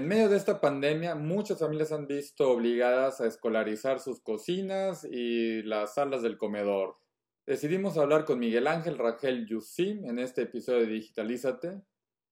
En 0.00 0.08
medio 0.08 0.30
de 0.30 0.38
esta 0.38 0.62
pandemia, 0.62 1.14
muchas 1.14 1.58
familias 1.58 1.92
han 1.92 2.06
visto 2.06 2.50
obligadas 2.50 3.20
a 3.20 3.26
escolarizar 3.26 4.00
sus 4.00 4.22
cocinas 4.22 5.04
y 5.04 5.62
las 5.62 5.92
salas 5.92 6.22
del 6.22 6.38
comedor. 6.38 6.96
Decidimos 7.44 7.98
hablar 7.98 8.24
con 8.24 8.38
Miguel 8.38 8.66
Ángel 8.66 8.96
Rangel 8.96 9.46
Yusim 9.46 10.06
en 10.06 10.18
este 10.18 10.40
episodio 10.40 10.86
de 10.86 10.94
Digitalízate. 10.94 11.82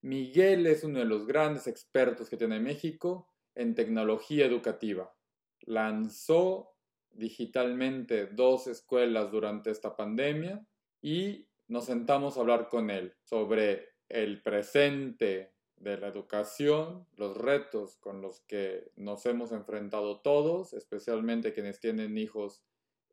Miguel 0.00 0.66
es 0.66 0.82
uno 0.82 1.00
de 1.00 1.04
los 1.04 1.26
grandes 1.26 1.66
expertos 1.66 2.30
que 2.30 2.38
tiene 2.38 2.58
México 2.58 3.28
en 3.54 3.74
tecnología 3.74 4.46
educativa. 4.46 5.14
Lanzó 5.60 6.74
digitalmente 7.10 8.28
dos 8.28 8.66
escuelas 8.66 9.30
durante 9.30 9.70
esta 9.70 9.94
pandemia 9.94 10.66
y 11.02 11.46
nos 11.66 11.84
sentamos 11.84 12.38
a 12.38 12.40
hablar 12.40 12.70
con 12.70 12.88
él 12.88 13.14
sobre 13.24 13.90
el 14.08 14.42
presente 14.42 15.57
de 15.80 15.96
la 15.96 16.08
educación, 16.08 17.06
los 17.16 17.36
retos 17.36 17.96
con 17.96 18.20
los 18.20 18.40
que 18.40 18.90
nos 18.96 19.26
hemos 19.26 19.52
enfrentado 19.52 20.20
todos, 20.20 20.72
especialmente 20.72 21.52
quienes 21.52 21.80
tienen 21.80 22.18
hijos 22.18 22.64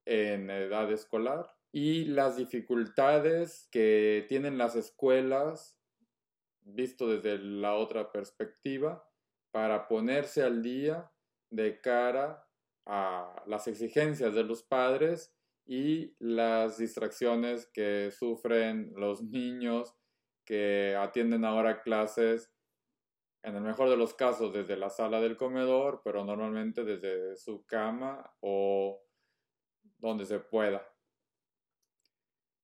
en 0.05 0.49
edad 0.49 0.91
escolar, 0.91 1.55
y 1.71 2.05
las 2.05 2.37
dificultades 2.37 3.67
que 3.71 4.25
tienen 4.29 4.57
las 4.57 4.75
escuelas, 4.75 5.77
visto 6.61 7.07
desde 7.07 7.37
la 7.37 7.75
otra 7.75 8.11
perspectiva, 8.11 9.07
para 9.51 9.87
ponerse 9.87 10.43
al 10.43 10.61
día 10.61 11.11
de 11.49 11.79
cara 11.81 12.47
a 12.85 13.43
las 13.45 13.67
exigencias 13.67 14.33
de 14.33 14.43
los 14.43 14.63
padres 14.63 15.33
y 15.65 16.15
las 16.19 16.77
distracciones 16.77 17.65
que 17.67 18.11
sufren 18.11 18.93
los 18.95 19.23
niños 19.23 19.95
que 20.45 20.95
atienden 20.95 21.43
ahora 21.43 21.81
clases 21.81 22.54
en 23.45 23.55
el 23.55 23.61
mejor 23.61 23.89
de 23.89 23.97
los 23.97 24.15
casos 24.15 24.51
desde 24.51 24.75
la 24.75 24.89
sala 24.89 25.21
del 25.21 25.37
comedor, 25.37 26.01
pero 26.03 26.25
normalmente 26.25 26.83
desde 26.83 27.37
su 27.37 27.63
cama 27.65 28.35
o 28.39 29.03
donde 29.99 30.25
se 30.25 30.39
pueda. 30.39 30.83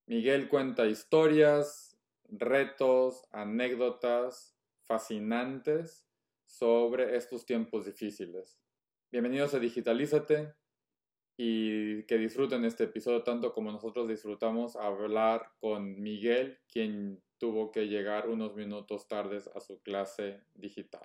Miguel 0.07 0.49
cuenta 0.49 0.87
historias, 0.87 1.99
retos, 2.23 3.27
anécdotas 3.31 4.57
fascinantes 4.87 6.07
sobre 6.45 7.15
estos 7.15 7.45
tiempos 7.45 7.85
difíciles. 7.85 8.59
Bienvenidos 9.11 9.53
a 9.53 9.59
Digitalízate 9.59 10.55
y 11.37 12.03
que 12.07 12.17
disfruten 12.17 12.65
este 12.65 12.85
episodio 12.85 13.21
tanto 13.21 13.53
como 13.53 13.71
nosotros 13.71 14.07
disfrutamos 14.07 14.75
hablar 14.75 15.51
con 15.59 16.01
Miguel, 16.01 16.59
quien 16.67 17.21
tuvo 17.41 17.71
que 17.71 17.87
llegar 17.87 18.29
unos 18.29 18.55
minutos 18.55 19.07
tardes 19.07 19.49
a 19.55 19.59
su 19.59 19.81
clase 19.81 20.43
digital. 20.53 21.01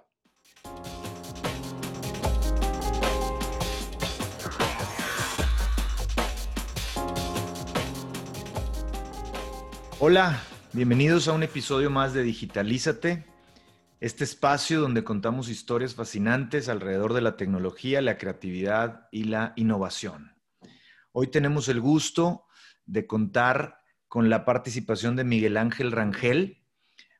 Hola, 9.98 10.42
bienvenidos 10.75 11.27
a 11.27 11.33
un 11.33 11.42
episodio 11.42 11.89
más 11.89 12.12
de 12.12 12.23
Digitalízate, 12.23 13.25
este 14.01 14.25
espacio 14.25 14.83
donde 14.83 15.05
contamos 15.05 15.48
historias 15.48 15.95
fascinantes 15.95 16.69
alrededor 16.69 17.14
de 17.14 17.23
la 17.23 17.39
tecnología, 17.39 18.03
la 18.03 18.19
creatividad 18.19 19.09
y 19.11 19.25
la 19.25 19.55
innovación. 19.57 20.37
Hoy 21.12 21.29
tenemos 21.29 21.70
el 21.70 21.81
gusto 21.81 22.45
de 22.84 23.07
contar 23.07 23.79
con 24.08 24.30
la 24.30 24.44
participación 24.44 25.16
de 25.16 25.24
Miguel 25.24 25.56
Ángel 25.56 25.92
Rangel, 25.92 26.62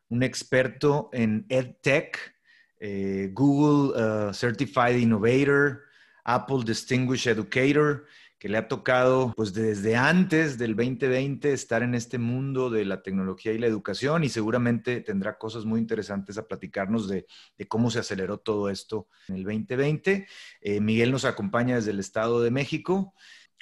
un 0.08 0.22
experto 0.22 1.10
en 1.12 1.46
EdTech, 1.48 2.36
eh, 2.78 3.30
Google 3.32 4.28
uh, 4.28 4.32
Certified 4.32 4.96
Innovator, 4.96 5.82
Apple 6.25 6.64
Distinguished 6.64 7.30
Educator, 7.30 8.04
que 8.38 8.48
le 8.48 8.58
ha 8.58 8.69
tocado 8.69 9.32
pues 9.34 9.54
desde 9.54 9.96
antes 9.96 10.58
del 10.58 10.76
2020 10.76 11.52
estar 11.52 11.82
en 11.82 11.94
este 11.94 12.19
mundo 12.19 12.69
de 12.69 12.84
la 12.84 13.02
tecnología 13.02 13.52
y 13.52 13.58
la 13.58 13.66
educación 13.66 14.25
y 14.25 14.28
seguramente 14.28 15.00
tendrá 15.00 15.38
cosas 15.38 15.64
muy 15.64 15.80
interesantes 15.80 16.36
a 16.36 16.46
platicarnos 16.46 17.08
de, 17.08 17.26
cómo 17.66 17.91
se 17.91 18.00
aceleró 18.00 18.38
todo 18.38 18.69
esto 18.69 19.08
en 19.28 19.36
el 19.36 19.44
2020. 19.44 20.26
Eh, 20.60 20.80
Miguel 20.80 21.12
nos 21.12 21.25
acompaña 21.25 21.76
desde 21.76 21.92
el 21.92 22.00
Estado 22.00 22.42
de 22.42 22.50
México 22.50 23.14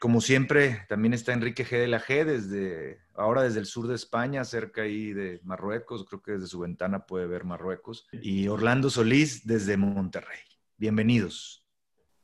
como 0.05 0.21
siempre, 0.21 0.81
también 0.87 1.15
está 1.15 1.33
Enrique 1.33 1.65
G. 1.65 1.79
de 1.79 1.89
la 1.89 1.99
G, 1.99 2.27
desde, 2.27 2.99
ahora 3.15 3.43
desde 3.43 3.61
el 3.61 3.65
sur 3.65 3.87
de 3.87 3.95
España, 3.95 4.45
cerca 4.45 4.83
ahí 4.83 5.15
de 5.15 5.41
Marruecos, 5.45 6.05
creo 6.05 6.21
que 6.21 6.33
desde 6.33 6.47
su 6.47 6.59
ventana 6.59 7.07
puede 7.07 7.27
ver 7.27 7.45
Marruecos, 7.45 8.07
y 8.13 8.47
Orlando 8.49 8.91
Solís 8.91 9.47
desde 9.47 9.79
Monterrey. 9.79 10.41
Bienvenidos. 10.77 11.67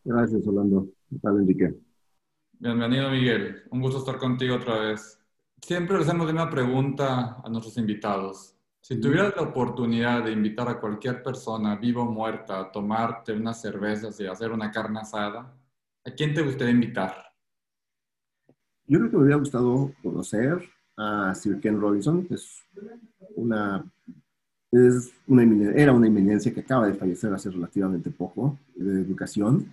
Gracias, 0.04 0.46
Orlando. 0.46 0.90
¿Qué 1.08 1.16
tal, 1.22 1.38
Enrique? 1.38 1.74
Bienvenido, 2.58 3.10
Miguel. 3.10 3.62
Un 3.70 3.80
gusto 3.80 4.00
estar 4.00 4.18
contigo 4.18 4.56
otra 4.56 4.78
vez. 4.78 5.18
Siempre 5.62 5.96
le 5.96 6.02
hacemos 6.02 6.30
una 6.30 6.50
pregunta 6.50 7.40
a 7.42 7.48
nuestros 7.48 7.78
invitados. 7.78 8.56
Si 8.82 9.00
tuvieras 9.00 9.34
la 9.36 9.40
oportunidad 9.44 10.22
de 10.24 10.32
invitar 10.32 10.68
a 10.68 10.78
cualquier 10.78 11.22
persona, 11.22 11.76
viva 11.76 12.02
o 12.02 12.12
muerta, 12.12 12.60
a 12.60 12.70
tomarte 12.70 13.32
unas 13.32 13.58
cervezas 13.58 14.20
y 14.20 14.26
hacer 14.26 14.52
una 14.52 14.70
carne 14.70 15.00
asada, 15.00 15.56
¿a 16.04 16.10
quién 16.10 16.34
te 16.34 16.42
gustaría 16.42 16.74
invitar? 16.74 17.29
Yo 18.90 18.98
creo 18.98 19.08
que 19.08 19.16
me 19.18 19.22
hubiera 19.22 19.38
gustado 19.38 19.92
conocer 20.02 20.68
a 20.96 21.32
Sir 21.36 21.60
Ken 21.60 21.80
Robinson, 21.80 22.26
es 22.28 22.64
una, 23.36 23.84
es 24.72 25.12
una 25.28 25.44
era 25.76 25.92
una 25.92 26.08
eminencia 26.08 26.52
que 26.52 26.58
acaba 26.58 26.88
de 26.88 26.94
fallecer 26.94 27.32
hace 27.32 27.50
relativamente 27.50 28.10
poco 28.10 28.58
de 28.74 29.00
educación. 29.00 29.72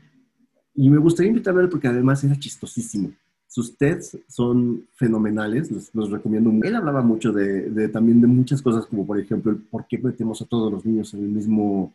Y 0.75 0.91
me 0.91 0.99
gustaría 0.99 1.31
invitarlo 1.31 1.61
a 1.61 1.63
él 1.63 1.69
porque 1.69 1.87
además 1.87 2.23
era 2.23 2.37
chistosísimo. 2.37 3.11
Sus 3.47 3.75
TEDs 3.75 4.19
son 4.27 4.85
fenomenales, 4.93 5.71
los, 5.95 6.11
recomiendo. 6.11 6.51
Él 6.61 6.75
hablaba 6.75 7.01
mucho 7.01 7.33
de, 7.33 7.89
también 7.89 8.21
de 8.21 8.27
muchas 8.27 8.61
cosas, 8.61 8.85
como 8.85 9.03
por 9.03 9.19
ejemplo 9.19 9.57
por 9.71 9.87
qué 9.87 9.97
metemos 9.97 10.43
a 10.43 10.45
todos 10.45 10.71
los 10.71 10.85
niños 10.85 11.11
en 11.15 11.21
el 11.21 11.29
mismo 11.29 11.91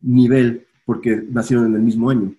nivel, 0.00 0.66
porque 0.84 1.24
nacieron 1.30 1.66
en 1.66 1.76
el 1.76 1.82
mismo 1.82 2.10
año 2.10 2.34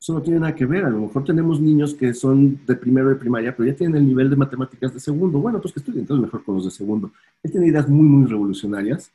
eso 0.00 0.14
no 0.14 0.22
tiene 0.22 0.40
nada 0.40 0.54
que 0.54 0.64
ver. 0.64 0.84
A 0.86 0.90
lo 0.90 1.00
mejor 1.00 1.24
tenemos 1.24 1.60
niños 1.60 1.94
que 1.94 2.14
son 2.14 2.64
de 2.64 2.74
primero 2.74 3.10
de 3.10 3.16
primaria, 3.16 3.54
pero 3.54 3.68
ya 3.70 3.76
tienen 3.76 3.96
el 3.96 4.06
nivel 4.08 4.30
de 4.30 4.36
matemáticas 4.36 4.94
de 4.94 5.00
segundo. 5.00 5.38
Bueno, 5.38 5.60
pues 5.60 5.74
que 5.74 5.80
estudien 5.80 6.00
entonces 6.00 6.24
mejor 6.24 6.42
con 6.42 6.54
los 6.54 6.64
de 6.64 6.70
segundo. 6.70 7.12
Él 7.42 7.50
tiene 7.50 7.66
ideas 7.66 7.86
muy, 7.86 8.06
muy 8.06 8.26
revolucionarias. 8.26 9.10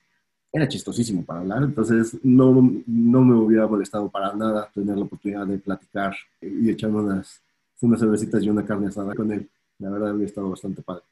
Era 0.53 0.67
chistosísimo 0.67 1.25
para 1.25 1.41
hablar, 1.41 1.63
entonces 1.63 2.17
no, 2.23 2.71
no 2.85 3.21
me 3.21 3.35
hubiera 3.35 3.67
molestado 3.67 4.09
para 4.09 4.33
nada 4.33 4.69
tener 4.73 4.95
la 4.95 5.03
oportunidad 5.03 5.45
de 5.45 5.57
platicar 5.57 6.15
y 6.39 6.69
echarme 6.69 6.99
unas, 6.99 7.41
unas 7.81 7.99
cervecitas 7.99 8.41
y 8.41 8.49
una 8.49 8.63
carne 8.63 8.87
asada 8.87 9.13
con 9.15 9.31
él. 9.33 9.49
La 9.79 9.89
verdad, 9.89 10.11
había 10.11 10.25
estado 10.25 10.49
bastante 10.49 10.81
padre. 10.81 11.03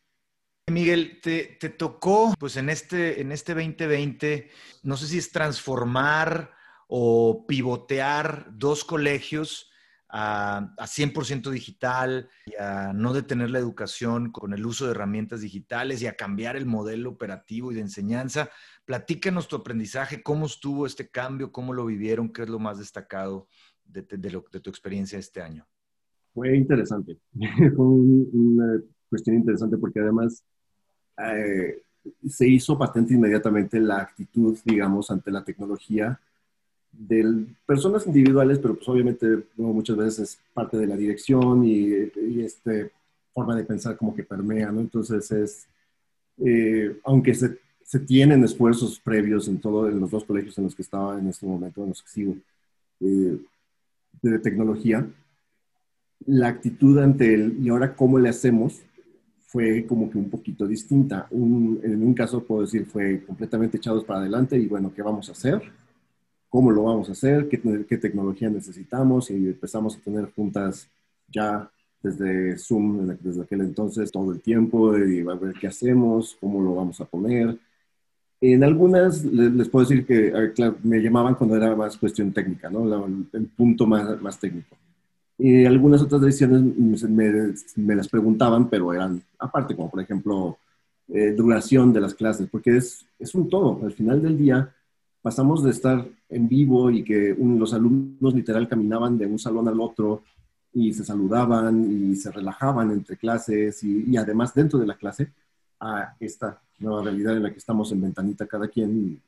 Miguel, 0.71 1.19
te, 1.21 1.57
te, 1.59 1.67
tocó, 1.67 2.33
pues 2.39 2.55
en 2.55 2.69
este, 2.69 3.19
en 3.19 3.33
este 3.33 3.53
2020, 3.53 4.49
no 4.83 4.95
sé 4.95 5.07
si 5.07 5.17
es 5.17 5.29
transformar 5.29 6.51
o 6.95 7.47
pivotear 7.47 8.51
dos 8.53 8.85
colegios 8.85 9.71
a, 10.09 10.75
100% 10.77 11.49
digital 11.49 12.29
y 12.45 12.53
a 12.61 12.93
no 12.93 13.13
detener 13.13 13.49
la 13.49 13.57
educación 13.57 14.31
con 14.31 14.53
el 14.53 14.63
uso 14.63 14.85
de 14.85 14.91
herramientas 14.91 15.41
digitales 15.41 16.03
y 16.03 16.05
a 16.05 16.15
cambiar 16.15 16.55
el 16.55 16.67
modelo 16.67 17.09
operativo 17.09 17.71
y 17.71 17.75
de 17.75 17.81
enseñanza. 17.81 18.51
Platícanos 18.85 19.47
tu 19.47 19.55
aprendizaje, 19.55 20.21
cómo 20.21 20.45
estuvo 20.45 20.85
este 20.85 21.09
cambio, 21.09 21.51
cómo 21.51 21.73
lo 21.73 21.87
vivieron, 21.87 22.31
qué 22.31 22.43
es 22.43 22.49
lo 22.49 22.59
más 22.59 22.77
destacado 22.77 23.47
de, 23.85 24.03
tu 24.03 24.69
experiencia 24.69 25.17
este 25.17 25.41
año. 25.41 25.65
Fue 26.31 26.55
interesante, 26.55 27.17
fue 27.75 27.85
una 27.87 28.79
cuestión 29.09 29.37
interesante 29.37 29.77
porque 29.77 29.99
además 29.99 30.45
eh, 31.17 31.81
se 32.27 32.47
hizo 32.47 32.77
patente 32.77 33.15
inmediatamente 33.15 33.79
la 33.79 33.97
actitud, 33.97 34.55
digamos, 34.63 35.09
ante 35.09 35.31
la 35.31 35.43
tecnología 35.43 36.19
de 36.93 37.45
personas 37.65 38.05
individuales, 38.05 38.59
pero 38.59 38.75
pues 38.75 38.87
obviamente 38.87 39.27
muchas 39.57 39.97
veces 39.97 40.19
es 40.19 40.39
parte 40.53 40.77
de 40.77 40.87
la 40.87 40.95
dirección 40.95 41.65
y, 41.65 41.91
este 42.41 42.91
forma 43.33 43.55
de 43.55 43.63
pensar 43.63 43.97
como 43.97 44.15
que 44.15 44.23
permea, 44.23 44.71
¿no? 44.71 44.79
Entonces 44.79 45.31
es, 45.31 45.67
eh, 46.37 46.99
aunque 47.03 47.33
se, 47.33 47.57
tienen 48.07 48.43
esfuerzos 48.43 48.99
previos 48.99 49.47
en 49.47 49.59
todos 49.59 49.91
en 49.91 49.99
los 49.99 50.11
dos 50.11 50.23
colegios 50.23 50.57
en 50.57 50.65
los 50.65 50.75
que 50.75 50.83
estaba 50.83 51.19
en 51.19 51.27
este 51.27 51.45
momento, 51.45 51.83
en 51.83 51.89
los 51.89 52.01
que 52.01 52.09
sigo, 52.09 52.35
eh, 52.99 53.37
de 54.21 54.39
tecnología, 54.39 55.07
la 56.25 56.47
actitud 56.47 56.97
ante 56.99 57.33
el 57.33 57.57
y 57.63 57.69
ahora 57.69 57.95
cómo 57.95 58.19
le 58.19 58.29
hacemos 58.29 58.81
fue 59.47 59.85
como 59.85 60.09
que 60.09 60.17
un 60.17 60.29
poquito 60.29 60.65
distinta. 60.65 61.27
en 61.31 62.03
un 62.03 62.13
caso 62.13 62.43
puedo 62.43 62.61
decir 62.61 62.85
fue 62.85 63.23
completamente 63.25 63.77
echados 63.77 64.03
para 64.03 64.19
adelante 64.19 64.57
y 64.57 64.67
bueno, 64.67 64.91
¿qué 64.95 65.01
vamos 65.01 65.29
a 65.29 65.33
hacer? 65.33 65.61
Cómo 66.53 66.69
lo 66.69 66.83
vamos 66.83 67.09
a 67.09 67.13
hacer, 67.13 67.49
qué, 67.49 67.59
qué 67.89 67.97
tecnología 67.97 68.47
necesitamos 68.47 69.31
y 69.31 69.47
empezamos 69.47 69.97
a 69.97 70.01
tener 70.01 70.31
juntas 70.35 70.87
ya 71.27 71.67
desde 71.99 72.59
Zoom, 72.59 73.07
desde 73.23 73.41
aquel 73.41 73.61
entonces, 73.61 74.11
todo 74.11 74.31
el 74.31 74.39
tiempo, 74.39 74.95
y 74.95 75.21
a 75.21 75.33
ver 75.33 75.55
qué 75.59 75.65
hacemos, 75.65 76.37
cómo 76.39 76.61
lo 76.61 76.75
vamos 76.75 77.01
a 77.01 77.05
poner. 77.05 77.57
En 78.39 78.63
algunas 78.63 79.25
les, 79.25 79.67
puedo 79.67 79.83
decir 79.83 80.05
que 80.05 80.31
me 80.83 80.99
llamaban 80.99 81.33
cuando 81.33 81.55
era 81.55 81.75
más 81.75 81.97
cuestión 81.97 82.31
técnica, 82.31 82.69
¿no? 82.69 83.03
el 83.33 83.47
punto 83.47 83.87
más, 83.87 84.21
más 84.21 84.39
técnico. 84.39 84.77
Y 85.39 85.65
algunas 85.65 86.03
otras 86.03 86.21
decisiones 86.21 86.61
me, 87.09 87.55
me, 87.77 87.95
las 87.95 88.07
preguntaban, 88.07 88.69
pero 88.69 88.93
eran 88.93 89.23
aparte, 89.39 89.75
como 89.75 89.89
por 89.89 90.01
ejemplo 90.01 90.59
eh, 91.07 91.31
duración 91.31 91.91
de 91.91 92.01
las 92.01 92.13
clases, 92.13 92.47
porque 92.47 92.77
es, 92.77 93.07
es 93.17 93.33
un 93.33 93.49
todo. 93.49 93.79
Al 93.83 93.93
final 93.93 94.21
del 94.21 94.37
día 94.37 94.71
pasamos 95.23 95.63
de 95.63 95.71
estar 95.71 96.05
en 96.29 96.47
vivo 96.47 96.91
y 96.91 97.03
que 97.03 97.35
los 97.39 97.73
alumnos 97.73 98.35
literal 98.35 98.67
caminaban 98.67 99.17
de 99.17 99.25
un 99.25 99.39
salón 99.39 99.67
al 99.67 99.81
otro 99.81 100.21
y 100.71 100.93
se 100.93 101.03
saludaban 101.03 102.11
y 102.11 102.15
se 102.15 102.31
relajaban 102.31 102.91
entre 102.91 103.17
clases 103.17 103.83
y, 103.83 104.05
y 104.07 104.17
además 104.17 104.53
dentro 104.53 104.77
de 104.77 104.85
la 104.85 104.95
clase 104.95 105.31
a 105.79 106.15
esta 106.19 106.61
nueva 106.77 107.01
realidad 107.03 107.35
en 107.37 107.43
la 107.43 107.51
que 107.51 107.57
estamos 107.57 107.91
en 107.91 108.01
ventanita 108.01 108.45
cada 108.45 108.67
quien, 108.67 109.19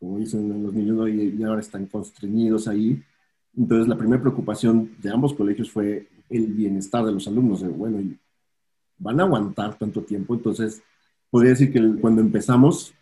como 0.00 0.18
dicen 0.18 0.62
los 0.62 0.74
niños, 0.74 1.08
y 1.08 1.42
ahora 1.44 1.60
están 1.60 1.86
constreñidos 1.86 2.66
ahí 2.66 3.00
entonces, 3.56 3.88
la 3.88 3.96
primera 3.96 4.20
preocupación 4.20 4.90
de 5.00 5.10
ambos 5.10 5.32
colegios 5.32 5.70
fue 5.70 6.08
el 6.28 6.46
bienestar 6.48 7.04
de 7.04 7.12
los 7.12 7.26
alumnos. 7.26 7.62
De, 7.62 7.68
bueno, 7.68 7.98
¿van 8.98 9.20
a 9.20 9.22
aguantar 9.22 9.78
tanto 9.78 10.02
tiempo? 10.02 10.34
Entonces, 10.34 10.82
podría 11.30 11.52
decir 11.52 11.72
que 11.72 12.00
cuando 12.00 12.20
empezamos, 12.20 12.92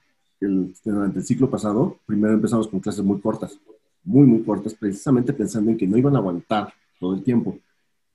durante 0.40 1.18
el 1.18 1.24
ciclo 1.24 1.48
pasado, 1.48 1.98
primero 2.06 2.34
empezamos 2.34 2.68
con 2.68 2.80
clases 2.80 3.04
muy 3.04 3.20
cortas, 3.20 3.58
muy, 4.02 4.26
muy 4.26 4.42
cortas, 4.42 4.74
precisamente 4.74 5.32
pensando 5.32 5.70
en 5.70 5.76
que 5.76 5.86
no 5.86 5.96
iban 5.96 6.14
a 6.16 6.18
aguantar 6.18 6.72
todo 7.00 7.14
el 7.14 7.22
tiempo. 7.22 7.58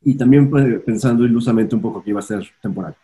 Y 0.02 0.16
también 0.16 0.50
pues, 0.50 0.82
pensando 0.82 1.26
ilusamente 1.26 1.76
un 1.76 1.82
poco 1.82 2.04
que 2.04 2.12
iba 2.12 2.20
a 2.20 2.24
ser 2.24 2.48
temporal. 2.62 2.96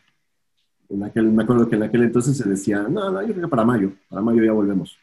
En 0.89 1.03
aquel, 1.03 1.31
me 1.31 1.43
acuerdo 1.43 1.67
que 1.67 1.75
en 1.75 1.83
aquel 1.83 2.03
entonces 2.03 2.37
se 2.37 2.47
decía, 2.47 2.83
no, 2.83 3.11
no, 3.11 3.21
yo 3.21 3.33
creo 3.33 3.41
que 3.41 3.49
para 3.49 3.65
mayo, 3.65 3.91
para 4.09 4.21
mayo 4.21 4.43
ya 4.43 4.51
volvemos 4.51 4.97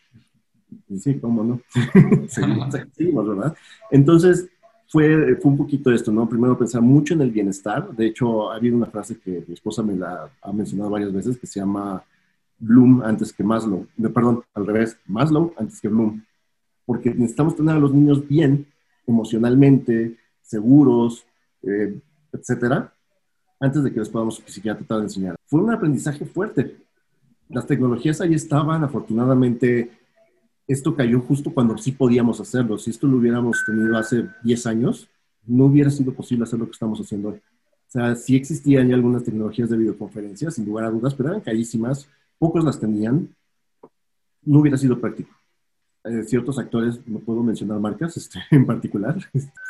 sí, 0.99 1.19
cómo 1.19 1.45
no. 1.45 1.61
seguimos, 2.29 3.29
¿verdad? 3.29 3.57
Entonces, 3.91 4.49
fue, 4.89 5.37
fue 5.37 5.51
un 5.51 5.57
poquito 5.57 5.91
esto, 5.91 6.13
¿no? 6.13 6.29
Primero 6.29 6.59
pensar 6.59 6.83
mucho 6.83 7.15
en 7.15 7.23
el 7.23 7.31
bienestar. 7.31 7.95
De 7.95 8.07
hecho, 8.07 8.51
ha 8.51 8.57
habido 8.57 8.77
una 8.77 8.87
frase 8.87 9.19
que 9.19 9.45
mi 9.47 9.55
esposa 9.55 9.83
me 9.83 9.97
la 9.97 10.31
ha 10.41 10.53
mencionado 10.53 10.91
varias 10.91 11.13
veces 11.13 11.39
que 11.39 11.47
se 11.47 11.61
llama 11.61 12.03
Bloom 12.63 13.03
antes 13.03 13.33
que 13.33 13.43
Maslow. 13.43 13.87
Perdón, 14.15 14.43
al 14.55 14.67
revés, 14.67 14.97
Maslow 15.07 15.53
antes 15.59 15.81
que 15.81 15.89
Bloom. 15.89 16.23
Porque 16.87 17.11
necesitamos 17.11 17.57
tener 17.57 17.75
a 17.77 17.79
los 17.79 17.93
niños 17.93 18.27
bien 18.27 18.67
emocionalmente, 19.07 20.17
seguros, 20.41 21.27
eh, 21.63 22.01
etcétera, 22.33 22.95
antes 23.61 23.83
de 23.83 23.93
que 23.93 24.01
les 24.01 24.09
podamos 24.09 24.43
siquiera 24.47 24.79
tratar 24.79 24.99
de 24.99 25.05
enseñar. 25.05 25.37
Fue 25.47 25.61
un 25.61 25.71
aprendizaje 25.71 26.25
fuerte. 26.25 26.77
Las 27.49 27.67
tecnologías 27.67 28.21
ahí 28.21 28.35
estaban, 28.35 28.85
afortunadamente 28.85 29.91
esto 30.67 30.95
cayó 30.95 31.21
justo 31.21 31.53
cuando 31.53 31.77
sí 31.77 31.93
podíamos 31.93 32.41
hacerlo. 32.41 32.79
Si 32.79 32.91
esto 32.91 33.07
lo 33.07 33.19
hubiéramos 33.19 33.63
tenido 33.67 33.99
hace 33.99 34.29
10 34.45 34.67
años, 34.67 35.09
no 35.47 35.65
hubiera 35.67 35.91
sido 35.91 36.13
posible 36.13 36.45
hacer 36.45 36.59
lo 36.59 36.67
que 36.67 36.73
estamos 36.73 37.01
haciendo 37.01 37.31
hoy. 37.31 37.37
O 37.37 37.91
sea, 37.93 38.15
sí 38.15 38.37
existían 38.37 38.89
ya 38.89 38.95
algunas 38.95 39.25
tecnologías 39.25 39.69
de 39.69 39.77
videoconferencia, 39.77 40.51
sin 40.51 40.65
lugar 40.65 40.87
a 40.87 40.91
dudas, 40.91 41.15
pero 41.15 41.29
eran 41.29 41.43
carísimas, 41.43 42.09
pocos 42.43 42.65
las 42.65 42.81
tenían, 42.81 43.33
no 44.43 44.59
hubiera 44.59 44.77
sido 44.77 45.01
práctico. 45.01 45.31
Eh, 46.03 46.25
ciertos 46.25 46.59
actores, 46.59 47.01
no 47.07 47.21
puedo 47.21 47.41
mencionar 47.45 47.79
marcas 47.79 48.17
este, 48.17 48.41
en 48.51 48.67
particular, 48.67 49.15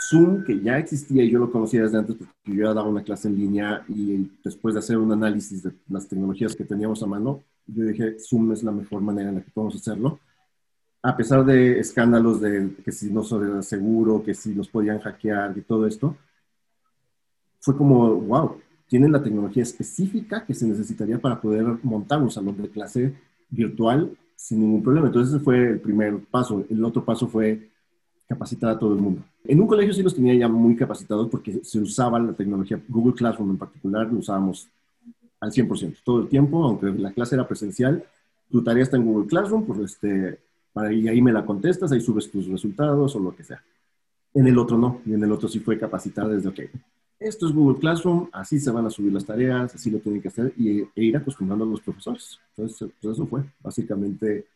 Zoom, 0.08 0.42
que 0.42 0.58
ya 0.58 0.78
existía 0.78 1.22
y 1.22 1.30
yo 1.30 1.38
lo 1.38 1.52
conocía 1.52 1.82
desde 1.82 1.98
antes 1.98 2.16
porque 2.16 2.32
yo 2.46 2.64
ya 2.64 2.72
daba 2.72 2.88
una 2.88 3.02
clase 3.02 3.28
en 3.28 3.36
línea 3.36 3.84
y 3.88 4.30
después 4.42 4.74
de 4.74 4.78
hacer 4.78 4.96
un 4.96 5.12
análisis 5.12 5.62
de 5.62 5.72
las 5.90 6.08
tecnologías 6.08 6.56
que 6.56 6.64
teníamos 6.64 7.02
a 7.02 7.06
mano, 7.06 7.42
yo 7.66 7.84
dije, 7.84 8.16
Zoom 8.18 8.52
es 8.52 8.62
la 8.62 8.72
mejor 8.72 9.02
manera 9.02 9.28
en 9.28 9.34
la 9.34 9.42
que 9.42 9.50
podemos 9.50 9.76
hacerlo 9.76 10.18
a 11.02 11.16
pesar 11.16 11.44
de 11.44 11.80
escándalos 11.80 12.40
de 12.40 12.76
que 12.84 12.92
si 12.92 13.10
no 13.10 13.22
era 13.44 13.60
seguro, 13.62 14.22
que 14.22 14.34
si 14.34 14.54
los 14.54 14.68
podían 14.68 15.00
hackear 15.00 15.52
y 15.58 15.62
todo 15.62 15.86
esto, 15.86 16.16
fue 17.60 17.76
como, 17.76 18.14
wow, 18.14 18.56
tienen 18.92 19.10
la 19.10 19.22
tecnología 19.22 19.62
específica 19.62 20.44
que 20.44 20.52
se 20.52 20.66
necesitaría 20.66 21.18
para 21.18 21.40
poder 21.40 21.64
montar 21.82 22.20
un 22.20 22.30
salón 22.30 22.60
de 22.60 22.68
clase 22.68 23.14
virtual 23.48 24.14
sin 24.36 24.60
ningún 24.60 24.82
problema. 24.82 25.06
Entonces 25.06 25.34
ese 25.34 25.42
fue 25.42 25.70
el 25.70 25.80
primer 25.80 26.18
paso. 26.30 26.62
El 26.68 26.84
otro 26.84 27.02
paso 27.02 27.26
fue 27.26 27.70
capacitar 28.28 28.68
a 28.68 28.78
todo 28.78 28.92
el 28.92 29.00
mundo. 29.00 29.22
En 29.44 29.62
un 29.62 29.66
colegio 29.66 29.94
sí 29.94 30.02
los 30.02 30.14
tenía 30.14 30.34
ya 30.34 30.46
muy 30.46 30.76
capacitados 30.76 31.30
porque 31.30 31.64
se 31.64 31.80
usaba 31.80 32.18
la 32.18 32.34
tecnología, 32.34 32.78
Google 32.86 33.14
Classroom 33.14 33.52
en 33.52 33.56
particular, 33.56 34.12
lo 34.12 34.18
usábamos 34.18 34.68
al 35.40 35.50
100%, 35.50 35.96
todo 36.04 36.20
el 36.20 36.28
tiempo, 36.28 36.62
aunque 36.62 36.88
la 36.88 37.12
clase 37.12 37.34
era 37.34 37.48
presencial, 37.48 38.04
tu 38.50 38.62
tarea 38.62 38.82
está 38.82 38.98
en 38.98 39.06
Google 39.06 39.26
Classroom, 39.26 39.64
pues 39.64 39.78
este, 39.80 40.38
para, 40.74 40.92
y 40.92 41.08
ahí 41.08 41.22
me 41.22 41.32
la 41.32 41.46
contestas, 41.46 41.92
ahí 41.92 42.02
subes 42.02 42.30
tus 42.30 42.46
resultados 42.46 43.16
o 43.16 43.20
lo 43.20 43.34
que 43.34 43.42
sea. 43.42 43.64
En 44.34 44.46
el 44.46 44.58
otro 44.58 44.76
no, 44.76 45.00
y 45.06 45.14
en 45.14 45.24
el 45.24 45.32
otro 45.32 45.48
sí 45.48 45.60
fue 45.60 45.78
capacitar 45.78 46.28
desde, 46.28 46.50
ok, 46.50 46.60
esto 47.24 47.46
es 47.46 47.52
Google 47.52 47.78
Classroom, 47.78 48.28
así 48.32 48.58
se 48.58 48.70
van 48.70 48.86
a 48.86 48.90
subir 48.90 49.12
las 49.12 49.24
tareas, 49.24 49.74
así 49.74 49.90
lo 49.90 49.98
tienen 49.98 50.20
que 50.20 50.28
hacer, 50.28 50.52
y, 50.56 50.80
e 50.80 50.90
ir 50.96 51.16
acostumbrando 51.16 51.64
a 51.64 51.68
los 51.68 51.80
profesores. 51.80 52.38
Entonces, 52.50 52.90
pues 53.00 53.14
eso 53.14 53.26
fue, 53.26 53.42
básicamente, 53.60 54.46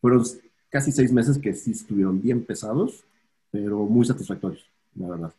fueron 0.00 0.24
casi 0.68 0.92
seis 0.92 1.12
meses 1.12 1.38
que 1.38 1.54
sí 1.54 1.72
estuvieron 1.72 2.20
bien 2.20 2.44
pesados, 2.44 3.04
pero 3.50 3.78
muy 3.86 4.04
satisfactorios, 4.04 4.64
la 4.94 5.08
verdad. 5.08 5.32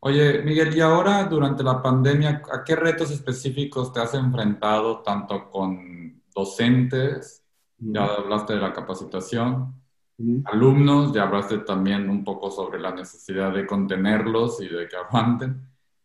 Oye, 0.00 0.42
Miguel, 0.42 0.76
y 0.76 0.80
ahora 0.80 1.24
durante 1.24 1.62
la 1.62 1.82
pandemia, 1.82 2.42
¿a 2.52 2.62
qué 2.62 2.76
retos 2.76 3.10
específicos 3.10 3.92
te 3.92 4.00
has 4.00 4.14
enfrentado 4.14 4.98
tanto 4.98 5.50
con 5.50 6.22
docentes 6.34 7.44
ya 7.78 8.04
hablaste 8.04 8.54
de 8.54 8.60
la 8.60 8.72
capacitación. 8.72 9.74
Alumnos, 10.44 11.12
ya 11.12 11.24
hablaste 11.24 11.58
también 11.58 12.08
un 12.08 12.22
poco 12.22 12.50
sobre 12.50 12.78
la 12.80 12.94
necesidad 12.94 13.52
de 13.52 13.66
contenerlos 13.66 14.60
y 14.60 14.68
de 14.68 14.86
que 14.86 14.96
aguanten, 14.96 15.60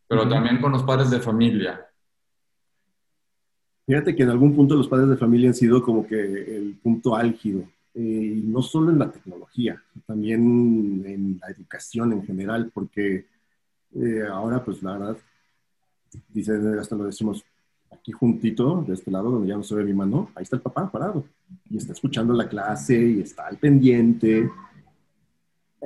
pero 0.08 0.28
también 0.28 0.60
con 0.60 0.72
los 0.72 0.82
padres 0.82 1.10
de 1.10 1.20
familia. 1.20 1.86
Fíjate 3.86 4.14
que 4.14 4.24
en 4.24 4.30
algún 4.30 4.54
punto 4.54 4.74
los 4.74 4.88
padres 4.88 5.08
de 5.08 5.16
familia 5.16 5.48
han 5.48 5.54
sido 5.54 5.82
como 5.82 6.06
que 6.06 6.56
el 6.56 6.78
punto 6.82 7.14
álgido, 7.14 7.62
eh, 7.94 8.36
y 8.36 8.42
no 8.42 8.62
solo 8.62 8.90
en 8.90 8.98
la 8.98 9.10
tecnología, 9.10 9.80
también 10.06 11.04
en 11.06 11.38
la 11.40 11.48
educación 11.48 12.12
en 12.12 12.24
general, 12.24 12.70
porque 12.74 13.26
eh, 13.94 14.22
ahora 14.28 14.64
pues 14.64 14.82
la 14.82 14.92
verdad, 14.92 15.16
dice, 16.28 16.52
hasta 16.80 16.96
lo 16.96 17.04
decimos, 17.04 17.44
aquí 18.00 18.12
juntito, 18.12 18.84
de 18.86 18.94
este 18.94 19.10
lado 19.10 19.30
donde 19.30 19.48
ya 19.48 19.56
no 19.56 19.62
se 19.62 19.74
ve 19.74 19.84
mi 19.84 19.92
mano, 19.92 20.30
ahí 20.34 20.42
está 20.42 20.56
el 20.56 20.62
papá 20.62 20.90
parado 20.90 21.24
y 21.68 21.76
está 21.76 21.92
escuchando 21.92 22.32
la 22.32 22.48
clase 22.48 22.98
y 23.00 23.20
está 23.20 23.46
al 23.46 23.58
pendiente. 23.58 24.50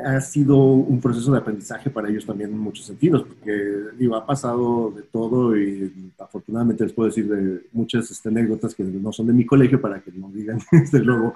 Ha 0.05 0.21
sido 0.21 0.57
un 0.57 1.01
proceso 1.01 1.33
de 1.33 1.39
aprendizaje 1.39 1.89
para 1.91 2.09
ellos 2.09 2.27
también 2.27 2.51
en 2.51 2.59
muchos 2.59 2.87
sentidos, 2.87 3.23
porque 3.23 3.53
digo, 3.97 4.17
ha 4.17 4.27
pasado 4.27 4.91
de 4.91 5.03
todo 5.03 5.57
y 5.57 6.13
afortunadamente 6.19 6.85
les 6.85 6.93
puedo 6.93 7.09
decir 7.09 7.29
de 7.29 7.67
muchas 7.73 8.11
este, 8.11 8.29
anécdotas 8.29 8.75
que 8.75 8.83
no 8.83 9.13
son 9.13 9.29
de 9.29 9.33
mi 9.33 9.47
colegio 9.47 9.81
para 9.81 10.01
que 10.01 10.11
no 10.13 10.31
digan 10.31 10.59
desde 10.73 10.99
luego 11.01 11.35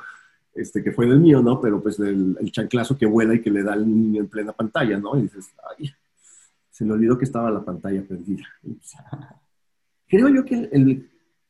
este, 0.55 0.83
que 0.83 0.93
fue 0.93 1.07
del 1.07 1.21
mío, 1.21 1.41
¿no? 1.41 1.61
Pero 1.61 1.81
pues 1.81 2.01
el, 2.01 2.37
el 2.41 2.51
chanclazo 2.51 2.97
que 2.97 3.07
vuela 3.07 3.35
y 3.35 3.41
que 3.41 3.51
le 3.51 3.63
da 3.63 3.75
al 3.75 3.87
niño 3.87 4.23
en 4.23 4.29
plena 4.29 4.53
pantalla, 4.53 4.99
¿no? 4.99 5.17
Y 5.17 5.23
dices, 5.23 5.51
ay, 5.79 5.91
se 6.71 6.85
le 6.85 6.93
olvidó 6.93 7.17
que 7.17 7.25
estaba 7.25 7.51
la 7.51 7.65
pantalla 7.65 8.03
prendida. 8.03 8.45
Creo 10.09 10.29
yo 10.29 10.45
que 10.45 10.69
el, 10.73 11.09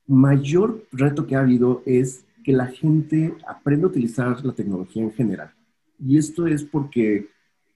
mayor 0.08 0.86
reto 0.90 1.26
que 1.26 1.36
ha 1.36 1.40
habido 1.40 1.82
es 1.86 2.24
que 2.42 2.52
la 2.52 2.66
gente 2.66 3.34
aprenda 3.46 3.86
a 3.86 3.90
utilizar 3.90 4.44
la 4.44 4.54
tecnología 4.54 5.02
en 5.02 5.12
general. 5.12 5.52
Y 6.00 6.16
esto 6.16 6.46
es 6.46 6.64
porque 6.64 7.28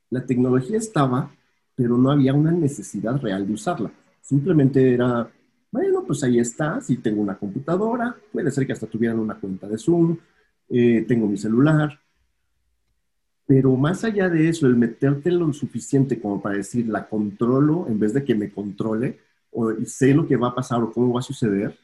la 0.09 0.25
tecnología 0.25 0.79
estaba, 0.79 1.31
pero 1.77 1.99
no 1.99 2.11
había 2.11 2.33
una 2.33 2.51
necesidad 2.51 3.21
real 3.21 3.47
de 3.47 3.53
usarla. 3.53 3.93
Simplemente 4.23 4.95
era, 4.95 5.31
bueno, 5.71 6.05
pues 6.07 6.25
ahí 6.25 6.39
está, 6.39 6.81
si 6.81 6.97
tengo 6.97 7.21
una 7.21 7.37
computadora, 7.37 8.17
puede 8.33 8.51
ser 8.51 8.67
que 8.67 8.73
hasta 8.73 8.87
tuvieran 8.87 9.19
una 9.19 9.35
cuenta 9.35 9.69
de 9.69 9.77
Zoom, 9.77 10.17
eh, 10.71 11.05
tengo 11.07 11.27
mi 11.27 11.37
celular. 11.37 12.01
Pero 13.47 13.77
más 13.77 14.05
allá 14.05 14.31
de 14.31 14.49
eso, 14.49 14.67
el 14.67 14.77
meterte 14.77 15.31
lo 15.31 15.53
suficiente 15.53 16.19
como 16.19 16.41
para 16.41 16.57
decir, 16.57 16.89
la 16.89 17.07
controlo 17.07 17.87
en 17.89 17.99
vez 17.99 18.15
de 18.15 18.25
que 18.25 18.35
me 18.35 18.51
controle, 18.51 19.19
o 19.53 19.73
sé 19.85 20.15
lo 20.15 20.27
que 20.27 20.37
va 20.37 20.49
a 20.49 20.55
pasar 20.55 20.83
o 20.83 20.93
cómo 20.93 21.13
va 21.13 21.21
a 21.21 21.23
suceder. 21.23 21.79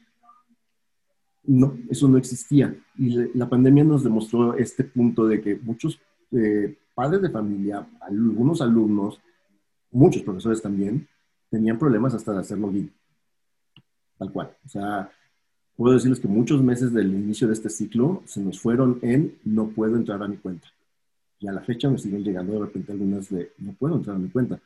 No, 1.43 1.77
eso 1.89 2.07
no 2.07 2.17
existía. 2.17 2.75
Y 2.97 3.37
la 3.37 3.47
pandemia 3.47 3.83
nos 3.83 4.03
demostró 4.03 4.55
este 4.55 4.83
punto 4.83 5.27
de 5.27 5.41
que 5.41 5.55
muchos 5.55 5.99
eh, 6.31 6.77
padres 6.93 7.21
de 7.21 7.29
familia, 7.29 7.87
algunos 8.01 8.61
alumnos, 8.61 9.19
muchos 9.91 10.21
profesores 10.21 10.61
también, 10.61 11.07
tenían 11.49 11.79
problemas 11.79 12.13
hasta 12.13 12.33
de 12.33 12.39
hacer 12.39 12.57
login. 12.57 12.91
Tal 14.17 14.31
cual. 14.31 14.55
O 14.65 14.69
sea, 14.69 15.09
puedo 15.75 15.93
decirles 15.93 16.19
que 16.19 16.27
muchos 16.27 16.61
meses 16.61 16.93
del 16.93 17.13
inicio 17.13 17.47
de 17.47 17.53
este 17.53 17.69
ciclo 17.69 18.21
se 18.25 18.41
nos 18.41 18.59
fueron 18.59 18.99
en 19.01 19.37
no 19.45 19.69
puedo 19.69 19.95
entrar 19.95 20.21
a 20.21 20.27
mi 20.27 20.37
cuenta. 20.37 20.67
Y 21.39 21.47
a 21.47 21.53
la 21.53 21.61
fecha 21.61 21.89
me 21.89 21.97
siguen 21.97 22.23
llegando 22.23 22.53
de 22.53 22.59
repente 22.59 22.91
algunas 22.91 23.29
de 23.29 23.53
no 23.59 23.73
puedo 23.73 23.95
entrar 23.95 24.17
a 24.17 24.19
mi 24.19 24.29
cuenta. 24.29 24.59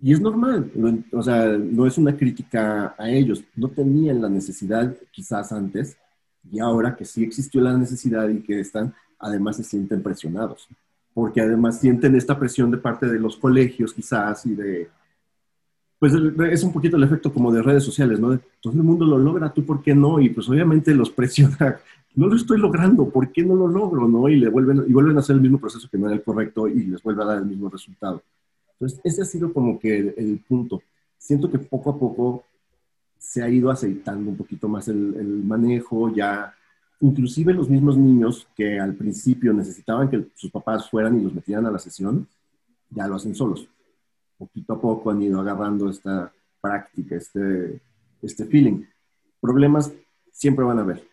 Y 0.00 0.12
es 0.12 0.20
normal, 0.20 0.70
o 1.12 1.22
sea, 1.22 1.48
no 1.58 1.86
es 1.86 1.98
una 1.98 2.16
crítica 2.16 2.94
a 2.96 3.10
ellos. 3.10 3.42
No 3.56 3.68
tenían 3.68 4.22
la 4.22 4.28
necesidad, 4.28 4.94
quizás 5.10 5.52
antes, 5.52 5.96
Y 6.50 6.60
ahora 6.60 6.96
que 6.96 7.04
sí 7.04 7.24
existió 7.24 7.60
la 7.60 7.76
necesidad 7.76 8.28
y 8.28 8.40
que 8.42 8.60
están, 8.60 8.94
además 9.18 9.56
se 9.56 9.64
sienten 9.64 10.02
presionados, 10.02 10.68
porque 11.12 11.40
además 11.40 11.80
sienten 11.80 12.14
esta 12.14 12.38
presión 12.38 12.70
de 12.70 12.78
parte 12.78 13.06
de 13.06 13.18
los 13.18 13.36
colegios 13.36 13.92
quizás 13.92 14.46
y 14.46 14.54
de, 14.54 14.88
pues 15.98 16.12
es 16.14 16.62
un 16.62 16.72
poquito 16.72 16.96
el 16.96 17.02
efecto 17.02 17.32
como 17.32 17.52
de 17.52 17.62
redes 17.62 17.84
sociales, 17.84 18.20
¿no? 18.20 18.38
todo 18.60 18.72
el 18.72 18.82
mundo 18.82 19.04
lo 19.04 19.18
logra, 19.18 19.52
¿tú 19.52 19.64
por 19.66 19.82
qué 19.82 19.94
no? 19.94 20.20
Y 20.20 20.28
pues 20.30 20.48
obviamente 20.48 20.94
los 20.94 21.10
presiona, 21.10 21.80
no 22.14 22.28
lo 22.28 22.36
estoy 22.36 22.58
logrando, 22.58 23.08
¿por 23.10 23.32
qué 23.32 23.42
no 23.42 23.56
lo 23.56 23.66
logro? 23.66 24.06
¿no? 24.06 24.28
Y, 24.28 24.36
le 24.36 24.48
vuelven, 24.48 24.84
y 24.86 24.92
vuelven 24.92 25.16
a 25.16 25.20
hacer 25.20 25.34
el 25.36 25.42
mismo 25.42 25.58
proceso 25.58 25.88
que 25.90 25.98
no 25.98 26.06
era 26.06 26.14
el 26.14 26.22
correcto 26.22 26.68
y 26.68 26.84
les 26.84 27.02
vuelve 27.02 27.22
a 27.24 27.26
dar 27.26 27.38
el 27.38 27.46
mismo 27.46 27.68
resultado. 27.68 28.22
Entonces, 28.80 29.00
ese 29.02 29.22
ha 29.22 29.24
sido 29.24 29.52
como 29.52 29.78
que 29.78 29.98
el, 30.16 30.38
punto. 30.48 30.80
Siento 31.16 31.50
que 31.50 31.58
poco 31.58 31.90
a 31.90 31.98
poco 31.98 32.44
se 33.18 33.42
ha 33.42 33.48
ido 33.48 33.70
aceitando 33.70 34.30
un 34.30 34.36
poquito 34.36 34.68
más 34.68 34.86
el, 34.88 35.14
el 35.16 35.42
manejo, 35.44 36.14
ya 36.14 36.54
inclusive 37.00 37.52
los 37.52 37.68
mismos 37.68 37.96
niños 37.96 38.46
que 38.56 38.78
al 38.78 38.94
principio 38.94 39.52
necesitaban 39.52 40.08
que 40.08 40.28
sus 40.34 40.50
papás 40.50 40.88
fueran 40.88 41.18
y 41.18 41.22
los 41.22 41.34
metieran 41.34 41.66
a 41.66 41.70
la 41.70 41.78
sesión, 41.78 42.26
ya 42.90 43.08
lo 43.08 43.16
hacen 43.16 43.34
solos. 43.34 43.68
Poquito 44.36 44.74
a 44.74 44.80
poco 44.80 45.10
han 45.10 45.22
ido 45.22 45.40
agarrando 45.40 45.90
esta 45.90 46.32
práctica, 46.60 47.16
este, 47.16 47.80
este 48.22 48.46
feeling. 48.46 48.84
Problemas 49.40 49.92
siempre 50.30 50.64
van 50.64 50.78
a 50.78 50.82
haber, 50.82 51.04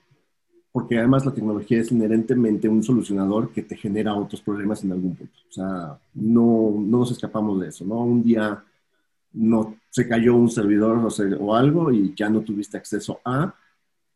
porque 0.75 0.98
además 0.98 1.25
la 1.25 1.34
tecnología 1.34 1.79
es 1.79 1.89
inherentemente 1.89 2.67
un 2.67 2.84
solucionador 2.84 3.50
que 3.53 3.62
te 3.62 3.77
genera 3.77 4.13
otros 4.13 4.41
problemas 4.41 4.84
en 4.84 4.91
algún 4.91 5.15
punto. 5.15 5.39
O 5.48 5.51
sea, 5.53 5.98
no, 6.15 6.75
no 6.77 6.98
nos 6.98 7.12
escapamos 7.12 7.62
de 7.62 7.70
eso, 7.70 7.86
¿no? 7.86 8.01
Un 8.01 8.22
día 8.22 8.62
no 9.32 9.77
se 9.89 10.05
cayó 10.05 10.36
un 10.36 10.50
servidor 10.50 10.98
o, 10.98 11.46
o 11.46 11.55
algo 11.55 11.94
y 11.94 12.13
ya 12.13 12.27
no 12.27 12.41
tuviste 12.41 12.75
acceso 12.75 13.22
a, 13.24 13.55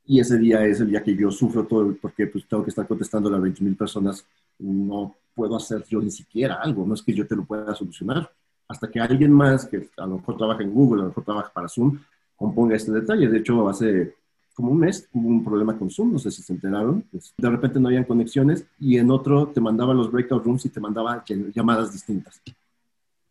y 0.05 0.19
ese 0.19 0.37
día 0.37 0.65
es 0.65 0.81
el 0.81 0.89
día 0.89 1.01
que 1.01 1.15
yo 1.15 1.31
sufro 1.31 1.63
todo 1.65 1.95
porque 2.01 2.27
pues 2.27 2.45
tengo 2.45 2.65
que 2.65 2.71
estar 2.71 2.85
contestando 2.85 3.33
a 3.33 3.39
20 3.39 3.63
mil 3.63 3.77
personas, 3.77 4.25
no 4.57 5.15
puedo 5.33 5.55
hacer 5.55 5.85
yo 5.87 6.01
ni 6.01 6.11
siquiera 6.11 6.55
algo, 6.55 6.85
no 6.85 6.93
es 6.93 7.01
que 7.01 7.13
yo 7.13 7.25
te 7.25 7.37
lo 7.37 7.45
pueda 7.45 7.73
solucionar, 7.73 8.29
hasta 8.67 8.91
que 8.91 8.99
alguien 8.99 9.31
más 9.31 9.65
que 9.65 9.87
a 9.95 10.05
lo 10.05 10.17
mejor 10.17 10.35
trabaja 10.35 10.61
en 10.61 10.73
Google, 10.73 11.03
a 11.03 11.03
lo 11.03 11.07
mejor 11.07 11.23
trabaja 11.23 11.53
para 11.53 11.69
Zoom, 11.69 11.97
componga 12.35 12.75
este 12.75 12.91
detalle. 12.91 13.29
De 13.29 13.37
hecho, 13.37 13.69
hace 13.69 14.18
como 14.59 14.73
un 14.73 14.79
mes 14.79 15.07
hubo 15.13 15.29
un 15.29 15.41
problema 15.41 15.77
con 15.79 15.89
Zoom, 15.89 16.11
no 16.11 16.19
sé 16.19 16.29
si 16.31 16.43
se 16.43 16.51
enteraron, 16.51 17.01
pues, 17.09 17.33
de 17.37 17.49
repente 17.49 17.79
no 17.79 17.87
habían 17.87 18.03
conexiones 18.03 18.65
y 18.77 18.97
en 18.97 19.09
otro 19.09 19.47
te 19.47 19.61
mandaba 19.61 19.93
los 19.93 20.11
breakout 20.11 20.43
rooms 20.43 20.65
y 20.65 20.69
te 20.69 20.81
mandaba 20.81 21.23
llamadas 21.55 21.93
distintas. 21.93 22.41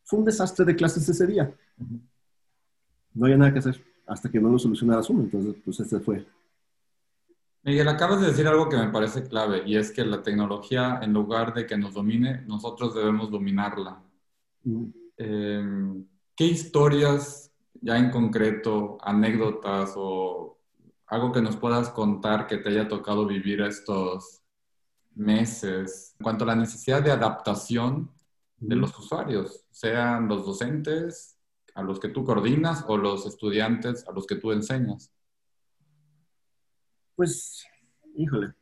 Fue 0.05 0.21
un 0.21 0.25
desastre 0.25 0.65
de 0.65 0.75
clases 0.75 1.07
ese 1.07 1.27
día. 1.27 1.53
No 3.13 3.27
había 3.27 3.37
nada 3.37 3.53
que 3.53 3.59
hacer 3.59 3.79
hasta 4.07 4.31
que 4.31 4.41
no 4.41 4.49
lo 4.49 4.59
solucionara 4.59 5.03
Zoom, 5.03 5.21
entonces 5.21 5.55
pues 5.63 5.79
ese 5.81 6.01
fue 6.01 6.25
Miguel, 7.63 7.89
acabas 7.89 8.23
de 8.23 8.29
decir 8.29 8.47
algo 8.49 8.71
que 8.71 8.79
me 8.79 8.89
parece 8.89 9.25
clave 9.25 9.65
y 9.67 9.77
es 9.77 9.91
que 9.91 10.07
la 10.07 10.23
tecnología, 10.23 10.99
en 11.03 11.13
lugar 11.13 11.53
de 11.53 11.67
que 11.67 11.77
nos 11.77 11.93
domine, 11.93 12.41
nosotros 12.47 12.95
debemos 12.95 13.31
dominarla. 13.31 14.01
Mm. 14.65 14.85
Em, 15.19 16.07
¿Qué 16.35 16.47
historias, 16.47 17.53
ya 17.83 17.99
en 17.99 18.11
concreto, 18.11 18.97
anécdotas 19.03 19.93
o 19.95 20.58
algo 21.09 21.33
que 21.33 21.43
nos 21.43 21.57
puedas 21.57 21.91
contar 21.91 22.47
que 22.47 22.59
te 22.59 22.69
haya 22.69 22.89
tocado 22.89 23.27
vivir 23.27 23.63
estos 23.63 24.43
meses 25.15 26.15
en 26.19 26.25
cuanto 26.25 26.45
a 26.45 26.49
la 26.49 26.55
necesidad 26.55 27.03
de 27.03 27.11
adaptación 27.11 28.11
de 28.59 28.77
los 28.77 28.97
usuarios, 28.99 29.65
sean 29.71 30.29
los 30.29 30.45
docentes 30.45 31.39
a 31.75 31.83
los 31.83 31.99
que 31.99 32.09
tú 32.09 32.25
coordinas 32.25 32.85
o 32.89 32.97
los 32.97 33.27
estudiantes 33.27 34.07
a 34.09 34.13
los 34.13 34.27
que 34.27 34.37
tú 34.37 34.53
enseñas? 34.53 35.13
pues, 37.19 37.67
híjole. 38.15 38.55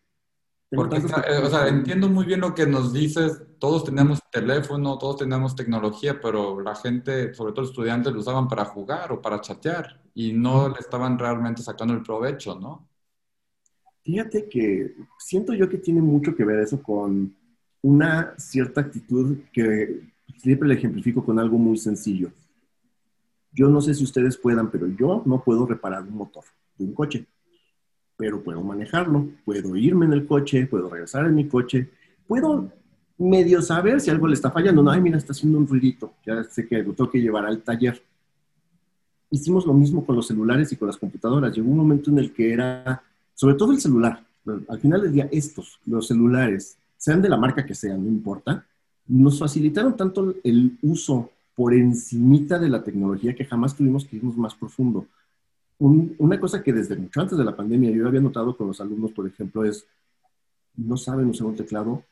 Porque, 0.70 0.96
eh, 0.96 1.38
o 1.42 1.48
sea, 1.48 1.68
entiendo 1.68 2.08
muy 2.08 2.26
bien 2.26 2.40
lo 2.40 2.54
que 2.54 2.66
nos 2.66 2.92
dices, 2.92 3.40
todos 3.58 3.84
tenemos 3.84 4.18
teléfono, 4.32 4.98
todos 4.98 5.18
tenemos 5.18 5.54
tecnología, 5.54 6.20
pero 6.20 6.60
la 6.60 6.74
gente, 6.74 7.32
sobre 7.34 7.52
todo 7.52 7.64
estudiantes, 7.64 8.12
lo 8.12 8.18
usaban 8.18 8.48
para 8.48 8.64
jugar 8.64 9.12
o 9.12 9.22
para 9.22 9.40
chatear 9.40 10.02
y 10.14 10.32
no 10.32 10.68
le 10.68 10.80
estaban 10.80 11.18
realmente 11.18 11.62
sacando 11.62 11.94
el 11.94 12.02
provecho, 12.02 12.58
¿no? 12.58 12.88
Fíjate 14.02 14.48
que 14.48 14.94
siento 15.18 15.52
yo 15.52 15.68
que 15.68 15.78
tiene 15.78 16.00
mucho 16.00 16.34
que 16.34 16.44
ver 16.44 16.60
eso 16.60 16.82
con 16.82 17.34
una 17.82 18.34
cierta 18.36 18.80
actitud 18.80 19.38
que 19.52 20.00
siempre 20.38 20.68
le 20.68 20.74
ejemplifico 20.74 21.24
con 21.24 21.38
algo 21.38 21.58
muy 21.58 21.76
sencillo. 21.76 22.30
Yo 23.52 23.68
no 23.68 23.80
sé 23.80 23.94
si 23.94 24.04
ustedes 24.04 24.36
puedan, 24.36 24.70
pero 24.70 24.88
yo 24.88 25.22
no 25.24 25.42
puedo 25.42 25.64
reparar 25.64 26.02
un 26.02 26.16
motor 26.16 26.44
de 26.76 26.84
un 26.84 26.92
coche 26.92 27.26
pero 28.16 28.42
puedo 28.42 28.62
manejarlo, 28.62 29.28
puedo 29.44 29.76
irme 29.76 30.06
en 30.06 30.12
el 30.12 30.26
coche, 30.26 30.66
puedo 30.66 30.88
regresar 30.88 31.26
en 31.26 31.34
mi 31.34 31.46
coche, 31.46 31.88
puedo 32.26 32.70
medio 33.18 33.62
saber 33.62 34.00
si 34.00 34.10
algo 34.10 34.26
le 34.26 34.34
está 34.34 34.50
fallando. 34.50 34.82
No, 34.82 34.90
ay, 34.90 35.00
mira, 35.00 35.18
está 35.18 35.32
haciendo 35.32 35.58
un 35.58 35.66
ruidito, 35.66 36.14
ya 36.24 36.42
sé 36.44 36.66
que 36.66 36.82
lo 36.82 36.92
tengo 36.92 37.10
que 37.10 37.20
llevar 37.20 37.44
al 37.44 37.62
taller. 37.62 38.02
Hicimos 39.30 39.66
lo 39.66 39.74
mismo 39.74 40.04
con 40.04 40.16
los 40.16 40.26
celulares 40.26 40.72
y 40.72 40.76
con 40.76 40.86
las 40.86 40.96
computadoras. 40.96 41.54
Llegó 41.54 41.68
un 41.68 41.76
momento 41.76 42.10
en 42.10 42.18
el 42.18 42.32
que 42.32 42.52
era, 42.52 43.02
sobre 43.34 43.54
todo 43.56 43.72
el 43.72 43.80
celular, 43.80 44.24
al 44.68 44.78
final 44.78 45.02
del 45.02 45.12
día, 45.12 45.28
estos, 45.32 45.80
los 45.86 46.06
celulares, 46.06 46.78
sean 46.96 47.20
de 47.20 47.28
la 47.28 47.36
marca 47.36 47.66
que 47.66 47.74
sean, 47.74 48.02
no 48.02 48.08
importa, 48.08 48.64
nos 49.08 49.38
facilitaron 49.38 49.96
tanto 49.96 50.34
el 50.42 50.78
uso 50.82 51.30
por 51.54 51.74
encimita 51.74 52.58
de 52.58 52.68
la 52.68 52.82
tecnología 52.82 53.34
que 53.34 53.44
jamás 53.44 53.74
tuvimos 53.74 54.04
que 54.04 54.16
irnos 54.16 54.36
más 54.36 54.54
profundo 54.54 55.06
una 55.78 56.40
cosa 56.40 56.62
que 56.62 56.72
desde 56.72 56.96
mucho 56.96 57.20
antes 57.20 57.36
de 57.36 57.44
la 57.44 57.54
pandemia 57.54 57.90
yo 57.90 58.06
había 58.06 58.20
notado 58.20 58.56
con 58.56 58.68
los 58.68 58.80
alumnos, 58.80 59.12
por 59.12 59.26
ejemplo, 59.26 59.64
es 59.64 59.86
no 60.74 60.96
saben 60.96 61.28
usar 61.28 61.46
un 61.46 61.56
teclado. 61.56 62.02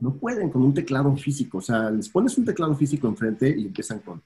No 0.00 0.14
pueden 0.14 0.50
con 0.50 0.62
un 0.62 0.74
teclado 0.74 1.14
físico. 1.16 1.58
O 1.58 1.60
sea, 1.60 1.90
les 1.90 2.08
pones 2.08 2.36
un 2.38 2.44
teclado 2.44 2.74
físico 2.74 3.08
enfrente 3.08 3.48
y 3.56 3.66
empiezan 3.66 4.00
con. 4.00 4.22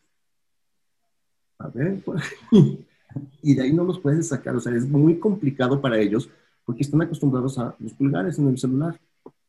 A 1.59 1.69
ver, 1.69 2.03
y 3.43 3.55
de 3.55 3.63
ahí 3.63 3.73
no 3.73 3.85
los 3.85 3.99
puedes 3.99 4.29
sacar. 4.29 4.55
O 4.57 4.61
sea, 4.61 4.75
es 4.75 4.87
muy 4.87 5.19
complicado 5.19 5.81
para 5.81 5.99
ellos 5.99 6.29
porque 6.65 6.83
están 6.83 7.03
acostumbrados 7.03 7.59
a 7.59 7.75
los 7.79 7.93
pulgares 7.95 8.39
en 8.39 8.49
el 8.49 8.59
celular. 8.59 8.99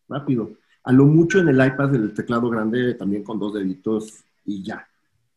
Rápido. 0.07 0.51
A 0.83 0.91
lo 0.91 1.05
mucho 1.05 1.39
en 1.39 1.49
el 1.49 1.65
iPad, 1.65 1.93
el 1.93 2.13
teclado 2.13 2.49
grande 2.49 2.93
también 2.93 3.23
con 3.23 3.37
dos 3.37 3.53
deditos 3.53 4.23
y 4.45 4.63
ya. 4.63 4.87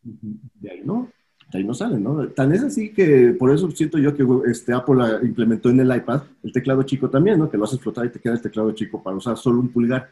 De 0.01 0.71
ahí 0.71 0.81
no 0.83 1.09
ahí 1.55 1.63
no 1.63 1.73
sale, 1.73 1.99
¿no? 1.99 2.27
Tan 2.29 2.53
es 2.53 2.63
así 2.63 2.93
que 2.93 3.35
por 3.37 3.51
eso 3.51 3.69
siento 3.71 3.97
yo 3.97 4.15
que 4.15 4.25
este, 4.49 4.73
Apple 4.73 5.19
implementó 5.23 5.69
en 5.69 5.79
el 5.79 5.95
iPad 5.95 6.23
el 6.43 6.51
teclado 6.51 6.83
chico 6.83 7.09
también, 7.09 7.39
¿no? 7.39 7.49
Que 7.49 7.57
lo 7.57 7.65
haces 7.65 7.79
flotar 7.79 8.05
y 8.05 8.09
te 8.09 8.19
queda 8.19 8.33
el 8.33 8.41
teclado 8.41 8.71
chico 8.71 9.01
para 9.01 9.15
usar 9.15 9.37
solo 9.37 9.59
un 9.59 9.69
pulgar. 9.69 10.09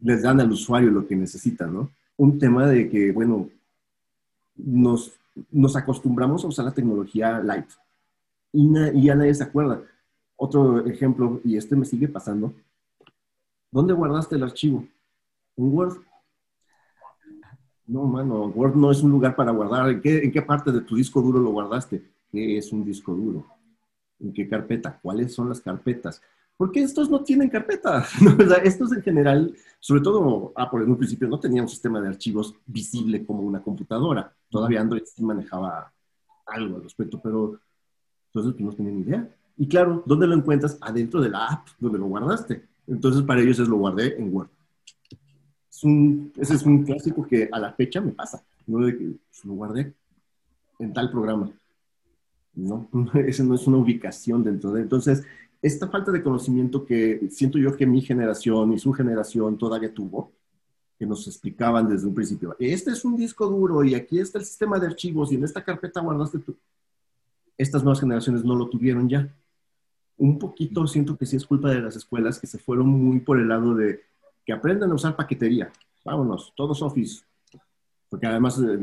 Les 0.00 0.22
dan 0.22 0.40
al 0.40 0.50
usuario 0.50 0.90
lo 0.90 1.06
que 1.06 1.16
necesita, 1.16 1.66
¿no? 1.66 1.90
Un 2.16 2.38
tema 2.38 2.66
de 2.66 2.88
que, 2.88 3.12
bueno, 3.12 3.48
nos, 4.56 5.12
nos 5.50 5.76
acostumbramos 5.76 6.44
a 6.44 6.48
usar 6.48 6.64
la 6.64 6.74
tecnología 6.74 7.40
light 7.40 7.66
y, 8.52 8.68
y 8.94 9.02
ya 9.04 9.14
nadie 9.14 9.34
se 9.34 9.44
acuerda. 9.44 9.82
Otro 10.36 10.86
ejemplo, 10.86 11.40
y 11.44 11.56
este 11.56 11.76
me 11.76 11.84
sigue 11.84 12.08
pasando. 12.08 12.54
¿Dónde 13.70 13.92
guardaste 13.92 14.36
el 14.36 14.42
archivo? 14.42 14.86
En 15.56 15.72
Word 15.72 15.98
no, 17.86 18.04
mano, 18.04 18.46
Word 18.46 18.74
no 18.74 18.90
es 18.90 19.02
un 19.02 19.10
lugar 19.12 19.36
para 19.36 19.52
guardar. 19.52 19.88
¿En 19.90 20.00
qué, 20.00 20.42
parte 20.42 20.72
de 20.72 20.80
tu 20.80 20.96
disco 20.96 21.22
duro 21.22 21.38
lo 21.38 21.50
guardaste? 21.50 22.02
¿Qué 22.30 22.58
es 22.58 22.72
un 22.72 22.84
disco 22.84 23.14
duro? 23.14 23.46
¿En 24.18 24.32
qué 24.32 24.48
carpeta? 24.48 24.98
¿Cuáles 25.00 25.32
son 25.32 25.48
las 25.48 25.60
carpetas? 25.60 26.20
Porque 26.56 26.82
estos 26.82 27.08
no 27.08 27.22
tienen 27.22 27.48
carpeta. 27.48 28.04
estos 28.64 28.92
en 28.92 29.02
general, 29.02 29.54
sobre 29.78 30.00
todo 30.00 30.52
Apple 30.56 30.84
en 30.84 30.90
un 30.90 30.96
principio 30.96 31.28
no 31.28 31.38
tenía 31.38 31.62
un 31.62 31.68
sistema 31.68 32.00
de 32.00 32.08
archivos 32.08 32.54
visible 32.66 33.24
como 33.24 33.42
una 33.42 33.62
computadora. 33.62 34.32
Todavía 34.50 34.80
Android 34.80 35.02
sí 35.04 35.22
manejaba 35.22 35.92
algo 36.46 36.76
al 36.76 36.82
respecto, 36.82 37.20
pero 37.22 37.60
entonces 38.28 38.52
pues, 38.54 38.64
no 38.64 38.72
tenían 38.72 38.98
idea. 38.98 39.36
Y 39.56 39.68
claro, 39.68 40.02
¿dónde 40.06 40.26
lo 40.26 40.34
encuentras? 40.34 40.76
Adentro 40.80 41.20
de 41.20 41.30
la 41.30 41.46
app 41.46 41.68
donde 41.78 41.98
lo 41.98 42.06
guardaste. 42.06 42.64
Entonces 42.88 43.22
para 43.22 43.40
ellos 43.40 43.58
es 43.60 43.68
lo 43.68 43.76
guardé 43.76 44.16
en 44.18 44.34
Word 44.34 44.48
ese 45.84 46.54
es 46.54 46.62
un 46.62 46.84
clásico 46.84 47.26
que 47.26 47.48
a 47.50 47.58
la 47.58 47.72
fecha 47.72 48.00
me 48.00 48.12
pasa, 48.12 48.42
¿no? 48.66 48.84
De 48.84 48.96
que 48.96 49.04
pues, 49.04 49.44
lo 49.44 49.54
guardé 49.54 49.92
en 50.78 50.92
tal 50.92 51.10
programa. 51.10 51.50
No, 52.54 52.88
ese 53.14 53.44
no 53.44 53.54
es 53.54 53.66
una 53.66 53.78
ubicación 53.78 54.42
dentro 54.42 54.72
de. 54.72 54.82
Entonces, 54.82 55.24
esta 55.62 55.88
falta 55.88 56.12
de 56.12 56.22
conocimiento 56.22 56.84
que 56.84 57.28
siento 57.30 57.58
yo 57.58 57.76
que 57.76 57.86
mi 57.86 58.00
generación 58.00 58.72
y 58.72 58.78
su 58.78 58.92
generación 58.92 59.58
todavía 59.58 59.92
tuvo, 59.92 60.32
que 60.98 61.06
nos 61.06 61.26
explicaban 61.26 61.88
desde 61.88 62.06
un 62.06 62.14
principio, 62.14 62.56
este 62.58 62.90
es 62.90 63.04
un 63.04 63.16
disco 63.16 63.46
duro 63.46 63.84
y 63.84 63.94
aquí 63.94 64.18
está 64.18 64.38
el 64.38 64.44
sistema 64.44 64.78
de 64.78 64.86
archivos 64.86 65.30
y 65.30 65.34
en 65.34 65.44
esta 65.44 65.62
carpeta 65.62 66.00
guardaste 66.00 66.38
tú. 66.38 66.56
Estas 67.58 67.82
nuevas 67.82 68.00
generaciones 68.00 68.44
no 68.44 68.54
lo 68.54 68.68
tuvieron 68.68 69.08
ya. 69.08 69.28
Un 70.18 70.38
poquito 70.38 70.86
siento 70.86 71.16
que 71.16 71.26
sí 71.26 71.36
es 71.36 71.44
culpa 71.44 71.70
de 71.70 71.80
las 71.80 71.96
escuelas 71.96 72.38
que 72.38 72.46
se 72.46 72.58
fueron 72.58 72.88
muy 72.88 73.20
por 73.20 73.38
el 73.38 73.48
lado 73.48 73.74
de 73.74 74.00
que 74.46 74.52
aprendan 74.52 74.90
a 74.92 74.94
usar 74.94 75.16
paquetería. 75.16 75.70
Vámonos, 76.04 76.52
todos 76.54 76.80
Office. 76.80 77.24
Porque 78.08 78.26
además, 78.26 78.58
eh, 78.60 78.78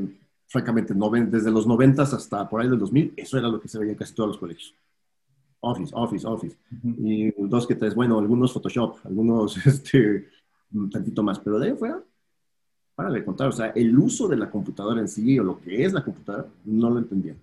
francamente, 0.45 0.93
desde 0.93 1.49
los 1.49 1.65
90 1.65 2.03
hasta 2.03 2.47
por 2.49 2.61
ahí 2.61 2.69
del 2.69 2.77
2000, 2.77 3.13
eso 3.15 3.37
era 3.37 3.47
lo 3.47 3.61
que 3.61 3.69
se 3.69 3.79
veía 3.79 3.93
en 3.93 3.97
casi 3.97 4.13
todos 4.13 4.31
los 4.31 4.37
colegios. 4.37 4.75
Office, 5.61 5.93
Office, 5.95 6.27
Office. 6.27 6.57
Y 6.83 7.31
dos 7.47 7.65
que 7.65 7.75
tres, 7.75 7.95
bueno, 7.95 8.19
algunos 8.19 8.51
Photoshop, 8.51 8.97
algunos 9.05 9.55
este, 9.65 10.27
un 10.73 10.89
tantito 10.89 11.23
más, 11.23 11.39
pero 11.39 11.57
de 11.57 11.67
ahí 11.67 11.77
fuera, 11.77 12.03
para 12.95 13.09
de 13.09 13.23
contar, 13.23 13.47
o 13.47 13.53
sea, 13.53 13.67
el 13.67 13.97
uso 13.97 14.27
de 14.27 14.35
la 14.35 14.51
computadora 14.51 14.99
en 14.99 15.07
sí 15.07 15.39
o 15.39 15.43
lo 15.43 15.61
que 15.61 15.85
es 15.85 15.93
la 15.93 16.03
computadora, 16.03 16.47
no 16.65 16.89
lo 16.89 16.99
entendía. 16.99 17.35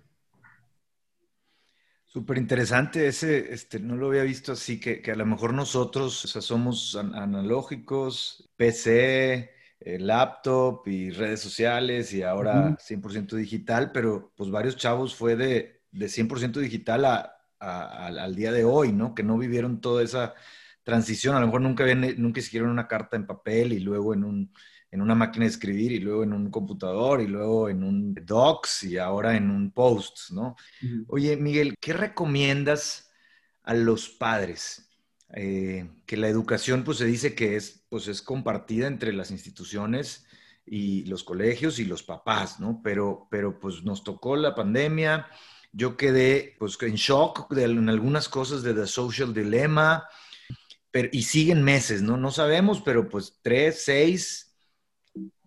Súper 2.13 2.37
interesante 2.37 3.07
ese, 3.07 3.53
este, 3.53 3.79
no 3.79 3.95
lo 3.95 4.07
había 4.07 4.23
visto 4.23 4.51
así, 4.51 4.81
que, 4.81 5.01
que, 5.01 5.11
a 5.11 5.15
lo 5.15 5.25
mejor 5.25 5.53
nosotros, 5.53 6.25
o 6.25 6.27
sea, 6.27 6.41
somos 6.41 6.97
analógicos, 6.97 8.49
PC, 8.57 9.49
eh, 9.79 9.97
laptop 9.97 10.85
y 10.87 11.11
redes 11.11 11.39
sociales 11.39 12.11
y 12.13 12.21
ahora 12.21 12.77
100% 12.77 13.37
digital, 13.37 13.93
pero 13.93 14.33
pues 14.35 14.51
varios 14.51 14.75
chavos 14.75 15.15
fue 15.15 15.37
de, 15.37 15.83
de 15.89 16.09
100% 16.09 16.59
digital 16.59 17.05
a, 17.05 17.37
al 17.59 18.35
día 18.35 18.51
de 18.51 18.65
hoy, 18.65 18.91
¿no? 18.91 19.15
Que 19.15 19.23
no 19.23 19.37
vivieron 19.37 19.79
toda 19.79 20.03
esa 20.03 20.33
transición, 20.83 21.37
a 21.37 21.39
lo 21.39 21.45
mejor 21.45 21.61
nunca, 21.61 21.83
habían, 21.83 22.01
nunca 22.21 22.41
escribieron 22.41 22.71
una 22.71 22.89
carta 22.89 23.15
en 23.15 23.25
papel 23.25 23.71
y 23.71 23.79
luego 23.79 24.13
en, 24.13 24.25
un, 24.25 24.53
en 24.91 25.01
una 25.01 25.15
máquina 25.15 25.45
de 25.45 25.51
escribir 25.51 25.93
y 25.93 25.99
luego 25.99 26.23
en 26.23 26.33
un 26.33 26.51
computador 26.51 27.21
y 27.21 27.27
luego 27.27 27.69
en 27.69 27.83
un 27.83 28.13
docs 28.13 28.83
y 28.83 28.97
ahora 28.97 29.37
en 29.37 29.49
un 29.49 29.71
post, 29.71 30.31
¿no? 30.31 30.57
Oye, 31.07 31.37
Miguel, 31.37 31.75
¿qué 31.79 31.93
recomiendas 31.93 33.09
a 33.63 33.73
los 33.73 34.09
padres? 34.09 34.89
Eh, 35.33 35.89
que 36.05 36.17
la 36.17 36.27
educación 36.27 36.83
pues 36.83 36.97
se 36.97 37.05
dice 37.05 37.35
que 37.35 37.55
es, 37.55 37.85
pues, 37.87 38.09
es 38.09 38.21
compartida 38.21 38.87
entre 38.87 39.13
las 39.13 39.31
instituciones 39.31 40.25
y 40.65 41.05
los 41.05 41.23
colegios 41.23 41.79
y 41.79 41.85
los 41.85 42.03
papás, 42.03 42.59
¿no? 42.59 42.81
Pero, 42.83 43.27
pero 43.31 43.59
pues 43.59 43.83
nos 43.83 44.03
tocó 44.03 44.35
la 44.35 44.53
pandemia, 44.55 45.27
yo 45.71 45.95
quedé 45.95 46.57
pues 46.59 46.77
en 46.81 46.95
shock 46.95 47.49
de, 47.53 47.63
en 47.63 47.87
algunas 47.87 48.27
cosas 48.27 48.61
de 48.61 48.73
The 48.73 48.87
Social 48.87 49.33
Dilemma, 49.33 50.05
pero, 50.91 51.07
y 51.13 51.23
siguen 51.23 51.63
meses, 51.63 52.01
¿no? 52.01 52.17
No 52.17 52.29
sabemos, 52.29 52.81
pero 52.81 53.07
pues 53.07 53.39
tres, 53.41 53.85
seis 53.85 54.50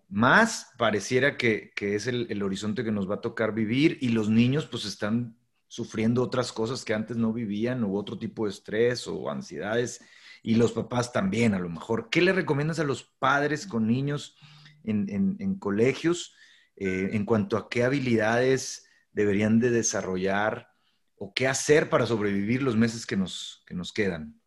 más 0.07 0.71
pareciera 0.77 1.37
que, 1.37 1.71
que 1.75 1.95
es 1.95 2.07
el, 2.07 2.27
el, 2.29 2.43
horizonte 2.43 2.83
que 2.83 2.91
nos 2.91 3.09
va 3.09 3.15
a 3.15 3.21
tocar 3.21 3.53
vivir 3.53 3.97
y 4.01 4.09
los 4.09 4.29
niños 4.29 4.65
pues 4.65 4.85
están 4.85 5.37
sufriendo 5.67 6.21
otras 6.21 6.51
cosas 6.51 6.85
que 6.85 6.93
antes 6.93 7.17
no 7.17 7.33
vivían 7.33 7.83
o 7.83 7.93
otro 7.93 8.17
tipo 8.17 8.45
de 8.45 8.51
estrés 8.51 9.07
o 9.07 9.29
ansiedades 9.29 10.01
y 10.43 10.55
los 10.55 10.73
papás 10.73 11.11
también 11.11 11.53
a 11.53 11.59
lo 11.59 11.69
mejor. 11.69 12.09
¿Qué 12.09 12.21
le 12.21 12.31
recomiendas 12.31 12.79
a 12.79 12.83
los 12.83 13.03
padres 13.03 13.65
con 13.65 13.87
niños 13.87 14.37
en, 14.83 15.37
en, 15.39 15.55
colegios 15.55 16.35
eh, 16.75 17.09
en 17.13 17.25
cuanto 17.25 17.57
a 17.57 17.67
qué 17.67 17.83
habilidades 17.83 18.87
deberían 19.11 19.59
de 19.59 19.71
desarrollar 19.71 20.69
o 21.17 21.33
qué 21.33 21.47
hacer 21.47 21.89
para 21.89 22.05
sobrevivir 22.05 22.61
los 22.61 22.75
meses 22.75 23.07
que 23.07 23.17
nos, 23.17 23.63
que 23.65 23.73
nos 23.73 23.91
quedan? 23.91 24.39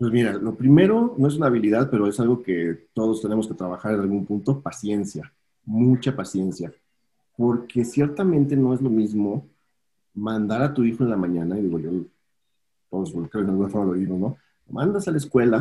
Pues 0.00 0.12
mira, 0.12 0.32
lo 0.32 0.54
primero 0.54 1.14
no 1.18 1.28
es 1.28 1.36
una 1.36 1.48
habilidad, 1.48 1.90
pero 1.90 2.06
es 2.06 2.18
algo 2.18 2.42
que 2.42 2.88
todos 2.94 3.20
tenemos 3.20 3.46
que 3.46 3.52
trabajar 3.52 3.92
en 3.92 4.00
algún 4.00 4.24
punto, 4.24 4.58
paciencia, 4.58 5.30
mucha 5.66 6.16
paciencia, 6.16 6.72
porque 7.36 7.84
ciertamente 7.84 8.56
no 8.56 8.72
es 8.72 8.80
lo 8.80 8.88
mismo 8.88 9.46
mandar 10.14 10.62
a 10.62 10.72
tu 10.72 10.84
hijo 10.84 11.04
en 11.04 11.10
la 11.10 11.18
mañana, 11.18 11.58
y 11.58 11.64
digo 11.64 11.78
yo, 11.78 11.90
todos 12.88 13.12
creo 13.12 13.28
que 13.28 13.38
de 13.40 13.50
alguna 13.50 13.68
forma 13.68 13.92
lo 13.92 13.98
digo, 13.98 14.16
¿no? 14.16 14.38
Mandas 14.70 15.06
a 15.06 15.10
la 15.10 15.18
escuela, 15.18 15.58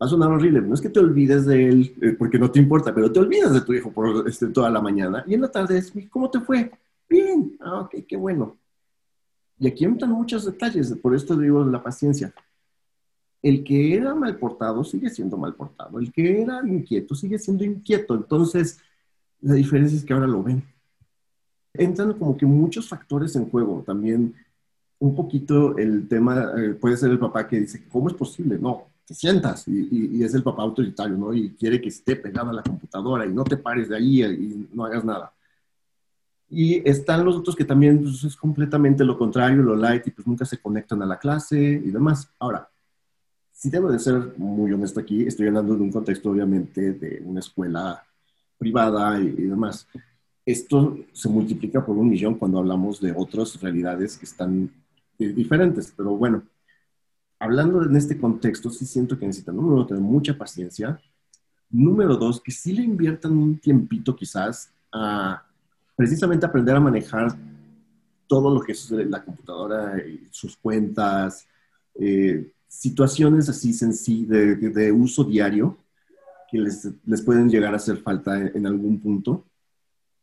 va 0.00 0.06
a 0.06 0.08
sonar 0.08 0.30
horrible, 0.30 0.62
no 0.62 0.72
es 0.72 0.80
que 0.80 0.88
te 0.88 1.00
olvides 1.00 1.44
de 1.44 1.68
él 1.68 1.94
eh, 2.00 2.16
porque 2.18 2.38
no 2.38 2.50
te 2.50 2.58
importa, 2.58 2.94
pero 2.94 3.12
te 3.12 3.20
olvidas 3.20 3.52
de 3.52 3.60
tu 3.60 3.74
hijo 3.74 3.92
por 3.92 4.26
este, 4.26 4.46
toda 4.46 4.70
la 4.70 4.80
mañana 4.80 5.22
y 5.26 5.34
en 5.34 5.42
la 5.42 5.50
tarde 5.50 5.76
es, 5.76 5.92
¿cómo 6.08 6.30
te 6.30 6.40
fue? 6.40 6.70
Bien, 7.06 7.54
ah, 7.60 7.80
ok, 7.80 7.96
qué 8.08 8.16
bueno. 8.16 8.56
Y 9.58 9.68
aquí 9.68 9.84
entran 9.84 10.12
muchos 10.12 10.46
detalles, 10.46 10.90
por 11.02 11.14
esto 11.14 11.36
digo 11.36 11.62
la 11.66 11.82
paciencia. 11.82 12.32
El 13.46 13.64
que 13.64 13.94
era 13.94 14.14
mal 14.14 14.36
portado 14.38 14.82
sigue 14.84 15.10
siendo 15.10 15.36
mal 15.36 15.54
portado, 15.54 15.98
el 15.98 16.12
que 16.12 16.42
era 16.42 16.62
inquieto 16.66 17.14
sigue 17.14 17.38
siendo 17.38 17.64
inquieto, 17.64 18.14
entonces 18.14 18.78
la 19.40 19.54
diferencia 19.54 19.96
es 19.96 20.04
que 20.04 20.12
ahora 20.12 20.26
lo 20.26 20.42
ven 20.42 20.62
entran 21.78 22.14
como 22.14 22.36
que 22.36 22.46
muchos 22.46 22.88
factores 22.88 23.36
en 23.36 23.48
juego. 23.48 23.82
También 23.86 24.34
un 24.98 25.14
poquito 25.14 25.76
el 25.76 26.08
tema, 26.08 26.52
eh, 26.56 26.70
puede 26.70 26.96
ser 26.96 27.10
el 27.10 27.18
papá 27.18 27.46
que 27.46 27.60
dice, 27.60 27.84
¿cómo 27.90 28.08
es 28.08 28.14
posible? 28.14 28.58
No, 28.58 28.86
te 29.04 29.14
sientas 29.14 29.68
y, 29.68 30.22
es 30.22 30.34
el 30.34 30.42
papá 30.42 30.62
autoritario, 30.62 31.16
¿no? 31.16 31.34
Y 31.34 31.50
quiere 31.50 31.80
que 31.80 31.88
esté 31.88 32.16
pegado 32.16 32.50
a 32.50 32.54
la 32.54 32.62
computadora 32.62 33.26
y 33.26 33.32
no 33.32 33.44
te 33.44 33.56
pares 33.56 33.88
de 33.88 33.96
ahí 33.96 34.22
y 34.22 34.68
no 34.72 34.84
hagas 34.84 35.04
nada. 35.04 35.32
Y 36.48 36.88
están 36.88 37.24
los 37.24 37.36
otros 37.36 37.56
que 37.56 37.64
también 37.64 38.00
pues, 38.02 38.22
es 38.24 38.36
completamente 38.36 39.04
lo 39.04 39.18
contrario, 39.18 39.62
lo 39.62 39.76
light, 39.76 40.06
y 40.06 40.10
pues 40.12 40.26
nunca 40.26 40.44
se 40.44 40.58
conectan 40.58 41.02
a 41.02 41.06
la 41.06 41.18
clase 41.18 41.58
y 41.60 41.90
demás. 41.90 42.30
Ahora, 42.38 42.68
si 43.56 43.70
debo 43.70 43.90
de 43.90 43.98
ser 43.98 44.34
muy 44.36 44.70
honesto 44.70 45.00
aquí, 45.00 45.26
estoy 45.26 45.46
hablando 45.46 45.74
de 45.74 45.82
un 45.82 45.90
contexto 45.90 46.30
obviamente 46.30 46.92
de 46.92 47.22
una 47.24 47.40
escuela 47.40 48.04
privada 48.58 49.18
y, 49.18 49.28
y 49.28 49.46
demás. 49.46 49.88
Esto 50.44 50.98
se 51.12 51.30
multiplica 51.30 51.84
por 51.84 51.96
un 51.96 52.06
millón 52.06 52.34
cuando 52.34 52.58
hablamos 52.58 53.00
de 53.00 53.14
otras 53.16 53.58
realidades 53.62 54.18
que 54.18 54.26
están 54.26 54.70
eh, 55.18 55.28
diferentes, 55.28 55.90
pero 55.96 56.14
bueno, 56.16 56.42
hablando 57.38 57.82
en 57.82 57.96
este 57.96 58.18
contexto, 58.18 58.68
sí 58.68 58.84
siento 58.84 59.18
que 59.18 59.26
necesitan, 59.26 59.56
número 59.56 59.76
uno, 59.76 59.86
tener 59.86 60.02
mucha 60.02 60.36
paciencia. 60.36 61.00
Número 61.70 62.14
dos, 62.16 62.42
que 62.42 62.52
sí 62.52 62.74
le 62.74 62.82
inviertan 62.82 63.32
un 63.32 63.58
tiempito 63.58 64.14
quizás 64.14 64.70
a 64.92 65.42
precisamente 65.96 66.44
aprender 66.44 66.76
a 66.76 66.80
manejar 66.80 67.34
todo 68.26 68.54
lo 68.54 68.60
que 68.60 68.72
es 68.72 68.90
la 68.90 69.24
computadora, 69.24 69.94
sus 70.30 70.58
cuentas, 70.58 71.48
eh, 71.94 72.52
situaciones 72.68 73.48
así 73.48 73.72
sencillas 73.72 74.28
de, 74.28 74.56
de, 74.56 74.92
uso 74.92 75.24
diario 75.24 75.76
que 76.50 76.58
les, 76.58 76.88
les, 77.04 77.22
pueden 77.22 77.48
llegar 77.48 77.72
a 77.72 77.76
hacer 77.76 77.98
falta 77.98 78.38
en, 78.38 78.66
algún 78.66 79.00
punto 79.00 79.44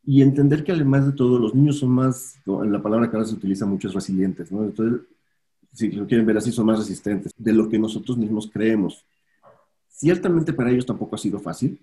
y 0.06 0.22
entender 0.22 0.64
que 0.64 0.72
además 0.72 1.06
de 1.06 1.14
todo, 1.14 1.40
los 1.40 1.56
niños 1.56 1.80
son 1.80 1.90
más, 1.90 2.36
en 2.46 2.72
la 2.72 2.82
palabra 2.82 3.10
que 3.10 3.16
ahora 3.16 3.28
se 3.28 3.36
utiliza 3.36 3.66
mucho 3.66 3.88
es 3.88 3.94
resilientes, 3.94 4.52
¿no? 4.52 4.64
Entonces, 4.64 5.02
si 5.74 5.92
lo 5.92 6.06
quieren 6.06 6.26
ver 6.26 6.38
así, 6.38 6.52
son 6.52 6.66
más 6.66 6.80
resistentes 6.80 7.32
de 7.38 7.54
lo 7.54 7.70
que 7.70 7.80
nosotros 7.80 8.18
mismos 8.18 8.50
creemos. 8.52 9.06
Ciertamente 9.88 10.54
para 10.54 10.70
ellos 10.72 10.86
tampoco 10.86 11.16
ha 11.16 11.20
sido 11.20 11.40
fácil. 11.40 11.80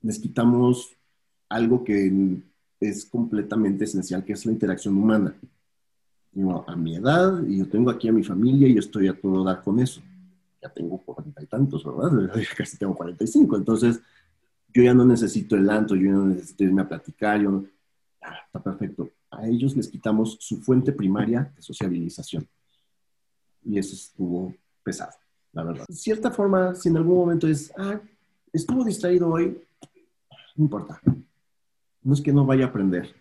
Les 0.00 0.18
quitamos 0.18 0.90
algo 1.48 1.84
que 1.84 2.12
es 2.80 3.04
completamente 3.04 3.84
esencial, 3.84 4.24
que 4.24 4.32
es 4.32 4.46
la 4.46 4.52
interacción 4.52 4.96
humana. 4.96 5.34
A 6.66 6.76
mi 6.76 6.96
edad, 6.96 7.42
y 7.46 7.58
yo 7.58 7.68
tengo 7.68 7.90
aquí 7.90 8.08
a 8.08 8.12
mi 8.12 8.22
familia 8.22 8.68
y 8.68 8.74
yo 8.74 8.80
estoy 8.80 9.08
a 9.08 9.18
todo 9.18 9.42
dar 9.42 9.62
con 9.62 9.80
eso. 9.80 10.02
Ya 10.62 10.68
tengo 10.68 10.98
cuarenta 10.98 11.42
y 11.42 11.46
tantos, 11.46 11.84
¿verdad? 11.84 12.30
Casi 12.56 12.76
tengo 12.76 12.94
cuarenta 12.94 13.24
y 13.24 13.26
cinco. 13.26 13.56
Entonces, 13.56 14.00
yo 14.72 14.82
ya 14.82 14.92
no 14.92 15.04
necesito 15.04 15.56
el 15.56 15.68
anto, 15.70 15.94
yo 15.94 16.06
ya 16.06 16.12
no 16.12 16.26
necesito 16.26 16.64
irme 16.64 16.82
a 16.82 16.88
platicar, 16.88 17.40
yo 17.40 17.64
ah, 18.22 18.36
está 18.44 18.62
perfecto. 18.62 19.10
A 19.30 19.46
ellos 19.46 19.74
les 19.76 19.88
quitamos 19.88 20.36
su 20.40 20.58
fuente 20.58 20.92
primaria 20.92 21.50
de 21.56 21.62
sociabilización. 21.62 22.46
Y 23.64 23.78
eso 23.78 23.94
estuvo 23.94 24.54
pesado, 24.82 25.12
la 25.52 25.64
verdad. 25.64 25.86
De 25.88 25.94
cierta 25.94 26.30
forma, 26.30 26.74
si 26.74 26.90
en 26.90 26.98
algún 26.98 27.16
momento 27.16 27.48
es, 27.48 27.72
ah, 27.78 28.00
estuvo 28.52 28.84
distraído 28.84 29.30
hoy, 29.30 29.58
no 30.56 30.64
importa. 30.64 31.00
No 32.02 32.14
es 32.14 32.20
que 32.20 32.32
no 32.32 32.44
vaya 32.44 32.66
a 32.66 32.68
aprender. 32.68 33.14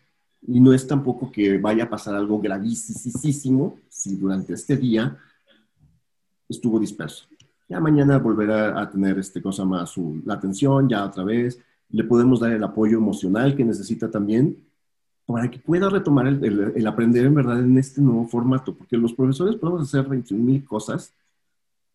Y 0.47 0.59
no 0.59 0.73
es 0.73 0.87
tampoco 0.87 1.31
que 1.31 1.57
vaya 1.57 1.85
a 1.85 1.89
pasar 1.89 2.15
algo 2.15 2.39
gravísimo 2.39 3.79
si 3.89 4.15
durante 4.15 4.53
este 4.53 4.77
día 4.77 5.17
estuvo 6.47 6.79
disperso. 6.79 7.25
Ya 7.67 7.79
mañana 7.79 8.19
volverá 8.19 8.79
a 8.79 8.89
tener 8.89 9.17
este 9.17 9.41
cosa 9.41 9.65
más 9.65 9.89
su, 9.89 10.21
la 10.25 10.35
atención, 10.35 10.87
ya 10.87 11.05
otra 11.05 11.23
vez. 11.23 11.59
Le 11.89 12.03
podemos 12.03 12.39
dar 12.39 12.51
el 12.51 12.63
apoyo 12.63 12.97
emocional 12.97 13.55
que 13.55 13.65
necesita 13.65 14.11
también 14.11 14.57
para 15.25 15.49
que 15.49 15.57
pueda 15.57 15.89
retomar 15.89 16.27
el, 16.27 16.73
el, 16.75 16.87
aprender 16.87 17.25
en 17.25 17.33
verdad 17.33 17.59
en 17.59 17.77
este 17.77 17.99
nuevo 17.99 18.27
formato, 18.27 18.75
porque 18.75 18.97
los 18.97 19.13
profesores 19.13 19.55
podemos 19.55 19.81
hacer 19.81 20.07
21 20.07 20.43
mil 20.43 20.63
cosas 20.63 21.13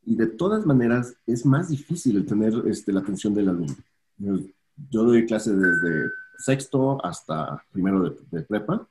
y 0.04 0.16
de 0.16 0.26
todas 0.26 0.66
maneras 0.66 1.14
es 1.26 1.46
más 1.46 1.68
difícil 1.68 2.16
el 2.16 2.26
tener 2.26 2.52
este, 2.66 2.92
la 2.92 3.00
atención 3.00 3.34
del 3.34 3.48
alumno. 3.48 3.76
Yo, 4.18 5.04
doy 5.04 5.26
clase 5.26 5.54
desde 5.54 6.10
sexto 6.40 7.04
hasta 7.04 7.62
primero 7.72 8.02
de, 8.02 8.16
de 8.30 8.42
prepa 8.42 8.86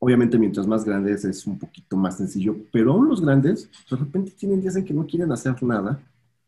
Obviamente, 0.00 0.38
mientras 0.38 0.66
más 0.66 0.84
grandes 0.84 1.24
es 1.24 1.46
un 1.46 1.58
poquito 1.58 1.96
más 1.96 2.16
sencillo, 2.16 2.56
pero 2.72 2.92
aún 2.92 3.08
los 3.08 3.20
grandes, 3.20 3.68
de 3.90 3.96
repente 3.96 4.30
tienen 4.30 4.60
días 4.60 4.76
en 4.76 4.84
que 4.84 4.94
no 4.94 5.04
quieren 5.04 5.32
hacer 5.32 5.60
nada 5.62 6.00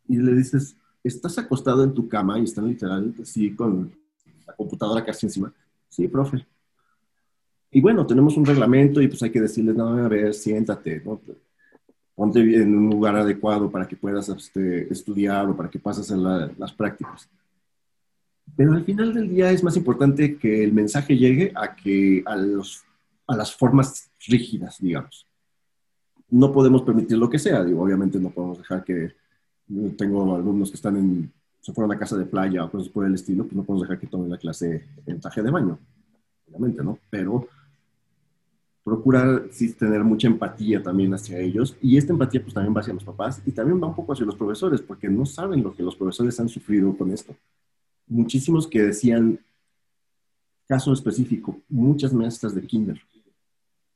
y 0.06 0.18
le 0.18 0.32
dices, 0.34 0.76
estás 1.02 1.36
acostado 1.38 1.82
en 1.82 1.92
tu 1.92 2.08
cama 2.08 2.38
y 2.38 2.44
están 2.44 2.68
literal 2.68 3.12
así 3.20 3.52
con 3.54 3.92
la 4.46 4.54
computadora 4.54 5.04
casi 5.04 5.26
encima. 5.26 5.52
Sí, 5.88 6.06
profe. 6.06 6.46
Y 7.72 7.80
bueno, 7.80 8.06
tenemos 8.06 8.36
un 8.36 8.46
reglamento 8.46 9.00
y 9.00 9.08
pues 9.08 9.22
hay 9.22 9.30
que 9.30 9.40
decirles, 9.40 9.74
no, 9.74 9.88
a 9.88 10.08
ver, 10.08 10.32
siéntate, 10.32 11.02
¿no? 11.04 11.20
ponte 12.14 12.40
en 12.40 12.76
un 12.76 12.90
lugar 12.90 13.16
adecuado 13.16 13.70
para 13.70 13.88
que 13.88 13.96
puedas 13.96 14.28
este, 14.28 14.92
estudiar 14.92 15.48
o 15.48 15.56
para 15.56 15.70
que 15.70 15.78
pases 15.78 16.10
en 16.10 16.22
las 16.22 16.72
prácticas. 16.72 17.28
Pero 18.56 18.72
al 18.72 18.84
final 18.84 19.14
del 19.14 19.28
día 19.28 19.50
es 19.50 19.62
más 19.62 19.76
importante 19.76 20.36
que 20.36 20.62
el 20.64 20.72
mensaje 20.72 21.16
llegue 21.16 21.52
a 21.54 21.74
que 21.74 22.22
a 22.26 22.36
los 22.36 22.84
a 23.30 23.36
las 23.36 23.54
formas 23.54 24.10
rígidas, 24.26 24.78
digamos. 24.80 25.26
no 26.30 26.52
podemos 26.52 26.82
permitir 26.82 27.16
lo 27.16 27.30
que 27.30 27.38
sea. 27.38 27.64
Digo, 27.64 27.82
obviamente 27.82 28.18
no 28.18 28.30
podemos 28.30 28.58
dejar 28.58 28.84
que 28.84 29.12
tengo 29.96 30.34
alumnos 30.34 30.70
que 30.70 30.76
están 30.76 30.96
en, 30.96 31.32
se 31.60 31.72
fueron 31.72 31.92
a 31.92 31.98
casa 31.98 32.16
de 32.16 32.26
playa 32.26 32.64
o 32.64 32.70
cosas 32.70 32.88
por 32.88 33.06
el 33.06 33.14
estilo, 33.14 33.44
pues 33.44 33.54
no 33.54 33.62
podemos 33.62 33.82
dejar 33.82 34.00
que 34.00 34.06
tomen 34.06 34.30
la 34.30 34.38
clase 34.38 34.84
en 35.06 35.20
traje 35.20 35.42
de 35.42 35.50
baño, 35.50 35.78
obviamente, 36.48 36.82
¿no? 36.82 36.98
Pero 37.08 37.48
procurar 38.82 39.44
sí, 39.52 39.72
tener 39.74 40.02
mucha 40.02 40.26
empatía 40.26 40.82
también 40.82 41.14
hacia 41.14 41.38
ellos 41.38 41.76
y 41.80 41.96
esta 41.96 42.12
empatía 42.12 42.42
pues 42.42 42.54
también 42.54 42.74
va 42.74 42.80
hacia 42.80 42.94
los 42.94 43.04
papás 43.04 43.42
y 43.46 43.52
también 43.52 43.80
va 43.80 43.86
un 43.86 43.94
poco 43.94 44.12
hacia 44.12 44.26
los 44.26 44.36
profesores 44.36 44.80
porque 44.80 45.08
no 45.08 45.26
saben 45.26 45.62
lo 45.62 45.72
que 45.72 45.82
los 45.82 45.94
profesores 45.94 46.38
han 46.40 46.48
sufrido 46.48 46.96
con 46.96 47.12
esto. 47.12 47.36
Muchísimos 48.10 48.66
que 48.66 48.82
decían, 48.82 49.40
caso 50.66 50.92
específico, 50.92 51.58
muchas 51.68 52.12
maestras 52.12 52.54
de 52.54 52.62
kinder. 52.62 53.00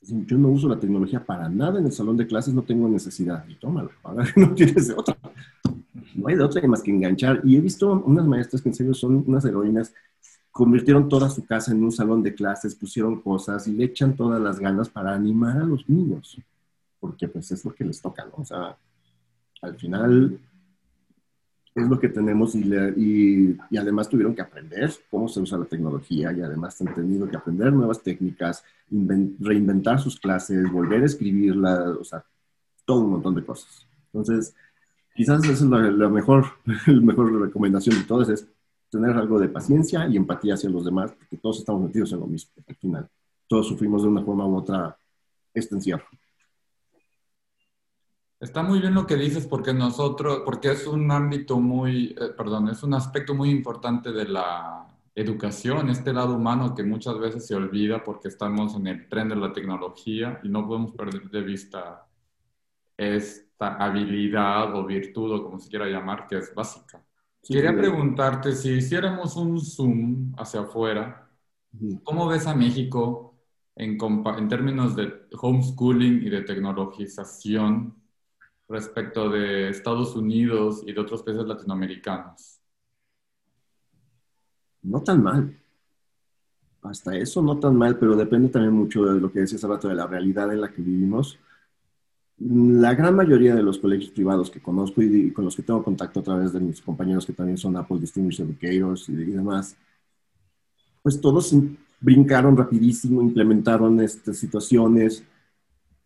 Yo 0.00 0.38
no 0.38 0.48
uso 0.48 0.68
la 0.68 0.80
tecnología 0.80 1.22
para 1.22 1.48
nada 1.50 1.78
en 1.80 1.86
el 1.86 1.92
salón 1.92 2.16
de 2.16 2.26
clases, 2.26 2.54
no 2.54 2.62
tengo 2.62 2.88
necesidad. 2.88 3.44
Y 3.46 3.56
tómala, 3.56 3.90
no 4.36 4.54
tienes 4.54 4.88
de 4.88 4.94
otra. 4.94 5.18
No 6.14 6.28
hay 6.28 6.36
de 6.36 6.44
otra 6.44 6.66
más 6.66 6.82
que 6.82 6.90
enganchar. 6.90 7.42
Y 7.44 7.56
he 7.56 7.60
visto 7.60 7.92
unas 8.06 8.26
maestras 8.26 8.62
que 8.62 8.70
en 8.70 8.74
serio 8.74 8.94
son 8.94 9.22
unas 9.26 9.44
heroínas 9.44 9.92
convirtieron 10.54 11.08
toda 11.08 11.28
su 11.28 11.44
casa 11.44 11.72
en 11.72 11.82
un 11.82 11.90
salón 11.90 12.22
de 12.22 12.32
clases, 12.32 12.76
pusieron 12.76 13.20
cosas 13.20 13.66
y 13.66 13.72
le 13.72 13.86
echan 13.86 14.14
todas 14.14 14.40
las 14.40 14.60
ganas 14.60 14.88
para 14.88 15.12
animar 15.12 15.56
a 15.56 15.64
los 15.64 15.88
niños, 15.88 16.40
porque 17.00 17.26
pues 17.26 17.50
es 17.50 17.64
lo 17.64 17.74
que 17.74 17.84
les 17.84 18.00
toca, 18.00 18.24
¿no? 18.24 18.34
O 18.36 18.44
sea, 18.44 18.76
al 19.62 19.76
final 19.76 20.38
es 21.74 21.88
lo 21.88 21.98
que 21.98 22.08
tenemos 22.08 22.54
y, 22.54 22.60
y, 22.96 23.58
y, 23.70 23.76
además 23.76 24.08
tuvieron 24.08 24.34
que 24.34 24.42
aprender 24.42 24.92
cómo 25.10 25.28
se 25.28 25.40
usa 25.40 25.58
la 25.58 25.64
tecnología 25.64 26.32
y 26.32 26.40
además 26.40 26.80
han 26.80 26.94
tenido 26.94 27.28
que 27.28 27.36
aprender 27.36 27.72
nuevas 27.72 28.00
técnicas, 28.00 28.64
reinventar 28.90 29.98
sus 30.00 30.20
clases, 30.20 30.70
volver 30.70 31.02
a 31.02 31.06
escribirlas, 31.06 31.80
o 32.00 32.04
sea, 32.04 32.24
todo 32.84 33.00
un 33.00 33.10
montón 33.12 33.34
de 33.34 33.44
cosas. 33.44 33.86
Entonces, 34.06 34.54
quizás 35.14 35.42
esa 35.42 35.52
es 35.52 35.62
la, 35.62 35.90
la 35.90 36.08
mejor, 36.08 36.46
la 36.86 37.00
mejor 37.00 37.32
recomendación 37.40 37.98
de 37.98 38.04
todas, 38.04 38.28
es 38.28 38.46
tener 38.90 39.16
algo 39.16 39.40
de 39.40 39.48
paciencia 39.48 40.06
y 40.06 40.16
empatía 40.16 40.54
hacia 40.54 40.70
los 40.70 40.84
demás, 40.84 41.12
porque 41.12 41.38
todos 41.38 41.58
estamos 41.58 41.82
metidos 41.82 42.12
en 42.12 42.20
lo 42.20 42.26
mismo 42.26 42.52
al 42.68 42.76
final. 42.76 43.08
Todos 43.48 43.66
sufrimos 43.66 44.02
de 44.02 44.08
una 44.08 44.22
forma 44.22 44.46
u 44.46 44.56
otra 44.56 44.96
este 45.52 45.74
encierro. 45.74 46.04
Está 48.44 48.62
muy 48.62 48.78
bien 48.78 48.92
lo 48.92 49.06
que 49.06 49.16
dices 49.16 49.46
porque 49.46 49.72
nosotros, 49.72 50.42
porque 50.44 50.72
es 50.72 50.86
un 50.86 51.10
ámbito 51.10 51.58
muy, 51.58 52.14
eh, 52.20 52.28
perdón, 52.36 52.68
es 52.68 52.82
un 52.82 52.92
aspecto 52.92 53.34
muy 53.34 53.48
importante 53.48 54.12
de 54.12 54.28
la 54.28 54.86
educación, 55.14 55.88
este 55.88 56.12
lado 56.12 56.34
humano 56.36 56.74
que 56.74 56.82
muchas 56.82 57.18
veces 57.18 57.46
se 57.46 57.54
olvida 57.54 58.04
porque 58.04 58.28
estamos 58.28 58.76
en 58.76 58.86
el 58.86 59.08
tren 59.08 59.30
de 59.30 59.36
la 59.36 59.50
tecnología 59.50 60.40
y 60.42 60.50
no 60.50 60.66
podemos 60.66 60.92
perder 60.92 61.30
de 61.30 61.40
vista 61.40 62.06
esta 62.98 63.76
habilidad 63.76 64.74
o 64.76 64.84
virtud 64.84 65.32
o 65.32 65.42
como 65.42 65.58
se 65.58 65.70
quiera 65.70 65.86
llamar 65.86 66.26
que 66.26 66.36
es 66.36 66.54
básica. 66.54 67.02
Quería 67.42 67.74
preguntarte, 67.74 68.52
si 68.52 68.72
hiciéramos 68.72 69.36
un 69.36 69.58
zoom 69.58 70.34
hacia 70.36 70.60
afuera, 70.60 71.30
¿cómo 72.02 72.28
ves 72.28 72.46
a 72.46 72.54
México 72.54 73.38
en, 73.74 73.96
en 74.36 74.48
términos 74.48 74.94
de 74.94 75.28
homeschooling 75.32 76.26
y 76.26 76.28
de 76.28 76.42
tecnologización 76.42 78.03
respecto 78.68 79.28
de 79.28 79.68
Estados 79.68 80.16
Unidos 80.16 80.82
y 80.86 80.92
de 80.92 81.00
otros 81.00 81.22
países 81.22 81.46
latinoamericanos? 81.46 82.60
No 84.82 85.02
tan 85.02 85.22
mal. 85.22 85.60
Hasta 86.82 87.16
eso 87.16 87.40
no 87.42 87.58
tan 87.58 87.76
mal, 87.76 87.98
pero 87.98 88.14
depende 88.14 88.50
también 88.50 88.74
mucho 88.74 89.04
de 89.06 89.20
lo 89.20 89.32
que 89.32 89.40
decías 89.40 89.62
rato 89.62 89.88
de 89.88 89.94
la 89.94 90.06
realidad 90.06 90.52
en 90.52 90.60
la 90.60 90.70
que 90.70 90.82
vivimos 90.82 91.38
la 92.38 92.94
gran 92.94 93.14
mayoría 93.14 93.54
de 93.54 93.62
los 93.62 93.78
colegios 93.78 94.10
privados 94.10 94.50
que 94.50 94.60
conozco 94.60 95.02
y, 95.02 95.30
con 95.32 95.44
los 95.44 95.54
que 95.54 95.62
tengo 95.62 95.84
contacto 95.84 96.20
a 96.20 96.22
través 96.22 96.52
de 96.52 96.60
mis 96.60 96.80
compañeros 96.80 97.26
que 97.26 97.32
también 97.32 97.58
son 97.58 97.76
Apple 97.76 97.98
Distinguished 98.00 98.44
Educators 98.44 99.08
y 99.08 99.14
demás, 99.14 99.76
pues 101.02 101.20
todos 101.20 101.54
brincaron 102.00 102.56
rapidísimo, 102.56 103.22
implementaron 103.22 104.00
estas 104.00 104.36
situaciones, 104.36 105.22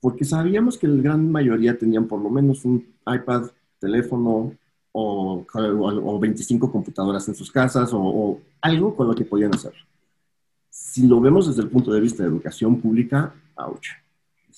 porque 0.00 0.24
sabíamos 0.24 0.78
que 0.78 0.88
la 0.88 1.02
gran 1.02 1.30
mayoría 1.30 1.78
tenían 1.78 2.06
por 2.06 2.20
lo 2.20 2.30
menos 2.30 2.64
un 2.64 2.86
iPad, 3.06 3.50
teléfono 3.78 4.54
o, 4.92 5.46
o 5.54 6.18
25 6.18 6.70
computadoras 6.70 7.28
en 7.28 7.34
sus 7.34 7.50
casas 7.50 7.92
o, 7.92 8.00
o 8.00 8.40
algo 8.60 8.94
con 8.96 9.08
lo 9.08 9.14
que 9.14 9.24
podían 9.24 9.54
hacer. 9.54 9.74
Si 10.70 11.06
lo 11.06 11.20
vemos 11.20 11.48
desde 11.48 11.62
el 11.62 11.68
punto 11.68 11.92
de 11.92 12.00
vista 12.00 12.22
de 12.22 12.28
educación 12.28 12.80
pública, 12.80 13.34
ouch, 13.56 13.88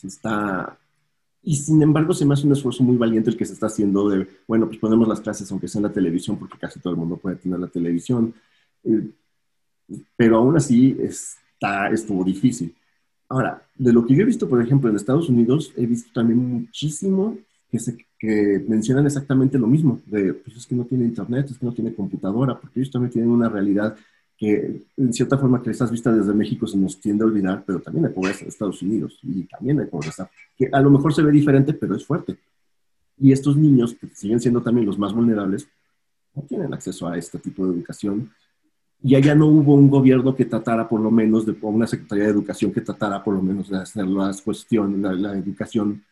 está 0.03 0.79
y 1.42 1.57
sin 1.57 1.83
embargo, 1.83 2.12
se 2.12 2.26
me 2.26 2.35
hace 2.35 2.46
un 2.46 2.53
esfuerzo 2.53 2.83
muy 2.83 2.96
valiente 2.96 3.31
el 3.31 3.37
que 3.37 3.46
se 3.46 3.55
está 3.55 3.66
haciendo 3.66 4.09
de, 4.09 4.29
bueno, 4.46 4.66
pues 4.66 4.79
ponemos 4.79 5.09
las 5.09 5.20
clases 5.20 5.50
aunque 5.50 5.68
sea 5.68 5.79
en 5.79 5.85
la 5.85 5.92
televisión, 5.92 6.38
porque 6.38 6.59
casi 6.59 6.81
todo 6.81 6.92
el 6.92 6.98
mundo 6.98 7.16
puede 7.16 7.37
tener 7.37 7.59
la 7.59 7.66
televisión. 7.66 8.35
Eh, 8.85 9.11
pero 10.16 10.37
aún 10.37 10.57
así 10.57 10.96
está, 11.00 11.88
estuvo 11.88 12.22
difícil. 12.24 12.74
Ahora, 13.31 13.62
de 13.77 13.93
lo 13.93 14.05
que 14.05 14.14
yo 14.14 14.23
he 14.23 14.27
visto, 14.27 14.49
por 14.49 14.61
ejemplo, 14.61 14.90
en 14.90 14.97
Estados 14.97 15.29
Unidos, 15.29 15.73
he 15.77 15.87
visto 15.87 16.11
también 16.12 16.38
muchísimo 16.38 17.38
que, 17.71 17.79
se, 17.79 17.97
que 18.19 18.64
mencionan 18.66 19.07
exactamente 19.07 19.57
lo 19.57 19.69
mismo, 19.69 20.01
de, 20.07 20.35
pues 20.35 20.57
es 20.57 20.66
que 20.66 20.75
no 20.75 20.85
tiene 20.85 21.05
internet, 21.05 21.47
es 21.49 21.59
que 21.59 21.64
no 21.64 21.73
tiene 21.73 21.95
computadora, 21.95 22.59
porque 22.59 22.81
ellos 22.81 22.90
también 22.90 23.12
tienen 23.12 23.31
una 23.31 23.49
realidad 23.49 23.97
que 24.37 24.83
en 24.97 25.12
cierta 25.12 25.38
forma 25.38 25.62
que 25.62 25.71
estas 25.71 25.93
vistas 25.93 26.16
desde 26.16 26.35
México 26.35 26.66
se 26.66 26.77
nos 26.77 26.99
tiende 26.99 27.23
a 27.23 27.29
olvidar, 27.29 27.62
pero 27.64 27.79
también 27.79 28.07
hay 28.07 28.12
pobreza 28.12 28.40
en 28.40 28.49
Estados 28.49 28.83
Unidos 28.83 29.19
y 29.23 29.45
también 29.45 29.79
hay 29.79 29.87
pobreza, 29.87 30.29
que 30.57 30.69
a 30.73 30.81
lo 30.81 30.90
mejor 30.90 31.14
se 31.14 31.23
ve 31.23 31.31
diferente, 31.31 31.73
pero 31.73 31.95
es 31.95 32.05
fuerte. 32.05 32.37
Y 33.16 33.31
estos 33.31 33.57
niños, 33.57 33.95
que 33.95 34.09
siguen 34.14 34.40
siendo 34.40 34.61
también 34.61 34.87
los 34.87 34.99
más 34.99 35.12
vulnerables, 35.12 35.69
no 36.35 36.43
tienen 36.43 36.73
acceso 36.75 37.07
a 37.07 37.16
este 37.16 37.38
tipo 37.38 37.66
de 37.66 37.75
educación. 37.75 38.31
Y 39.03 39.15
allá 39.15 39.35
no 39.35 39.47
hubo 39.47 39.75
un 39.75 39.89
gobierno 39.89 40.35
que 40.37 40.45
tratara 40.45 40.89
por 40.89 41.01
lo 41.01 41.11
menos, 41.11 41.47
de, 41.47 41.57
o 41.61 41.69
una 41.69 41.87
Secretaría 41.87 42.25
de 42.25 42.31
Educación 42.31 42.73
que 42.73 42.83
tratara 42.83 43.23
por 43.25 43.35
lo 43.35 43.43
menos 43.43 43.71
de 43.71 43.79
hacer 43.79 44.07
las 44.07 44.43
cuestiones, 44.43 45.19
la, 45.19 45.33
educación 45.39 46.05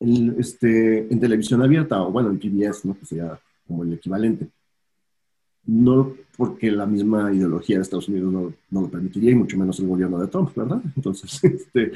en, 0.00 0.36
este, 0.38 1.10
en 1.12 1.18
televisión 1.18 1.62
abierta, 1.62 2.02
o 2.02 2.12
bueno, 2.12 2.30
en 2.30 2.38
PBS, 2.38 2.84
¿no? 2.84 2.98
que 2.98 3.06
sería 3.06 3.38
como 3.66 3.84
el 3.84 3.94
equivalente 3.94 4.48
no 5.66 6.14
porque 6.36 6.70
la 6.70 6.86
misma 6.86 7.32
ideología 7.32 7.76
de 7.76 7.82
Estados 7.82 8.08
Unidos 8.08 8.32
no, 8.32 8.52
no, 8.70 8.80
lo 8.82 8.88
permitiría, 8.88 9.32
y 9.32 9.34
mucho 9.34 9.58
menos 9.58 9.78
el 9.80 9.88
gobierno 9.88 10.18
de 10.18 10.28
Trump, 10.28 10.54
¿verdad? 10.54 10.80
Entonces, 10.94 11.42
este, 11.44 11.92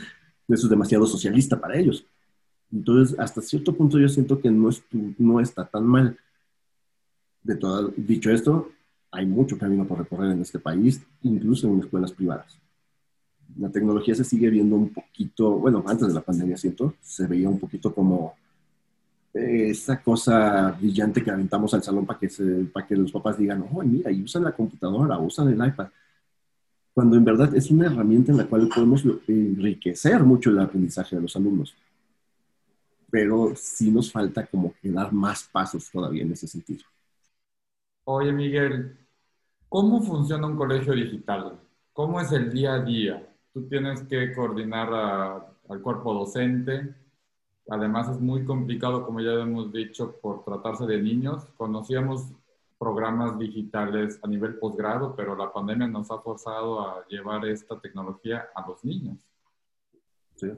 eso 0.49 0.67
es 0.67 0.71
demasiado 0.71 1.07
socialista 1.07 1.61
para 1.61 1.79
ellos. 1.79 2.05
Entonces, 2.73 3.19
hasta 3.19 3.41
cierto 3.41 3.75
punto 3.75 3.99
yo 3.99 4.09
siento 4.09 4.41
que 4.41 4.51
no, 4.51 4.71
no 5.19 5.41
está 5.41 5.65
tan 5.67 5.87
mal. 5.87 6.17
De 7.43 7.57
todo, 7.57 7.93
dicho 7.97 8.31
esto, 8.31 8.71
hay 9.13 9.27
mucho 9.27 9.59
camino 9.59 9.87
por 9.87 9.99
recorrer 9.99 10.33
en 10.33 10.41
este 10.41 10.59
país, 10.59 11.03
incluso 11.23 11.69
en 11.69 11.81
escuelas 11.81 12.13
privadas. 12.13 12.59
La 13.59 13.69
tecnología 13.71 14.15
se 14.15 14.25
sigue 14.25 14.49
viendo 14.51 14.77
un 14.77 14.91
poquito, 14.91 15.59
bueno, 15.59 15.83
antes 15.87 16.09
de 16.09 16.15
la 16.15 16.21
pandemia, 16.21 16.57
siento, 16.57 16.95
se 17.01 17.27
veía 17.27 17.49
un 17.49 17.59
poquito 17.59 17.93
como 17.93 18.35
esa 19.33 20.03
cosa 20.03 20.73
brillante 20.73 21.23
que 21.23 21.31
aventamos 21.31 21.73
al 21.75 21.83
salón 21.83 22.05
para 22.05 22.19
que, 22.19 22.29
para 22.73 22.87
que 22.87 22.97
los 22.97 23.13
papás 23.13 23.39
digan, 23.39 23.65
oh, 23.73 23.83
mira, 23.83 24.11
y 24.11 24.23
usan 24.23 24.45
la 24.45 24.53
computadora, 24.53 25.19
usan 25.19 25.49
el 25.49 25.67
iPad. 25.69 25.89
Cuando 26.93 27.17
en 27.17 27.25
verdad 27.25 27.55
es 27.55 27.71
una 27.71 27.87
herramienta 27.87 28.33
en 28.33 28.39
la 28.39 28.47
cual 28.47 28.69
podemos 28.69 29.05
enriquecer 29.29 30.23
mucho 30.25 30.51
el 30.51 30.59
aprendizaje 30.59 31.17
de 31.17 31.23
los 31.23 31.37
alumnos. 31.37 31.75
Pero 33.11 33.53
sí 33.57 33.91
nos 33.91 34.11
falta 34.11 34.47
como 34.47 34.75
que 34.81 34.91
dar 34.91 35.13
más 35.13 35.45
pasos 35.45 35.89
todavía 35.91 36.23
en 36.23 36.33
ese 36.33 36.47
sentido. 36.47 36.85
Oye, 38.05 38.33
Miguel, 38.33 38.97
¿cómo 39.71 40.03
funciona 40.03 40.47
un 40.47 40.57
colegio 40.57 40.93
digital? 40.93 41.59
¿Cómo 41.95 42.21
es 42.21 42.31
el 42.33 42.53
día 42.53 42.75
a 42.75 42.81
día? 42.81 43.27
Tú 43.55 43.67
tienes 43.67 44.03
que 44.03 44.35
coordinar 44.35 44.93
al 44.93 45.81
cuerpo 45.81 46.13
docente, 46.13 46.95
Además 47.71 48.09
es 48.09 48.21
muy 48.21 48.45
complicado, 48.45 49.07
como 49.07 49.21
ya 49.21 49.31
hemos 49.31 49.73
dicho, 49.73 50.17
por 50.21 50.45
tratarse 50.45 50.87
de 50.87 51.01
niños. 51.01 51.45
Conocíamos 51.57 52.33
programas 52.79 53.39
digitales 53.39 54.19
a 54.23 54.27
nivel 54.27 54.57
posgrado, 54.57 55.15
pero 55.15 55.37
la 55.37 55.53
pandemia 55.53 55.87
nos 55.87 56.11
ha 56.11 56.19
forzado 56.19 56.81
a 56.81 57.07
llevar 57.07 57.47
esta 57.47 57.79
tecnología 57.79 58.49
a 58.57 58.67
los 58.67 58.85
niños. 58.85 59.19
Sí. 60.35 60.49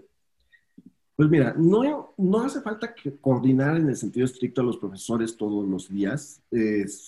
Pues 1.14 1.29
mira, 1.29 1.55
no, 1.55 2.14
no 2.16 2.40
hace 2.40 2.62
falta 2.62 2.94
que 2.94 3.14
coordinar 3.18 3.77
en 3.77 3.90
el 3.90 3.96
sentido 3.96 4.25
estricto 4.25 4.62
a 4.62 4.64
los 4.64 4.79
profesores 4.79 5.37
todos 5.37 5.68
los 5.68 5.90
días. 5.90 6.40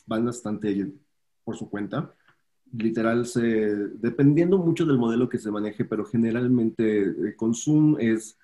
van 0.07 0.27
bastante 0.27 0.69
por 1.45 1.57
su 1.57 1.69
cuenta. 1.69 2.15
Literal, 2.73 3.27
se, 3.27 3.41
dependiendo 3.41 4.59
mucho 4.59 4.85
del 4.85 4.99
modelo 4.99 5.29
que 5.29 5.39
se 5.39 5.51
maneje, 5.51 5.85
pero 5.85 6.05
generalmente 6.05 7.37
con 7.37 7.55
Zoom 7.55 7.97
es, 8.01 8.39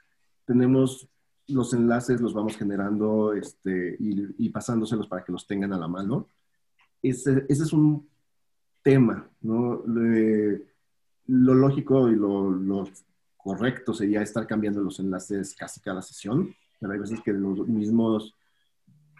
tenemos 0.45 1.09
los 1.49 1.75
enlaces 1.75 2.21
los 2.21 2.33
vamos 2.33 2.57
generando 2.57 3.33
este, 3.33 3.97
y, 3.99 4.49
pasándoselos 4.51 5.09
para 5.09 5.25
que 5.25 5.33
los 5.33 5.47
tengan 5.47 5.73
a 5.73 5.79
la 5.79 5.89
mano. 5.89 6.29
Ese, 7.03 7.45
ese 7.49 7.65
es 7.65 7.73
un 7.73 8.09
tema, 8.83 9.29
¿no? 9.41 9.83
lo 11.27 11.55
lógico 11.55 12.09
y 12.09 12.17
lo, 12.17 12.51
lo, 12.51 12.89
correcto 13.43 13.95
sería 13.95 14.23
estar 14.23 14.47
cambiando 14.47 14.83
los 14.83 15.01
enlaces 15.01 15.55
casi 15.55 15.81
cada 15.81 16.03
sesión, 16.03 16.55
Pero 16.79 16.93
hay 16.93 16.99
veces 16.99 17.21
que 17.21 17.33
los 17.33 17.67
mismos, 17.67 18.35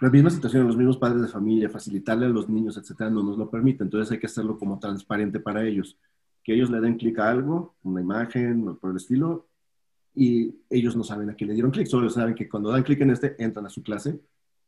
las 0.01 0.13
mismas 0.13 0.35
situaciones, 0.35 0.67
los 0.67 0.77
mismos 0.77 0.97
padres 0.97 1.23
de 1.23 1.29
familia, 1.29 1.69
facilitarle 1.69 2.27
a 2.27 2.31
los 2.31 2.49
niños, 2.49 2.77
etcétera, 2.77 3.11
no 3.11 3.23
nos 3.23 3.37
lo 3.37 3.51
permite. 3.51 3.85
Entonces 3.85 4.11
hay 4.13 4.19
que 4.19 4.27
hacerlo 4.27 4.59
como 4.59 4.79
transparente 4.79 5.41
para 5.41 5.65
ellos. 5.67 5.99
Que 6.43 6.55
ellos 6.55 6.71
le 6.71 6.81
den 6.81 6.97
clic 6.97 7.19
a 7.19 7.31
algo, 7.31 7.77
una 7.83 8.01
imagen 8.01 8.67
o 8.67 8.79
por 8.79 8.91
el 8.91 8.97
estilo, 8.97 9.47
y 10.15 10.55
ellos 10.69 10.97
no 10.97 11.05
saben 11.05 11.31
a 11.31 11.37
qué 11.37 11.45
le 11.45 11.53
dieron 11.53 11.71
clic, 11.71 11.87
solo 11.87 12.09
saben 12.11 12.35
que 12.35 12.49
cuando 12.49 12.71
dan 12.71 12.83
clic 12.83 13.01
en 13.01 13.11
este, 13.11 13.37
entran 13.43 13.67
a 13.67 13.71
su 13.71 13.83
clase 13.83 14.21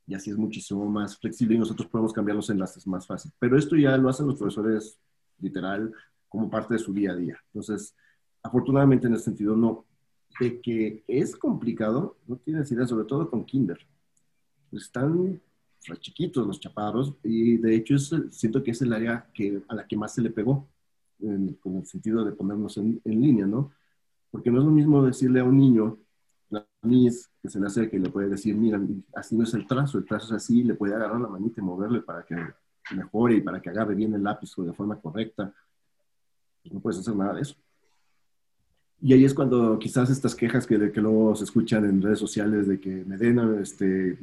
y 0.06 0.14
así 0.14 0.30
es 0.30 0.36
muchísimo 0.36 0.88
más 0.88 1.16
flexible 1.18 1.54
y 1.54 1.58
nosotros 1.58 1.88
podemos 1.88 2.12
cambiar 2.12 2.36
los 2.36 2.50
enlaces 2.50 2.86
más 2.86 3.06
fácil. 3.06 3.32
Pero 3.38 3.56
esto 3.56 3.76
ya 3.76 3.96
lo 3.96 4.08
hacen 4.08 4.26
los 4.26 4.36
profesores 4.36 4.98
literal 5.40 5.92
como 6.28 6.50
parte 6.50 6.74
de 6.74 6.80
su 6.80 6.92
día 6.92 7.12
a 7.12 7.16
día. 7.16 7.38
Entonces, 7.46 7.94
afortunadamente 8.42 9.06
en 9.06 9.14
ese 9.14 9.24
sentido 9.24 9.56
no. 9.56 9.86
De 10.40 10.60
que 10.62 11.04
es 11.06 11.36
complicado, 11.36 12.16
no 12.26 12.36
tienes 12.36 12.72
idea, 12.72 12.86
sobre 12.86 13.04
todo 13.04 13.28
con 13.28 13.44
Kinder. 13.44 13.78
Están 14.72 15.40
chiquitos 16.00 16.46
los 16.46 16.60
chaparros 16.60 17.14
y 17.22 17.56
de 17.56 17.74
hecho 17.74 17.98
siento 17.98 18.62
que 18.62 18.70
es 18.70 18.82
el 18.82 18.92
área 18.92 19.26
que, 19.34 19.62
a 19.68 19.74
la 19.74 19.86
que 19.86 19.96
más 19.96 20.14
se 20.14 20.22
le 20.22 20.30
pegó, 20.30 20.68
en, 21.20 21.54
con 21.54 21.76
el 21.76 21.86
sentido 21.86 22.24
de 22.24 22.32
ponernos 22.32 22.76
en, 22.76 23.00
en 23.04 23.20
línea, 23.20 23.46
¿no? 23.46 23.72
Porque 24.30 24.50
no 24.50 24.58
es 24.58 24.64
lo 24.64 24.70
mismo 24.70 25.04
decirle 25.04 25.40
a 25.40 25.44
un 25.44 25.58
niño, 25.58 25.98
la 26.50 26.66
mis 26.82 27.30
que 27.40 27.48
se 27.48 27.60
le 27.60 27.66
acerque 27.66 27.96
y 27.96 28.00
le 28.00 28.10
puede 28.10 28.28
decir, 28.28 28.54
mira, 28.54 28.80
así 29.14 29.36
no 29.36 29.44
es 29.44 29.54
el 29.54 29.66
trazo, 29.66 29.98
el 29.98 30.04
trazo 30.04 30.26
es 30.26 30.32
así, 30.32 30.62
le 30.62 30.74
puede 30.74 30.94
agarrar 30.94 31.20
la 31.20 31.28
manita 31.28 31.60
y 31.60 31.64
moverle 31.64 32.00
para 32.00 32.24
que 32.24 32.36
mejore 32.94 33.36
y 33.36 33.40
para 33.40 33.60
que 33.60 33.70
agarre 33.70 33.94
bien 33.94 34.14
el 34.14 34.22
lápiz 34.22 34.54
de 34.56 34.72
forma 34.72 35.00
correcta. 35.00 35.52
No 36.70 36.80
puedes 36.80 37.00
hacer 37.00 37.16
nada 37.16 37.34
de 37.34 37.42
eso. 37.42 37.56
Y 39.00 39.12
ahí 39.12 39.24
es 39.24 39.34
cuando 39.34 39.78
quizás 39.78 40.10
estas 40.10 40.34
quejas 40.34 40.66
que, 40.66 40.92
que 40.92 41.00
luego 41.00 41.34
se 41.34 41.44
escuchan 41.44 41.84
en 41.84 42.00
redes 42.00 42.20
sociales 42.20 42.68
de 42.68 42.78
que 42.78 43.04
me 43.04 43.16
den, 43.16 43.38
este, 43.60 44.16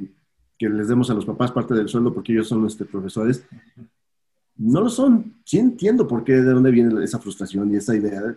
que 0.60 0.68
les 0.68 0.88
demos 0.88 1.08
a 1.08 1.14
los 1.14 1.24
papás 1.24 1.52
parte 1.52 1.72
del 1.72 1.88
sueldo 1.88 2.12
porque 2.12 2.32
ellos 2.32 2.46
son 2.46 2.66
este, 2.66 2.84
profesores, 2.84 3.42
no 4.56 4.82
lo 4.82 4.90
son. 4.90 5.40
Sí 5.42 5.58
entiendo 5.58 6.06
por 6.06 6.22
qué, 6.22 6.34
de 6.34 6.52
dónde 6.52 6.70
viene 6.70 7.02
esa 7.02 7.18
frustración 7.18 7.72
y 7.72 7.76
esa 7.76 7.96
idea, 7.96 8.36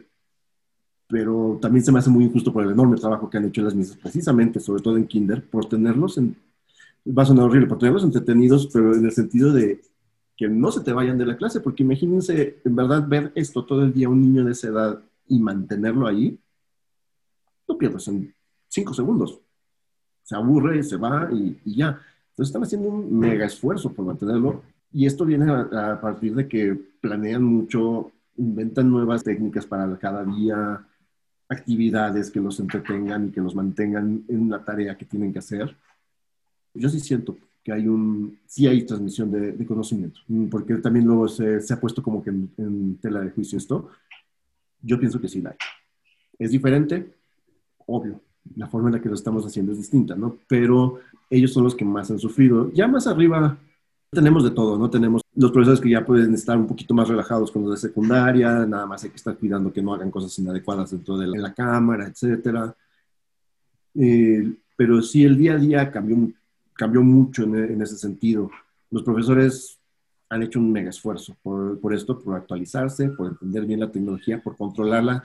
pero 1.10 1.60
también 1.62 1.84
se 1.84 1.92
me 1.92 2.00
hace 2.00 2.10
muy 2.10 2.24
injusto 2.24 2.54
por 2.54 2.64
el 2.64 2.72
enorme 2.72 2.96
trabajo 2.96 3.30
que 3.30 3.38
han 3.38 3.46
hecho 3.46 3.62
las 3.62 3.76
misas, 3.76 3.98
precisamente, 3.98 4.62
sobre 4.62 4.82
todo 4.82 4.96
en 4.96 5.06
Kinder, 5.06 5.44
por 5.44 5.68
tenerlos 5.68 6.18
en, 6.18 6.38
va 7.06 7.24
a 7.24 7.26
sonar 7.26 7.44
horrible, 7.44 7.68
por 7.68 7.78
tenerlos 7.78 8.06
entretenidos, 8.06 8.70
pero 8.72 8.96
en 8.96 9.04
el 9.04 9.12
sentido 9.12 9.52
de 9.52 9.82
que 10.38 10.48
no 10.48 10.72
se 10.72 10.80
te 10.80 10.94
vayan 10.94 11.18
de 11.18 11.26
la 11.26 11.36
clase, 11.36 11.60
porque 11.60 11.84
imagínense, 11.84 12.62
en 12.64 12.74
verdad, 12.74 13.06
ver 13.06 13.34
esto 13.36 13.66
todo 13.66 13.84
el 13.84 13.94
día, 13.94 14.08
un 14.08 14.22
niño 14.22 14.46
de 14.46 14.54
esa 14.54 14.70
edad 14.70 15.04
y 15.28 15.40
mantenerlo 15.40 16.08
ahí, 16.08 16.40
no 17.68 17.78
pierdes 17.78 18.08
en 18.08 18.34
cinco 18.70 18.94
segundos. 18.94 19.42
Se 20.24 20.36
aburre, 20.36 20.82
se 20.84 20.96
va 20.96 21.30
y, 21.32 21.76
ya. 21.76 22.00
Entonces 22.34 22.50
están 22.50 22.64
haciendo 22.64 22.90
un 22.90 23.20
mega 23.20 23.46
esfuerzo 23.46 23.94
por 23.94 24.06
mantenerlo 24.06 24.64
y 24.92 25.06
esto 25.06 25.24
viene 25.24 25.52
a, 25.52 26.00
partir 26.02 26.34
de 26.34 26.48
que 26.48 26.76
planean 27.00 27.44
mucho, 27.44 28.12
inventan 28.38 28.90
nuevas 28.90 29.24
técnicas 29.24 29.68
para 29.68 29.96
cada 30.00 30.26
día, 30.26 30.84
actividades 31.48 32.32
que 32.32 32.40
los 32.40 32.60
entretengan 32.60 33.28
y 33.28 33.32
que 33.32 33.42
los 33.42 33.54
mantengan 33.54 34.24
en 34.28 34.50
la 34.50 34.66
tarea 34.66 34.98
que 34.98 35.06
tienen 35.06 35.32
que 35.32 35.40
hacer. 35.40 35.76
Yo 36.74 36.90
sí 36.90 37.00
siento 37.00 37.38
que 37.64 37.72
hay 37.72 37.88
un, 37.88 38.40
sí 38.48 38.66
hay 38.66 38.84
transmisión 38.84 39.32
de, 39.32 39.66
conocimiento, 39.66 40.20
porque 40.50 40.76
también 40.76 41.06
luego 41.06 41.28
se, 41.28 41.62
se, 41.62 41.74
ha 41.74 41.80
puesto 41.80 42.02
como 42.02 42.24
que 42.24 42.32
en, 42.32 42.98
tela 43.00 43.22
de 43.22 43.30
juicio 43.30 43.60
esto. 43.60 43.90
Yo 44.82 45.00
pienso 45.00 45.22
que 45.22 45.28
sí 45.28 45.40
la 45.40 45.52
hay. 45.52 45.58
Es 46.40 46.50
diferente, 46.50 47.14
obvio, 47.86 48.20
la 48.56 48.68
forma 48.68 48.90
en 48.90 48.96
la 48.96 49.02
que 49.02 49.10
lo 49.10 49.16
estamos 49.16 49.46
haciendo 49.46 49.72
es 49.72 49.78
distinta, 49.78 50.16
¿no? 50.16 50.38
Pero 50.48 51.00
ellos 51.30 51.54
son 51.54 51.64
los 51.64 51.76
que 51.76 51.86
más 51.86 52.12
han 52.12 52.20
sufrido. 52.20 52.72
Ya 52.74 52.88
más 52.88 53.08
arriba 53.08 53.58
tenemos 54.12 54.44
de 54.44 54.52
todo, 54.52 54.78
¿no? 54.78 54.90
Tenemos 54.90 55.22
los 55.36 55.52
profesores 55.52 55.82
que 55.82 55.90
ya 55.90 56.06
pueden 56.06 56.34
estar 56.34 56.58
un 56.58 56.68
poquito 56.68 56.94
más 56.94 57.08
relajados 57.08 57.52
con 57.52 57.64
los 57.64 57.72
de 57.72 57.90
secundaria, 57.90 58.66
nada 58.66 58.86
más 58.86 59.04
hay 59.04 59.10
que 59.10 59.16
estar 59.16 59.36
cuidando 59.38 59.74
que 59.74 59.82
no 59.82 59.94
hagan 59.94 60.12
cosas 60.12 60.38
inadecuadas 60.40 60.92
dentro 60.92 61.18
de 61.18 61.28
la, 61.28 61.54
cámara, 61.54 62.08
etcétera. 62.08 62.76
Eh, 63.96 64.54
pero 64.76 65.02
sí, 65.02 65.24
el 65.24 65.38
día 65.38 65.54
a 65.54 65.58
día 65.58 65.92
cambió 65.92 66.18
cambió 66.74 67.02
mucho 67.02 67.44
en, 67.44 67.82
ese 67.82 67.98
sentido. 67.98 68.50
Los 68.92 69.04
profesores 69.04 69.80
han 70.30 70.44
hecho 70.44 70.60
un 70.60 70.72
mega 70.72 70.90
esfuerzo 70.90 71.36
por, 71.42 71.80
por, 71.80 71.94
esto, 71.94 72.20
por 72.20 72.36
actualizarse, 72.36 73.10
por 73.10 73.28
entender 73.28 73.66
bien 73.66 73.80
la 73.80 73.92
tecnología, 73.92 74.42
por 74.42 74.58
controlarla. 74.58 75.24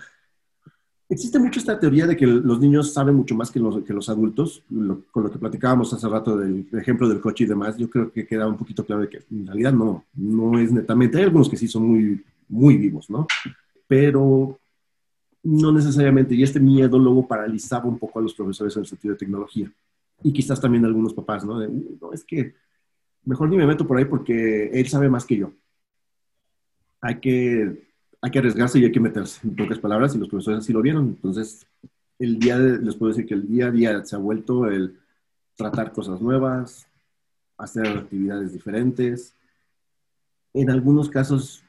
Existe 1.10 1.38
mucho 1.38 1.58
esta 1.58 1.80
teoría 1.80 2.06
de 2.06 2.16
que 2.16 2.26
los 2.26 2.60
niños 2.60 2.92
saben 2.92 3.14
mucho 3.14 3.34
más 3.34 3.50
que 3.50 3.58
los, 3.58 3.82
que 3.82 3.94
los 3.94 4.10
adultos, 4.10 4.62
con 5.10 5.22
lo 5.22 5.30
que 5.30 5.38
platicábamos 5.38 5.92
hace 5.94 6.06
rato 6.06 6.36
del 6.36 6.68
ejemplo 6.72 7.08
del 7.08 7.20
coche 7.20 7.44
y 7.44 7.46
demás, 7.46 7.78
yo 7.78 7.88
creo 7.88 8.12
que 8.12 8.26
queda 8.26 8.46
un 8.46 8.58
poquito 8.58 8.84
claro 8.84 9.02
de 9.02 9.08
que 9.08 9.24
en 9.30 9.46
realidad 9.46 9.72
no, 9.72 10.04
no 10.14 10.58
es 10.58 10.70
netamente, 10.70 11.16
hay 11.16 11.24
algunos 11.24 11.48
que 11.48 11.56
sí 11.56 11.66
son 11.66 11.88
muy, 11.88 12.22
muy 12.48 12.76
vivos, 12.76 13.08
¿no? 13.08 13.26
Pero 13.86 14.58
no 15.42 15.72
necesariamente, 15.72 16.34
y 16.34 16.42
este 16.42 16.60
miedo 16.60 16.98
luego 16.98 17.26
paralizaba 17.26 17.86
un 17.86 17.98
poco 17.98 18.18
a 18.18 18.22
los 18.22 18.34
profesores 18.34 18.76
en 18.76 18.82
el 18.82 18.86
sentido 18.86 19.14
de 19.14 19.18
tecnología 19.18 19.72
y 20.22 20.32
quizás 20.32 20.60
también 20.60 20.84
algunos 20.84 21.14
papás, 21.14 21.44
¿no? 21.44 21.58
no, 21.58 22.12
es 22.12 22.24
que 22.24 22.54
mejor 23.24 23.48
ni 23.48 23.56
me 23.56 23.66
meto 23.66 23.86
por 23.86 23.96
ahí 23.96 24.04
porque 24.04 24.70
él 24.72 24.88
sabe 24.88 25.08
más 25.08 25.24
que 25.24 25.36
yo. 25.36 25.52
Hay 27.00 27.20
que, 27.20 27.87
hay 28.20 28.30
que 28.30 28.38
arriesgarse 28.38 28.78
y 28.78 28.84
hay 28.84 28.92
que 28.92 29.00
meterse, 29.00 29.46
en 29.46 29.54
pocas 29.54 29.78
palabras, 29.78 30.14
y 30.14 30.18
los 30.18 30.28
profesores 30.28 30.60
así 30.60 30.72
lo 30.72 30.82
vieron. 30.82 31.08
Entonces, 31.08 31.66
el 32.18 32.38
día, 32.38 32.58
les 32.58 32.96
puedo 32.96 33.12
decir 33.12 33.26
que 33.26 33.34
el 33.34 33.48
día 33.48 33.66
a 33.66 33.70
día 33.70 34.04
se 34.04 34.16
ha 34.16 34.18
vuelto 34.18 34.66
el 34.66 34.98
tratar 35.56 35.92
cosas 35.92 36.20
nuevas, 36.20 36.86
hacer 37.56 37.86
actividades 37.86 38.52
diferentes. 38.52 39.34
En 40.54 40.70
algunos 40.70 41.08
casos, 41.08 41.62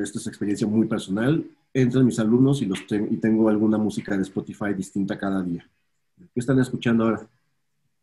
esto 0.00 0.18
es 0.18 0.26
experiencia 0.26 0.66
muy 0.66 0.86
personal, 0.86 1.44
entran 1.74 2.06
mis 2.06 2.18
alumnos 2.18 2.62
y, 2.62 2.66
los 2.66 2.80
y 2.90 3.16
tengo 3.16 3.48
alguna 3.48 3.78
música 3.78 4.16
de 4.16 4.22
Spotify 4.22 4.74
distinta 4.74 5.18
cada 5.18 5.42
día. 5.42 5.68
¿Qué 6.16 6.40
están 6.40 6.58
escuchando 6.58 7.04
ahora? 7.04 7.28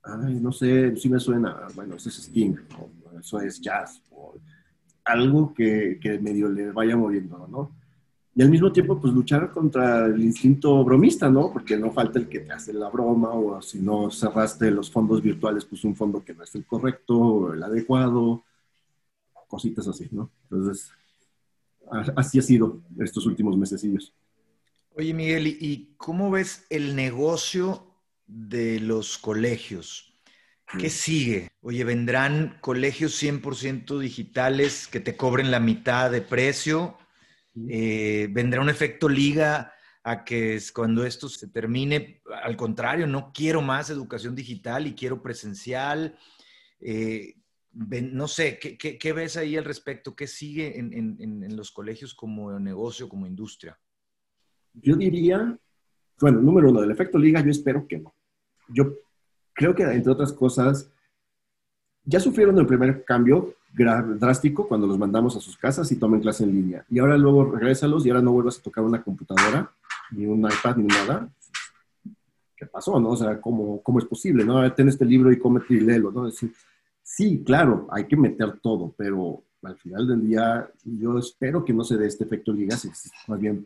ay, 0.06 0.36
no 0.36 0.52
sé, 0.52 0.96
si 0.96 1.10
me 1.10 1.20
suena, 1.20 1.68
bueno, 1.74 1.96
eso 1.96 2.10
es 2.10 2.18
Sting, 2.20 2.56
o 2.80 3.20
eso 3.20 3.42
es 3.42 3.60
jazz, 3.60 4.02
o 4.12 4.36
algo 5.04 5.54
que, 5.54 6.00
que, 6.02 6.20
medio 6.20 6.48
le 6.50 6.72
vaya 6.72 6.96
moviendo, 6.96 7.48
¿no? 7.48 7.72
Y 8.36 8.42
al 8.42 8.50
mismo 8.50 8.72
tiempo, 8.72 9.00
pues 9.00 9.14
luchar 9.14 9.50
contra 9.50 10.08
el 10.08 10.22
instinto 10.22 10.84
bromista, 10.84 11.30
¿no? 11.30 11.54
Porque 11.54 11.78
no 11.78 11.92
falta 11.92 12.20
el 12.20 12.28
que 12.28 12.42
te 12.42 12.52
hace 12.52 12.74
la 12.74 12.90
broma, 12.90 13.32
o 13.32 13.62
si 13.62 13.80
no 13.80 14.12
cerraste 14.12 14.70
los 14.72 14.92
fondos 14.92 15.22
virtuales, 15.22 15.64
pues 15.64 15.86
un 15.86 15.96
fondo 15.96 16.24
que 16.24 16.34
no 16.34 16.44
es 16.44 16.54
el 16.56 16.66
correcto, 16.66 17.18
o 17.18 17.54
el 17.54 17.64
adecuado, 17.64 18.44
cositas 19.48 19.88
así, 19.88 20.10
¿no? 20.12 20.32
Entonces, 20.44 20.92
así 22.16 22.40
ha 22.40 22.42
sido 22.42 22.82
estos 23.00 23.26
últimos 23.26 23.58
mesecillos. 23.58 24.14
Oye, 24.98 25.14
Miguel, 25.14 25.48
¿y 25.48 25.96
cómo 25.98 26.30
ves 26.30 26.66
el 26.70 26.96
negocio 26.96 27.96
de 28.28 28.80
los 28.80 29.18
colegios. 29.18 30.14
¿Qué 30.80 30.90
sigue? 30.90 31.50
Oye, 31.62 31.84
¿vendrán 31.84 32.58
colegios 32.60 33.22
100% 33.22 34.00
digitales 34.00 34.88
que 34.88 35.00
te 35.00 35.16
cobren 35.16 35.52
la 35.52 35.60
mitad 35.60 36.12
de 36.12 36.22
precio? 36.22 36.98
Eh, 37.70 38.28
¿Vendrá 38.32 38.62
un 38.62 38.70
efecto 38.70 39.08
liga 39.08 39.74
a 40.04 40.24
que 40.24 40.60
cuando 40.74 41.06
esto 41.06 41.30
se 41.30 41.48
termine, 41.48 42.22
al 42.44 42.56
contrario, 42.56 43.08
no 43.08 43.32
quiero 43.34 43.62
más 43.62 43.90
educación 43.90 44.36
digital 44.36 44.88
y 44.88 44.94
quiero 44.94 45.22
presencial? 45.22 46.18
Eh, 46.80 47.36
no 47.74 48.28
sé, 48.28 48.58
¿qué, 48.60 49.14
ves 49.14 49.36
ahí 49.36 49.58
al 49.58 49.66
respecto? 49.66 50.16
¿Qué 50.16 50.28
sigue 50.28 50.80
en 50.80 51.56
los 51.58 51.72
colegios 51.72 52.14
como 52.14 52.58
negocio, 52.60 53.10
como 53.10 53.28
industria? 53.28 53.78
Yo 54.74 54.96
diría 54.96 55.60
bueno, 56.20 56.42
número 56.42 56.70
uno, 56.70 56.82
del 56.82 56.92
efecto 56.92 57.18
liga, 57.18 57.42
yo 57.42 57.52
espero 57.52 57.86
que 57.88 57.98
no. 57.98 58.16
Yo 58.70 58.94
creo 59.54 59.76
que, 59.76 59.84
entre 59.84 60.12
otras 60.12 60.32
cosas, 60.32 60.90
ya 62.04 62.20
sufrieron 62.20 62.58
el 62.58 62.66
primer 62.66 63.04
cambio 63.04 63.56
drástico 63.76 64.68
cuando 64.68 64.88
los 64.88 64.98
mandamos 64.98 65.36
a 65.36 65.42
sus 65.42 65.58
casas 65.58 65.92
y 65.92 65.98
tomen 65.98 66.22
clase 66.22 66.44
en 66.44 66.54
línea. 66.54 66.86
Y 66.90 67.00
ahora 67.00 67.18
luego 67.18 67.52
regrésalos 67.52 68.06
y 68.06 68.10
ahora 68.10 68.22
no 68.22 68.32
vuelvas 68.32 68.60
a 68.60 68.62
tocar 68.62 68.84
una 68.84 69.04
computadora, 69.04 69.70
ni 70.12 70.26
un 70.26 70.40
iPad, 70.40 70.78
ni 70.78 70.88
nada. 70.88 71.30
¿Qué 72.56 72.66
pasó, 72.66 73.00
no? 73.00 73.10
O 73.10 73.18
sea, 73.18 73.42
¿cómo, 73.42 73.82
cómo 73.82 74.00
es 74.00 74.06
posible, 74.06 74.46
no? 74.46 74.72
Ten 74.74 74.88
este 74.88 75.04
libro 75.04 75.32
y 75.32 75.38
cómete 75.38 75.74
y 75.74 75.82
léelo, 75.82 76.12
¿no? 76.12 76.26
decir, 76.26 76.54
sí, 77.04 77.44
claro, 77.46 77.88
hay 77.92 78.06
que 78.06 78.16
meter 78.16 78.60
todo, 78.60 78.94
pero 78.98 79.44
al 79.62 79.76
final 79.78 80.08
del 80.08 80.26
día 80.26 80.70
yo 80.84 81.18
espero 81.18 81.66
que 81.66 81.74
no 81.74 81.84
se 81.84 81.98
dé 81.98 82.08
este 82.08 82.24
efecto 82.24 82.54
liga, 82.54 82.78
más 83.28 83.40
bien 83.40 83.66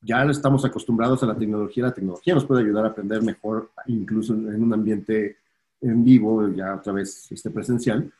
ya 0.00 0.22
estamos 0.24 0.64
acostumbrados 0.64 1.22
a 1.22 1.26
la 1.26 1.36
tecnología, 1.36 1.84
la 1.84 1.94
tecnología 1.94 2.34
nos 2.34 2.44
puede 2.44 2.62
ayudar 2.62 2.84
a 2.84 2.88
aprender 2.88 3.22
mejor, 3.22 3.70
incluso 3.86 4.34
en 4.34 4.62
un 4.62 4.72
ambiente 4.72 5.38
en 5.80 6.04
vivo, 6.04 6.48
ya 6.48 6.74
otra 6.74 6.92
vez 6.92 7.30
este 7.30 7.50
presencial, 7.50 8.12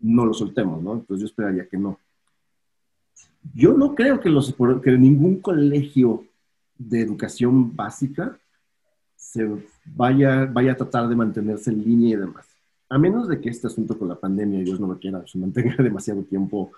no 0.00 0.24
lo 0.26 0.34
soltemos, 0.34 0.82
¿no? 0.82 0.94
Entonces 0.94 1.20
yo 1.20 1.26
esperaría 1.26 1.66
que 1.66 1.78
no. 1.78 1.98
Yo 3.54 3.74
no 3.74 3.94
creo 3.94 4.20
que, 4.20 4.28
los, 4.28 4.54
que 4.82 4.92
ningún 4.92 5.40
colegio 5.40 6.24
de 6.78 7.00
educación 7.00 7.74
básica 7.74 8.38
se 9.14 9.48
vaya, 9.84 10.46
vaya 10.46 10.72
a 10.72 10.76
tratar 10.76 11.08
de 11.08 11.16
mantenerse 11.16 11.70
en 11.70 11.82
línea 11.82 12.16
y 12.16 12.20
demás. 12.20 12.46
A 12.88 12.98
menos 12.98 13.28
de 13.28 13.40
que 13.40 13.48
este 13.48 13.66
asunto 13.66 13.98
con 13.98 14.08
la 14.08 14.14
pandemia, 14.14 14.62
Dios 14.62 14.78
no 14.78 14.86
lo 14.86 14.98
quiera, 14.98 15.26
se 15.26 15.38
mantenga 15.38 15.76
demasiado 15.82 16.22
tiempo 16.22 16.70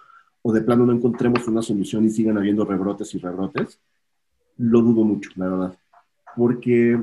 o 0.43 0.53
de 0.53 0.61
plano 0.61 0.87
no 0.87 0.93
encontremos 0.93 1.47
una 1.49 1.63
solución 1.63 2.05
y 2.05 2.11
sigan 2.11 2.39
habiendo 2.39 2.65
rebrotes 2.65 3.15
y 3.15 3.19
rebrotes, 3.19 3.81
lo 4.57 4.81
dudo 4.83 5.05
mucho, 5.05 5.31
la 5.37 5.49
verdad. 5.49 5.79
Porque, 6.37 6.99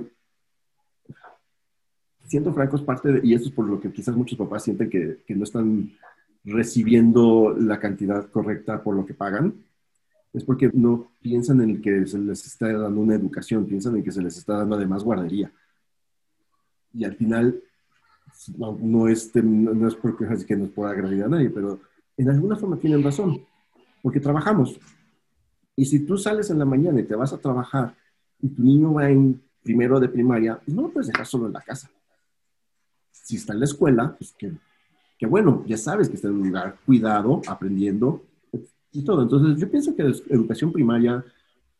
siendo 2.27 2.53
francos, 2.53 2.81
parte 2.81 3.11
de, 3.11 3.27
y 3.27 3.33
esto 3.33 3.49
es 3.49 3.53
por 3.53 3.67
lo 3.67 3.79
que 3.79 3.91
quizás 3.91 4.15
muchos 4.15 4.37
papás 4.37 4.63
sienten 4.63 4.89
que, 4.89 5.23
que 5.25 5.35
no 5.35 5.43
están 5.43 5.91
recibiendo 6.43 7.55
la 7.57 7.79
cantidad 7.79 8.29
correcta 8.29 8.83
por 8.83 8.95
lo 8.95 9.05
que 9.05 9.13
pagan, 9.13 9.53
es 10.33 10.43
porque 10.43 10.69
no 10.73 11.11
piensan 11.21 11.61
en 11.61 11.81
que 11.81 12.05
se 12.05 12.19
les 12.19 12.45
está 12.45 12.71
dando 12.71 13.01
una 13.01 13.15
educación, 13.15 13.65
piensan 13.65 13.95
en 13.95 14.03
que 14.03 14.11
se 14.11 14.21
les 14.21 14.37
está 14.37 14.57
dando 14.57 14.75
además 14.75 15.03
guardería. 15.03 15.51
Y 16.93 17.05
al 17.05 17.15
final, 17.15 17.61
no, 18.57 18.77
no, 18.79 19.07
es, 19.07 19.33
no 19.35 19.87
es 19.87 19.95
porque 19.95 20.25
es 20.25 20.45
que 20.45 20.55
nos 20.55 20.69
pueda 20.69 20.91
agredir 20.91 21.23
a 21.23 21.29
nadie, 21.29 21.49
pero 21.49 21.79
en 22.17 22.29
alguna 22.29 22.55
forma 22.57 22.77
tienen 22.77 23.03
razón, 23.03 23.45
porque 24.01 24.19
trabajamos. 24.19 24.79
Y 25.75 25.85
si 25.85 26.05
tú 26.05 26.17
sales 26.17 26.49
en 26.49 26.59
la 26.59 26.65
mañana 26.65 26.99
y 26.99 27.03
te 27.03 27.15
vas 27.15 27.33
a 27.33 27.37
trabajar 27.37 27.95
y 28.41 28.49
tu 28.49 28.61
niño 28.61 28.93
va 28.93 29.09
en 29.09 29.41
primero 29.63 29.99
de 29.99 30.09
primaria, 30.09 30.59
no 30.67 30.83
lo 30.83 30.89
puedes 30.89 31.07
dejar 31.07 31.25
solo 31.25 31.47
en 31.47 31.53
la 31.53 31.61
casa. 31.61 31.89
Si 33.25 33.37
está 33.37 33.53
en 33.53 33.59
la 33.59 33.65
escuela, 33.65 34.15
pues 34.15 34.35
que, 34.37 34.51
que 35.17 35.25
bueno, 35.25 35.63
ya 35.65 35.77
sabes 35.77 36.07
que 36.07 36.15
está 36.15 36.27
en 36.27 36.35
un 36.35 36.47
lugar 36.47 36.77
cuidado, 36.85 37.41
aprendiendo 37.47 38.23
y 38.91 39.03
todo. 39.03 39.23
Entonces, 39.23 39.59
yo 39.59 39.67
pienso 39.67 39.95
que 39.95 40.03
la 40.03 40.15
educación 40.29 40.71
primaria, 40.71 41.25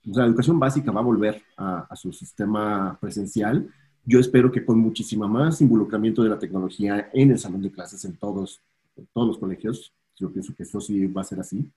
o 0.09 0.13
sea, 0.13 0.25
educación 0.25 0.59
básica 0.59 0.91
va 0.91 1.01
a 1.01 1.03
volver 1.03 1.39
a, 1.55 1.81
a 1.87 1.95
su 1.95 2.11
sistema 2.11 2.97
presencial. 2.99 3.69
Yo 4.03 4.19
espero 4.19 4.51
que 4.51 4.65
con 4.65 4.79
muchísima 4.79 5.27
más 5.27 5.61
involucramiento 5.61 6.23
de 6.23 6.29
la 6.29 6.39
tecnología 6.39 7.11
en 7.13 7.29
el 7.29 7.37
salón 7.37 7.61
de 7.61 7.71
clases 7.71 8.03
en 8.05 8.15
todos, 8.17 8.59
en 8.95 9.07
todos 9.13 9.27
los 9.27 9.37
colegios, 9.37 9.93
yo 10.15 10.31
pienso 10.31 10.55
que 10.55 10.63
eso 10.63 10.81
sí 10.81 11.05
va 11.05 11.21
a 11.21 11.25
ser 11.25 11.39
así. 11.39 11.69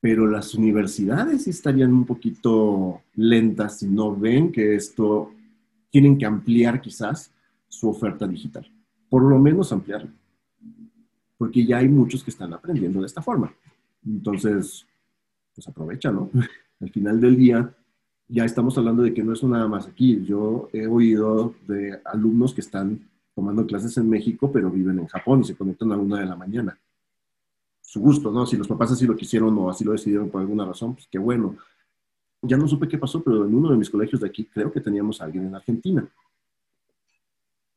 Pero 0.00 0.26
las 0.26 0.54
universidades 0.54 1.46
estarían 1.46 1.92
un 1.92 2.06
poquito 2.06 3.02
lentas 3.16 3.80
si 3.80 3.86
no 3.86 4.16
ven 4.16 4.50
que 4.50 4.76
esto 4.76 5.30
tienen 5.90 6.16
que 6.16 6.24
ampliar 6.24 6.80
quizás 6.80 7.30
su 7.68 7.88
oferta 7.88 8.26
digital. 8.26 8.70
Por 9.08 9.22
lo 9.22 9.38
menos 9.38 9.72
ampliarla. 9.72 10.10
Porque 11.38 11.64
ya 11.64 11.78
hay 11.78 11.88
muchos 11.88 12.24
que 12.24 12.30
están 12.30 12.52
aprendiendo 12.52 13.00
de 13.00 13.06
esta 13.06 13.22
forma. 13.22 13.52
Entonces, 14.04 14.86
pues 15.54 15.68
aprovecha, 15.68 16.10
¿no? 16.10 16.30
Al 16.80 16.90
final 16.90 17.20
del 17.20 17.36
día, 17.36 17.74
ya 18.28 18.44
estamos 18.44 18.76
hablando 18.78 19.02
de 19.02 19.14
que 19.14 19.22
no 19.22 19.32
es 19.32 19.42
nada 19.42 19.68
más 19.68 19.86
aquí. 19.86 20.24
Yo 20.24 20.68
he 20.72 20.86
oído 20.86 21.54
de 21.66 22.00
alumnos 22.04 22.54
que 22.54 22.60
están 22.60 23.08
tomando 23.34 23.66
clases 23.66 23.96
en 23.98 24.08
México, 24.08 24.50
pero 24.50 24.70
viven 24.70 24.98
en 24.98 25.06
Japón 25.06 25.40
y 25.40 25.44
se 25.44 25.56
conectan 25.56 25.92
a 25.92 25.96
una 25.96 26.20
de 26.20 26.26
la 26.26 26.36
mañana 26.36 26.78
su 27.86 28.00
gusto, 28.00 28.32
¿no? 28.32 28.44
Si 28.44 28.56
los 28.56 28.66
papás 28.66 28.90
así 28.90 29.06
lo 29.06 29.16
quisieron 29.16 29.56
o 29.58 29.70
así 29.70 29.84
lo 29.84 29.92
decidieron 29.92 30.28
por 30.28 30.40
alguna 30.40 30.64
razón, 30.64 30.94
pues 30.94 31.06
qué 31.08 31.18
bueno. 31.18 31.56
Ya 32.42 32.56
no 32.56 32.66
supe 32.66 32.88
qué 32.88 32.98
pasó, 32.98 33.22
pero 33.22 33.46
en 33.46 33.54
uno 33.54 33.70
de 33.70 33.76
mis 33.76 33.88
colegios 33.88 34.20
de 34.20 34.26
aquí 34.26 34.44
creo 34.44 34.72
que 34.72 34.80
teníamos 34.80 35.20
a 35.20 35.24
alguien 35.24 35.46
en 35.46 35.54
Argentina. 35.54 36.06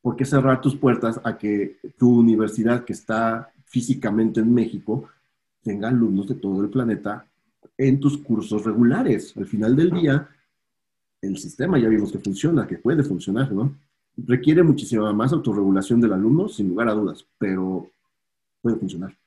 ¿Por 0.02 0.16
qué 0.16 0.24
cerrar 0.24 0.60
tus 0.60 0.76
puertas 0.76 1.20
a 1.24 1.36
que 1.36 1.78
tu 1.98 2.20
universidad, 2.20 2.84
que 2.84 2.94
está 2.94 3.52
físicamente 3.66 4.40
en 4.40 4.52
México, 4.52 5.08
tenga 5.62 5.88
alumnos 5.88 6.28
de 6.28 6.36
todo 6.36 6.62
el 6.62 6.70
planeta 6.70 7.26
en 7.76 8.00
tus 8.00 8.16
cursos 8.18 8.64
regulares? 8.64 9.36
Al 9.36 9.46
final 9.46 9.76
del 9.76 9.90
día, 9.90 10.28
el 11.20 11.36
sistema 11.36 11.78
ya 11.78 11.88
vimos 11.88 12.10
que 12.10 12.18
funciona, 12.18 12.66
que 12.66 12.78
puede 12.78 13.02
funcionar, 13.02 13.52
¿no? 13.52 13.76
Requiere 14.16 14.62
muchísima 14.62 15.12
más 15.12 15.32
autorregulación 15.32 16.00
del 16.00 16.14
alumno, 16.14 16.48
sin 16.48 16.68
lugar 16.68 16.88
a 16.88 16.94
dudas, 16.94 17.26
pero 17.38 17.90
puede 18.62 18.76
funcionar. 18.76 19.19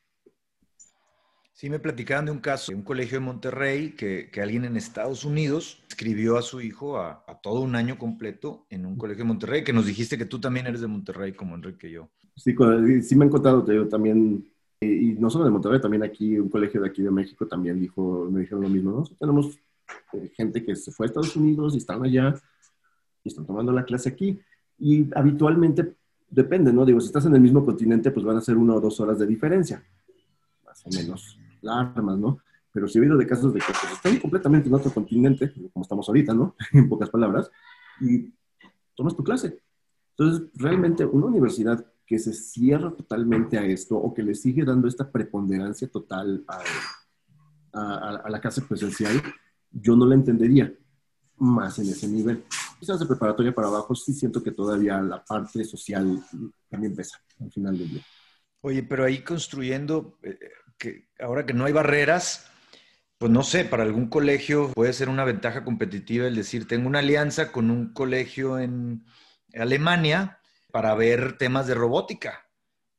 Sí, 1.54 1.70
me 1.70 1.78
platicaban 1.78 2.26
de 2.26 2.32
un 2.32 2.40
caso 2.40 2.72
de 2.72 2.76
un 2.76 2.84
colegio 2.84 3.20
de 3.20 3.26
Monterrey 3.26 3.92
que, 3.92 4.30
que 4.32 4.42
alguien 4.42 4.66
en 4.66 4.76
Estados 4.76 5.24
Unidos 5.24 5.84
escribió 5.88 6.36
a 6.36 6.42
su 6.42 6.62
hijo 6.62 6.98
a, 6.98 7.24
todo 7.44 7.62
un 7.62 7.76
año 7.76 8.00
completo 8.00 8.66
en 8.72 8.88
un 8.88 8.98
colegio 8.98 9.24
de 9.24 9.28
Monterrey, 9.28 9.64
que 9.64 9.72
nos 9.72 9.86
dijiste 9.86 10.18
que 10.18 10.26
tú 10.26 10.40
también 10.40 10.66
eres 10.66 10.82
de 10.82 10.88
Monterrey, 10.88 11.34
como 11.34 11.54
Enrique 11.54 11.90
y 11.90 11.92
yo. 11.92 12.10
Sí, 12.36 12.56
sí 13.04 13.16
me 13.16 13.26
han 13.26 13.30
contado, 13.30 13.64
te 13.64 13.86
también, 13.86 14.44
y 14.82 15.14
no 15.20 15.30
solo 15.30 15.46
de 15.46 15.52
Monterrey, 15.52 15.80
también 15.80 16.02
aquí, 16.02 16.40
un 16.40 16.50
colegio 16.50 16.82
de 16.82 16.90
aquí 16.90 17.04
de 17.04 17.12
México 17.12 17.46
también 17.48 17.80
dijo, 17.80 18.28
me 18.32 18.42
dijeron 18.42 18.64
lo 18.64 18.70
mismo, 18.70 18.92
¿no? 18.92 19.04
Tenemos 19.20 19.60
eh, 20.14 20.32
gente 20.36 20.66
que 20.66 20.76
se 20.76 20.92
fue 20.92 21.06
a 21.06 21.08
Estados 21.08 21.36
Unidos 21.36 21.76
y 21.76 21.78
están 21.78 22.04
allá 22.04 22.34
y 23.24 23.30
están 23.30 23.46
tomando 23.46 23.72
la 23.72 23.86
clase 23.86 24.10
aquí. 24.10 24.40
Y 24.80 25.08
habitualmente 25.16 25.94
depende, 26.28 26.74
¿no? 26.74 26.84
Digo, 26.84 27.00
si 27.00 27.08
estás 27.08 27.28
en 27.28 27.36
el 27.36 27.42
mismo 27.42 27.64
continente, 27.64 28.10
pues 28.10 28.26
van 28.26 28.38
a 28.38 28.42
ser 28.42 28.58
una 28.58 28.74
o 28.74 28.82
dos 28.82 29.00
horas 29.00 29.20
de 29.20 29.28
diferencia, 29.28 29.84
más 30.66 30.84
o 30.88 30.90
menos 30.90 31.38
armas, 31.68 32.18
¿no? 32.18 32.40
Pero 32.72 32.88
si 32.88 32.98
he 32.98 33.02
oído 33.02 33.18
de 33.18 33.28
casos 33.28 33.54
de 33.54 33.60
que 33.60 33.68
pues, 33.68 33.94
están 33.94 34.18
completamente 34.18 34.68
en 34.68 34.76
otro 34.76 34.92
continente, 34.92 35.54
como 35.72 35.84
estamos 35.84 36.08
ahorita, 36.08 36.34
¿no? 36.34 36.56
en 36.74 36.90
pocas 36.90 37.10
palabras, 37.10 37.52
y 38.02 38.34
tomas 38.96 39.16
tu 39.16 39.24
clase. 39.24 39.60
Entonces, 40.18 40.50
realmente 40.56 41.06
una 41.06 41.28
universidad 41.28 41.86
que 42.06 42.20
se 42.20 42.34
cierra 42.34 42.92
totalmente 42.92 43.58
a 43.58 43.66
esto 43.66 43.96
o 43.96 44.14
que 44.14 44.24
le 44.24 44.36
sigue 44.36 44.66
dando 44.66 44.88
esta 44.88 45.10
preponderancia 45.12 45.88
total 45.88 46.44
a, 46.48 46.60
a, 47.74 48.30
la 48.30 48.42
clase 48.42 48.62
presencial, 48.62 49.22
yo 49.72 49.96
no 49.96 50.06
la 50.06 50.16
entendería 50.16 50.74
más 51.38 51.80
en 51.80 51.90
ese 51.90 52.08
nivel. 52.08 52.44
Quizás 52.80 53.00
de 53.00 53.06
preparatoria 53.06 53.56
para 53.56 53.68
abajo 53.68 53.96
sí 53.96 54.14
siento 54.14 54.44
que 54.44 54.52
todavía 54.52 55.02
la 55.02 55.24
parte 55.24 55.64
social 55.64 56.24
también 56.70 56.96
pesa 56.96 57.20
al 57.40 57.52
final 57.52 57.78
del 57.78 57.90
día. 57.90 58.04
Oye, 58.62 58.84
pero 58.84 59.04
ahí 59.04 59.24
construyendo, 59.24 60.18
eh, 60.24 60.38
que 60.78 61.10
ahora 61.20 61.46
que 61.46 61.54
no 61.54 61.66
hay 61.66 61.74
barreras, 61.74 62.50
pues 63.18 63.32
no 63.32 63.44
sé, 63.44 63.66
para 63.66 63.84
algún 63.84 64.10
colegio 64.10 64.72
puede 64.74 64.94
ser 64.94 65.10
una 65.10 65.24
ventaja 65.24 65.64
competitiva 65.64 66.28
el 66.28 66.36
decir, 66.36 66.68
tengo 66.68 66.88
una 66.88 67.00
alianza 67.00 67.52
con 67.52 67.72
un 67.72 67.94
colegio 67.94 68.60
en 68.60 69.06
Alemania 69.54 70.40
para 70.72 70.94
ver 70.96 71.38
temas 71.38 71.68
de 71.68 71.76
robótica. 71.76 72.50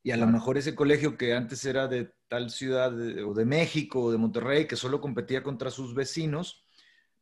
Y 0.03 0.13
a 0.13 0.17
lo 0.17 0.27
mejor 0.27 0.59
ese 0.59 0.75
colegio 0.75 1.17
que 1.17 1.35
antes 1.35 1.65
era 1.65 1.89
de 1.89 2.13
tal 2.29 2.51
ciudad 2.51 2.93
o 2.93 3.35
de 3.35 3.45
México 3.45 4.03
o 4.03 4.13
de 4.13 4.19
Monterrey, 4.19 4.67
que 4.67 4.77
solo 4.77 5.01
competía 5.01 5.43
contra 5.43 5.71
sus 5.71 5.95
vecinos, 5.95 6.65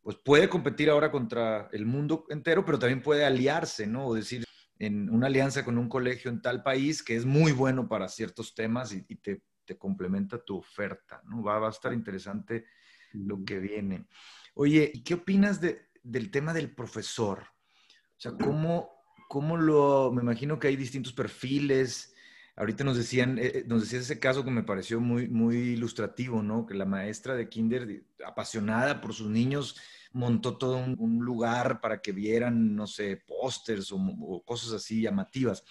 pues 0.01 0.17
puede 0.17 0.49
competir 0.49 0.91
ahora 0.91 1.11
contra 1.11 1.69
el 1.73 1.87
mundo 1.87 2.25
entero, 2.29 2.65
pero 2.65 2.79
también 2.79 3.03
puede 3.03 3.25
aliarse, 3.25 3.87
¿no? 3.87 4.07
O 4.07 4.15
decir, 4.15 4.45
en 4.79 5.11
una 5.11 5.29
alianza 5.29 5.65
con 5.65 5.79
un 5.79 5.89
colegio 5.89 6.31
en 6.31 6.43
tal 6.43 6.63
país 6.63 7.03
que 7.03 7.15
es 7.15 7.25
muy 7.25 7.53
bueno 7.53 7.89
para 7.89 8.09
ciertos 8.09 8.55
temas 8.55 8.93
y, 8.93 9.05
y 9.09 9.17
te 9.17 9.43
te 9.65 9.79
complementa 9.79 10.43
tu 10.43 10.59
oferta, 10.59 11.23
¿no? 11.27 11.43
Va, 11.43 11.67
a 11.67 11.71
estar 11.71 11.93
interesante 11.93 12.67
lo 13.13 13.45
que 13.45 13.59
viene. 13.59 14.07
Oye, 14.55 14.91
¿y 14.93 15.03
qué 15.03 15.15
opinas 15.15 15.61
del 15.61 16.31
tema 16.31 16.53
del 16.53 16.75
profesor? 16.75 17.41
O 17.41 18.21
sea, 18.23 18.33
¿cómo, 18.33 18.91
¿cómo 19.29 19.57
lo, 19.57 20.13
me 20.13 20.23
imagino 20.23 20.59
que 20.59 20.69
hay 20.69 20.77
distintos 20.77 21.13
perfiles, 21.13 22.15
ahorita 22.57 22.85
nos 22.85 22.97
decían, 22.97 23.39
eh, 23.39 23.53
eh, 23.55 23.65
nos 23.67 23.83
decías 23.83 24.03
ese 24.03 24.19
caso 24.19 24.45
que 24.45 24.51
me 24.51 24.63
pareció 24.63 25.01
muy, 25.01 25.29
muy 25.29 25.57
ilustrativo, 25.57 26.43
¿no? 26.43 26.67
Que 26.67 26.75
la 26.75 26.85
maestra 26.85 27.35
de 27.35 27.49
kinder, 27.49 28.05
apasionada 28.25 29.01
por 29.01 29.15
sus 29.15 29.31
niños, 29.31 29.81
montó 30.13 30.59
todo 30.59 30.77
un, 30.77 31.25
lugar 31.25 31.81
para 31.81 32.03
que 32.03 32.13
vieran, 32.13 32.75
no 32.75 32.87
sé, 32.87 33.17
pósters 33.17 33.93
o, 33.93 33.97
o, 33.97 34.45
cosas 34.45 34.73
así 34.73 35.01
llamativas. 35.01 35.65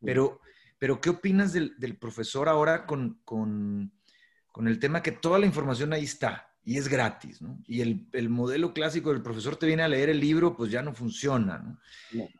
Pero 0.00 0.40
pero 0.78 1.00
¿qué 1.00 1.10
opinas 1.10 1.52
del, 1.52 1.96
profesor 1.98 2.48
ahora 2.48 2.86
con, 2.86 3.20
el 4.56 4.78
tema 4.78 5.02
que 5.02 5.12
toda 5.12 5.38
la 5.38 5.46
información 5.46 5.92
ahí 5.92 6.04
está 6.04 6.44
y 6.64 6.76
es 6.76 6.88
gratis, 6.88 7.40
¿no? 7.40 7.58
Y 7.66 7.80
el, 7.80 8.28
modelo 8.28 8.74
clásico 8.74 9.10
del 9.10 9.22
profesor 9.22 9.56
te 9.56 9.66
viene 9.66 9.82
a 9.82 9.88
leer 9.88 10.10
el 10.10 10.20
libro, 10.20 10.54
pues 10.54 10.70
ya 10.70 10.82
no 10.82 10.92
funciona, 10.92 11.58
¿no? 11.58 11.78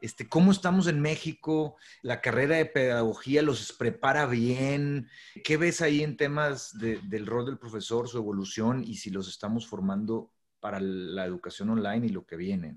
Este, 0.02 0.28
¿Cómo 0.28 0.52
estamos 0.52 0.86
en 0.86 1.00
México? 1.00 1.76
¿La 2.02 2.20
carrera 2.20 2.56
de 2.56 2.66
pedagogía 2.66 3.42
los 3.42 3.72
prepara 3.72 4.26
bien? 4.26 5.08
¿Qué 5.42 5.56
ves 5.56 5.80
ahí 5.80 6.02
en 6.02 6.16
temas 6.16 6.76
del 6.78 7.26
rol 7.26 7.46
del 7.46 7.58
profesor, 7.58 8.06
su 8.06 8.18
evolución 8.18 8.84
y 8.84 8.96
si 8.96 9.10
los 9.10 9.28
estamos 9.28 9.66
formando 9.66 10.30
para 10.60 10.78
la 10.78 11.24
educación 11.24 11.70
online 11.70 12.06
y 12.06 12.10
lo 12.10 12.26
que 12.26 12.36
viene? 12.36 12.76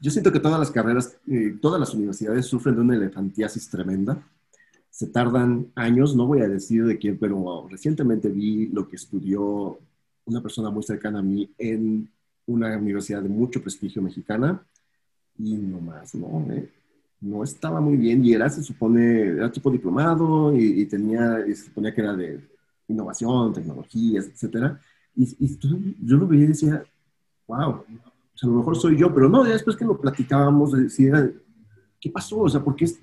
Yo 0.00 0.10
siento 0.10 0.32
que 0.32 0.40
todas 0.40 0.58
las 0.58 0.72
carreras, 0.72 1.16
eh, 1.28 1.56
todas 1.62 1.78
las 1.78 1.94
universidades 1.94 2.46
sufren 2.46 2.74
de 2.74 2.80
una 2.80 2.96
elefantiasis 2.96 3.70
tremenda 3.70 4.20
se 4.94 5.08
tardan 5.08 5.72
años, 5.74 6.14
no 6.14 6.24
voy 6.24 6.40
a 6.42 6.46
decir 6.48 6.84
de 6.84 6.96
quién, 6.98 7.18
pero 7.18 7.66
recientemente 7.68 8.28
vi 8.28 8.68
lo 8.68 8.88
que 8.88 8.94
estudió 8.94 9.76
una 10.24 10.40
persona 10.40 10.70
muy 10.70 10.84
cercana 10.84 11.18
a 11.18 11.22
mí 11.22 11.50
en 11.58 12.08
una 12.46 12.78
universidad 12.78 13.20
de 13.20 13.28
mucho 13.28 13.60
prestigio 13.60 14.00
mexicana 14.00 14.64
y 15.36 15.56
nomás, 15.56 16.14
no, 16.14 16.46
eh, 16.52 16.70
no 17.20 17.42
estaba 17.42 17.80
muy 17.80 17.96
bien 17.96 18.24
y 18.24 18.34
era, 18.34 18.48
se 18.48 18.62
supone, 18.62 19.30
era 19.30 19.50
tipo 19.50 19.68
diplomado 19.68 20.56
y, 20.56 20.86
tenía, 20.86 21.44
y 21.44 21.56
se 21.56 21.64
suponía 21.64 21.92
que 21.92 22.00
era 22.00 22.14
de 22.14 22.48
innovación, 22.86 23.52
tecnologías, 23.52 24.28
etcétera. 24.28 24.80
Y, 25.16 25.24
y 25.44 25.58
yo 26.04 26.16
lo 26.18 26.28
veía 26.28 26.44
y 26.44 26.48
decía, 26.48 26.84
wow, 27.48 27.82
a 28.42 28.46
lo 28.46 28.52
mejor 28.52 28.76
soy 28.76 28.96
yo, 28.96 29.12
pero 29.12 29.28
no, 29.28 29.42
después 29.42 29.74
que 29.74 29.84
lo 29.84 30.00
platicábamos, 30.00 30.70
decía, 30.70 31.32
¿qué 32.00 32.10
pasó? 32.10 32.42
O 32.42 32.48
sea, 32.48 32.62
porque 32.62 32.84
es 32.84 33.00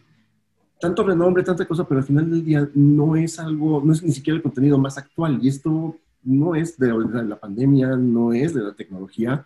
tanto 0.82 1.04
renombre, 1.04 1.44
tanta 1.44 1.66
cosa, 1.66 1.88
pero 1.88 2.00
al 2.00 2.06
final 2.06 2.30
del 2.30 2.44
día 2.44 2.68
no 2.74 3.16
es 3.16 3.40
algo, 3.40 3.82
no 3.86 3.94
es 3.94 4.02
ni 4.02 4.12
siquiera 4.12 4.36
el 4.36 4.44
contenido 4.44 4.78
más 4.80 4.98
actual. 4.98 5.40
Y 5.42 5.48
esto 5.48 5.96
no 6.24 6.56
es 6.56 6.78
de 6.78 6.92
la 7.24 7.40
pandemia, 7.40 7.96
no 7.96 8.34
es 8.34 8.54
de 8.54 8.62
la 8.62 8.74
tecnología. 8.74 9.46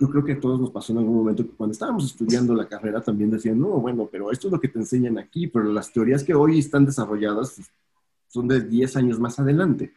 Yo 0.00 0.10
creo 0.10 0.24
que 0.24 0.32
a 0.32 0.40
todos 0.40 0.60
nos 0.60 0.70
pasó 0.70 0.92
en 0.92 0.98
algún 0.98 1.16
momento 1.16 1.44
que 1.44 1.56
cuando 1.56 1.72
estábamos 1.72 2.04
estudiando 2.04 2.52
la 2.54 2.68
carrera 2.68 3.00
también 3.00 3.30
decían, 3.30 3.60
no, 3.60 3.68
bueno, 3.80 4.08
pero 4.10 4.30
esto 4.32 4.48
es 4.48 4.52
lo 4.52 4.60
que 4.60 4.68
te 4.68 4.80
enseñan 4.80 5.18
aquí, 5.18 5.46
pero 5.46 5.72
las 5.72 5.92
teorías 5.92 6.24
que 6.24 6.34
hoy 6.34 6.58
están 6.58 6.84
desarrolladas 6.84 7.60
son 8.26 8.48
de 8.48 8.60
10 8.60 8.96
años 8.96 9.20
más 9.20 9.38
adelante. 9.38 9.92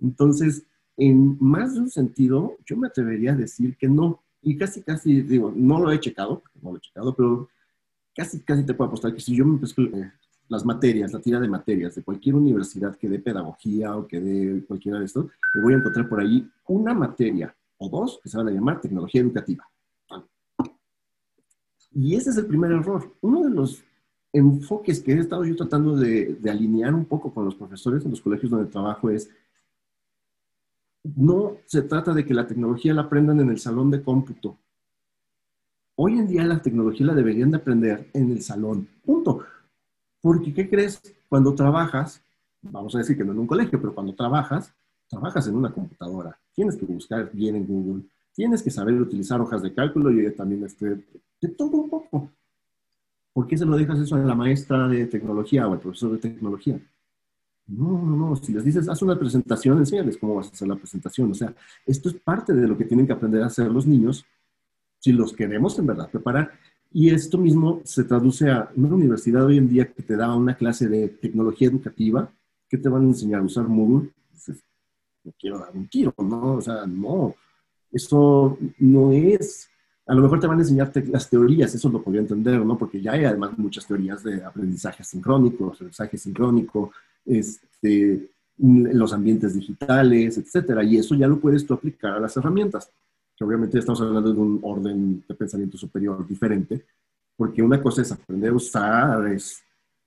Entonces, 0.00 0.62
en 0.96 1.36
más 1.40 1.74
de 1.74 1.80
un 1.80 1.90
sentido, 1.90 2.56
yo 2.64 2.76
me 2.76 2.86
atrevería 2.86 3.32
a 3.32 3.36
decir 3.36 3.76
que 3.76 3.88
no. 3.88 4.22
Y 4.42 4.56
casi, 4.56 4.82
casi, 4.82 5.22
digo, 5.22 5.52
no 5.54 5.80
lo 5.80 5.90
he 5.90 5.98
checado, 5.98 6.42
no 6.62 6.70
lo 6.70 6.78
he 6.78 6.80
checado, 6.80 7.14
pero 7.14 7.48
casi, 8.16 8.40
casi 8.40 8.64
te 8.64 8.74
puedo 8.74 8.88
apostar 8.88 9.14
que 9.14 9.20
si 9.20 9.36
yo 9.36 9.44
me 9.44 9.54
empezó 9.54 9.82
eh, 9.82 10.12
las 10.48 10.64
materias, 10.64 11.12
la 11.12 11.20
tira 11.20 11.38
de 11.38 11.48
materias 11.48 11.94
de 11.94 12.02
cualquier 12.02 12.34
universidad 12.34 12.96
que 12.96 13.08
dé 13.08 13.18
pedagogía 13.18 13.96
o 13.96 14.06
que 14.06 14.20
dé 14.20 14.64
cualquiera 14.64 14.98
de 14.98 15.04
estos, 15.04 15.26
me 15.54 15.62
voy 15.62 15.74
a 15.74 15.76
encontrar 15.76 16.08
por 16.08 16.20
ahí 16.20 16.48
una 16.66 16.94
materia 16.94 17.54
o 17.78 17.88
dos 17.88 18.20
que 18.22 18.28
se 18.28 18.38
van 18.38 18.48
a 18.48 18.52
llamar 18.52 18.80
tecnología 18.80 19.20
educativa. 19.20 19.68
Y 21.92 22.14
ese 22.14 22.30
es 22.30 22.36
el 22.36 22.46
primer 22.46 22.72
error. 22.72 23.14
Uno 23.22 23.44
de 23.44 23.50
los 23.50 23.82
enfoques 24.32 25.00
que 25.00 25.12
he 25.12 25.18
estado 25.18 25.44
yo 25.44 25.56
tratando 25.56 25.96
de, 25.96 26.34
de 26.34 26.50
alinear 26.50 26.94
un 26.94 27.06
poco 27.06 27.32
con 27.32 27.44
los 27.44 27.54
profesores 27.54 28.04
en 28.04 28.10
los 28.10 28.20
colegios 28.20 28.50
donde 28.50 28.70
trabajo 28.70 29.10
es, 29.10 29.30
no 31.02 31.56
se 31.64 31.82
trata 31.82 32.12
de 32.12 32.24
que 32.24 32.34
la 32.34 32.46
tecnología 32.46 32.92
la 32.92 33.02
aprendan 33.02 33.40
en 33.40 33.50
el 33.50 33.58
salón 33.58 33.90
de 33.90 34.02
cómputo, 34.02 34.58
Hoy 35.98 36.18
en 36.18 36.28
día 36.28 36.44
la 36.44 36.60
tecnología 36.60 37.06
la 37.06 37.14
deberían 37.14 37.50
de 37.50 37.56
aprender 37.56 38.10
en 38.12 38.30
el 38.30 38.42
salón, 38.42 38.86
punto. 39.02 39.40
Porque, 40.20 40.52
¿qué 40.52 40.68
crees? 40.68 41.00
Cuando 41.26 41.54
trabajas, 41.54 42.22
vamos 42.60 42.94
a 42.94 42.98
decir 42.98 43.16
que 43.16 43.24
no 43.24 43.32
en 43.32 43.38
un 43.38 43.46
colegio, 43.46 43.80
pero 43.80 43.94
cuando 43.94 44.14
trabajas, 44.14 44.74
trabajas 45.08 45.46
en 45.48 45.56
una 45.56 45.72
computadora. 45.72 46.38
Tienes 46.52 46.76
que 46.76 46.84
buscar 46.84 47.30
bien 47.32 47.56
en 47.56 47.66
Google, 47.66 48.02
tienes 48.34 48.62
que 48.62 48.70
saber 48.70 49.00
utilizar 49.00 49.40
hojas 49.40 49.62
de 49.62 49.72
cálculo 49.72 50.10
y 50.10 50.30
también 50.34 50.64
este, 50.64 51.02
de 51.40 51.48
todo 51.56 51.70
un 51.78 51.88
poco. 51.88 52.30
¿Por 53.32 53.46
qué 53.46 53.56
se 53.56 53.64
lo 53.64 53.74
dejas 53.74 53.98
eso 53.98 54.16
a 54.16 54.18
la 54.18 54.34
maestra 54.34 54.88
de 54.88 55.06
tecnología 55.06 55.66
o 55.66 55.72
al 55.72 55.80
profesor 55.80 56.12
de 56.12 56.18
tecnología? 56.18 56.78
No, 57.68 58.02
no, 58.02 58.16
no. 58.16 58.36
Si 58.36 58.52
les 58.52 58.64
dices, 58.64 58.86
haz 58.86 59.00
una 59.00 59.18
presentación, 59.18 59.78
enséñales 59.78 60.18
cómo 60.18 60.34
vas 60.34 60.48
a 60.48 60.50
hacer 60.50 60.68
la 60.68 60.76
presentación. 60.76 61.30
O 61.30 61.34
sea, 61.34 61.54
esto 61.86 62.10
es 62.10 62.16
parte 62.16 62.52
de 62.52 62.68
lo 62.68 62.76
que 62.76 62.84
tienen 62.84 63.06
que 63.06 63.14
aprender 63.14 63.42
a 63.42 63.46
hacer 63.46 63.70
los 63.70 63.86
niños 63.86 64.26
si 65.06 65.12
los 65.12 65.32
queremos 65.32 65.78
en 65.78 65.86
verdad 65.86 66.10
preparar. 66.10 66.50
Y 66.92 67.10
esto 67.10 67.38
mismo 67.38 67.80
se 67.84 68.02
traduce 68.02 68.50
a 68.50 68.68
una 68.74 68.88
universidad 68.88 69.44
hoy 69.44 69.56
en 69.56 69.68
día 69.68 69.92
que 69.92 70.02
te 70.02 70.16
da 70.16 70.34
una 70.34 70.56
clase 70.56 70.88
de 70.88 71.06
tecnología 71.08 71.68
educativa, 71.68 72.28
que 72.68 72.76
te 72.76 72.88
van 72.88 73.02
a 73.02 73.06
enseñar 73.06 73.40
a 73.40 73.44
usar 73.44 73.68
Moodle. 73.68 74.10
no 75.22 75.32
quiero 75.38 75.60
dar 75.60 75.70
un 75.74 75.86
tiro, 75.86 76.12
¿no? 76.18 76.54
O 76.54 76.60
sea, 76.60 76.86
no. 76.86 77.36
Eso 77.92 78.58
no 78.80 79.12
es. 79.12 79.68
A 80.08 80.14
lo 80.14 80.22
mejor 80.22 80.40
te 80.40 80.48
van 80.48 80.58
a 80.58 80.62
enseñar 80.62 80.90
las 81.08 81.30
teorías, 81.30 81.72
eso 81.72 81.88
lo 81.88 82.02
podría 82.02 82.22
entender, 82.22 82.58
¿no? 82.66 82.76
Porque 82.76 83.00
ya 83.00 83.12
hay 83.12 83.24
además 83.26 83.56
muchas 83.56 83.86
teorías 83.86 84.24
de 84.24 84.44
aprendizaje 84.44 85.04
sincrónico, 85.04 85.68
aprendizaje 85.68 86.18
sincrónico, 86.18 86.90
este, 87.24 88.28
los 88.58 89.12
ambientes 89.12 89.54
digitales, 89.54 90.36
etcétera. 90.36 90.82
Y 90.82 90.98
eso 90.98 91.14
ya 91.14 91.28
lo 91.28 91.38
puedes 91.38 91.64
tú 91.64 91.74
aplicar 91.74 92.14
a 92.14 92.20
las 92.20 92.36
herramientas 92.36 92.90
que 93.36 93.44
obviamente 93.44 93.78
estamos 93.78 94.00
hablando 94.00 94.32
de 94.32 94.40
un 94.40 94.60
orden 94.62 95.22
de 95.28 95.34
pensamiento 95.34 95.76
superior 95.76 96.26
diferente, 96.26 96.84
porque 97.36 97.62
una 97.62 97.82
cosa 97.82 98.02
es 98.02 98.10
aprender 98.10 98.50
a 98.50 98.54
usar 98.54 99.26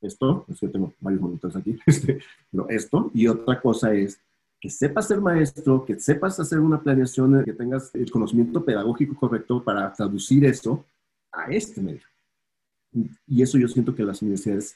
esto, 0.02 0.46
es 0.48 0.60
que 0.60 0.68
tengo 0.68 0.94
varios 1.00 1.22
monitores 1.22 1.56
aquí, 1.56 1.78
este, 1.86 2.20
pero 2.52 2.68
esto, 2.70 3.12
y 3.14 3.28
otra 3.28 3.62
cosa 3.62 3.94
es 3.94 4.20
que 4.60 4.70
sepas 4.70 5.08
ser 5.08 5.22
maestro, 5.22 5.86
que 5.86 6.00
sepas 6.00 6.40
hacer 6.40 6.60
una 6.60 6.82
planeación, 6.82 7.44
que 7.46 7.54
tengas 7.54 7.94
el 7.94 8.10
conocimiento 8.12 8.66
pedagógico 8.66 9.16
correcto 9.16 9.64
para 9.64 9.94
traducir 9.94 10.44
eso 10.46 10.84
a 11.32 11.46
este 11.46 11.82
medio. 11.82 12.02
Y 13.28 13.42
eso 13.42 13.58
yo 13.58 13.68
siento 13.68 13.96
que 13.96 14.04
las 14.04 14.22
universidades 14.22 14.76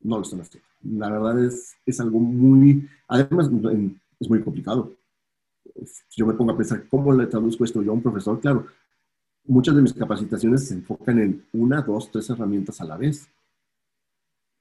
no 0.00 0.16
lo 0.16 0.22
están 0.22 0.40
haciendo. 0.40 0.68
La 0.82 1.10
verdad 1.10 1.42
es, 1.42 1.74
es 1.86 2.00
algo 2.00 2.18
muy, 2.18 2.86
además 3.08 3.48
es 4.20 4.28
muy 4.28 4.42
complicado 4.42 4.92
yo 6.10 6.26
me 6.26 6.34
pongo 6.34 6.52
a 6.52 6.56
pensar 6.56 6.86
cómo 6.88 7.12
le 7.12 7.26
traduzco 7.26 7.64
esto 7.64 7.82
yo 7.82 7.90
a 7.90 7.94
un 7.94 8.02
profesor, 8.02 8.40
claro, 8.40 8.66
muchas 9.46 9.74
de 9.76 9.82
mis 9.82 9.92
capacitaciones 9.92 10.68
se 10.68 10.74
enfocan 10.74 11.18
en 11.18 11.44
una, 11.52 11.82
dos, 11.82 12.10
tres 12.10 12.28
herramientas 12.30 12.80
a 12.80 12.84
la 12.84 12.96
vez. 12.96 13.28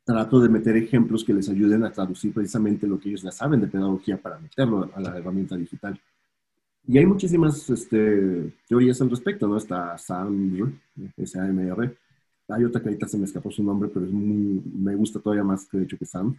Trato 0.05 0.41
de 0.41 0.49
meter 0.49 0.75
ejemplos 0.75 1.23
que 1.23 1.33
les 1.33 1.47
ayuden 1.47 1.85
a 1.85 1.91
traducir 1.91 2.33
precisamente 2.33 2.87
lo 2.87 2.99
que 2.99 3.09
ellos 3.09 3.21
ya 3.21 3.31
saben 3.31 3.61
de 3.61 3.67
pedagogía 3.67 4.21
para 4.21 4.37
meterlo 4.37 4.89
a 4.93 4.99
la 4.99 5.17
herramienta 5.17 5.55
digital. 5.55 5.99
Y 6.85 6.97
hay 6.97 7.05
muchísimas 7.05 7.69
este, 7.69 8.53
teorías 8.67 9.01
al 9.01 9.09
respecto, 9.09 9.47
¿no? 9.47 9.55
Está 9.55 9.97
SAMR, 9.97 10.73
S-A-M-R. 11.15 11.97
Hay 12.49 12.65
otra 12.65 12.81
que 12.81 12.89
ahorita 12.89 13.07
se 13.07 13.17
me 13.17 13.23
escapó 13.23 13.49
su 13.49 13.63
nombre, 13.63 13.89
pero 13.93 14.05
es 14.05 14.11
muy, 14.11 14.61
me 14.75 14.93
gusta 14.95 15.21
todavía 15.21 15.45
más 15.45 15.65
que 15.65 15.77
de 15.77 15.83
hecho 15.85 15.97
que 15.97 16.05
SAM. 16.05 16.37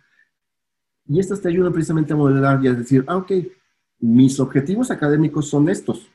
Y 1.06 1.18
estas 1.18 1.40
te 1.40 1.48
ayudan 1.48 1.72
precisamente 1.72 2.12
a 2.12 2.16
modelar 2.16 2.62
y 2.62 2.68
a 2.68 2.74
decir, 2.74 3.04
ah, 3.06 3.16
ok, 3.16 3.32
mis 4.04 4.38
objetivos 4.38 4.90
académicos 4.90 5.48
son 5.48 5.70
estos. 5.70 6.10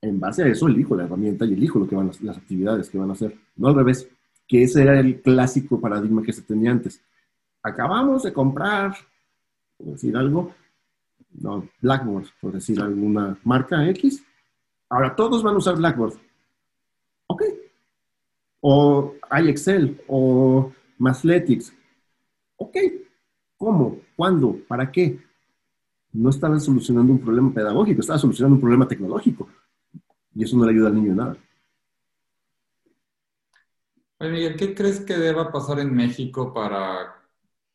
En 0.00 0.18
base 0.18 0.42
a 0.42 0.46
eso 0.46 0.68
elijo 0.68 0.96
la 0.96 1.04
herramienta 1.04 1.44
y 1.44 1.52
elijo 1.52 1.78
lo 1.78 1.86
que 1.86 1.94
van 1.94 2.10
las 2.22 2.36
actividades 2.38 2.88
que 2.88 2.96
van 2.96 3.10
a 3.10 3.12
hacer. 3.12 3.38
No 3.56 3.68
al 3.68 3.74
revés, 3.74 4.08
que 4.48 4.62
ese 4.62 4.82
era 4.82 4.98
el 4.98 5.20
clásico 5.20 5.78
paradigma 5.78 6.22
que 6.22 6.32
se 6.32 6.42
tenía 6.42 6.70
antes. 6.70 7.02
Acabamos 7.62 8.22
de 8.22 8.32
comprar, 8.32 8.96
por 9.76 9.88
decir 9.88 10.16
algo, 10.16 10.54
no, 11.32 11.68
Blackboard, 11.82 12.26
por 12.40 12.52
decir 12.52 12.80
alguna 12.80 13.38
marca 13.44 13.86
X. 13.90 14.24
Ahora 14.88 15.14
todos 15.14 15.42
van 15.42 15.56
a 15.56 15.58
usar 15.58 15.76
Blackboard. 15.76 16.14
Ok. 17.26 17.42
O 18.60 19.14
hay 19.28 19.50
Excel 19.50 20.00
o 20.08 20.72
Mathletics. 20.96 21.74
Ok. 22.56 22.76
¿Cómo? 23.58 23.98
¿Cuándo? 24.16 24.58
¿Para 24.66 24.90
qué? 24.90 25.18
No 26.16 26.30
estaban 26.30 26.60
solucionando 26.60 27.12
un 27.12 27.20
problema 27.20 27.52
pedagógico, 27.52 28.00
estaban 28.00 28.20
solucionando 28.20 28.56
un 28.56 28.60
problema 28.60 28.88
tecnológico. 28.88 29.48
Y 30.34 30.44
eso 30.44 30.56
no 30.56 30.64
le 30.64 30.72
ayuda 30.72 30.88
al 30.88 30.94
niño 30.94 31.14
nada. 31.14 31.36
Oye, 34.18 34.30
Miguel, 34.30 34.56
¿qué 34.56 34.74
crees 34.74 35.00
que 35.00 35.16
deba 35.16 35.52
pasar 35.52 35.78
en 35.78 35.94
México 35.94 36.52
para 36.52 37.22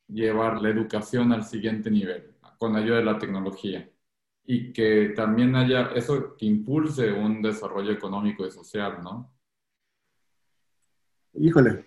llevar 0.08 0.62
la 0.62 0.70
educación 0.70 1.32
al 1.32 1.44
siguiente 1.44 1.92
nivel 1.92 2.36
con 2.58 2.76
ayuda 2.76 2.98
de 2.98 3.06
la 3.06 3.20
tecnología? 3.20 3.90
Y 4.44 4.74
que 4.74 5.14
también 5.16 5.56
haya 5.56 5.92
eso 5.96 6.36
que 6.36 6.48
impulse 6.48 7.12
un 7.12 7.42
desarrollo 7.42 7.92
económico 7.92 8.46
y 8.46 8.52
social, 8.52 9.00
¿no? 9.04 9.32
Híjole, 11.34 11.86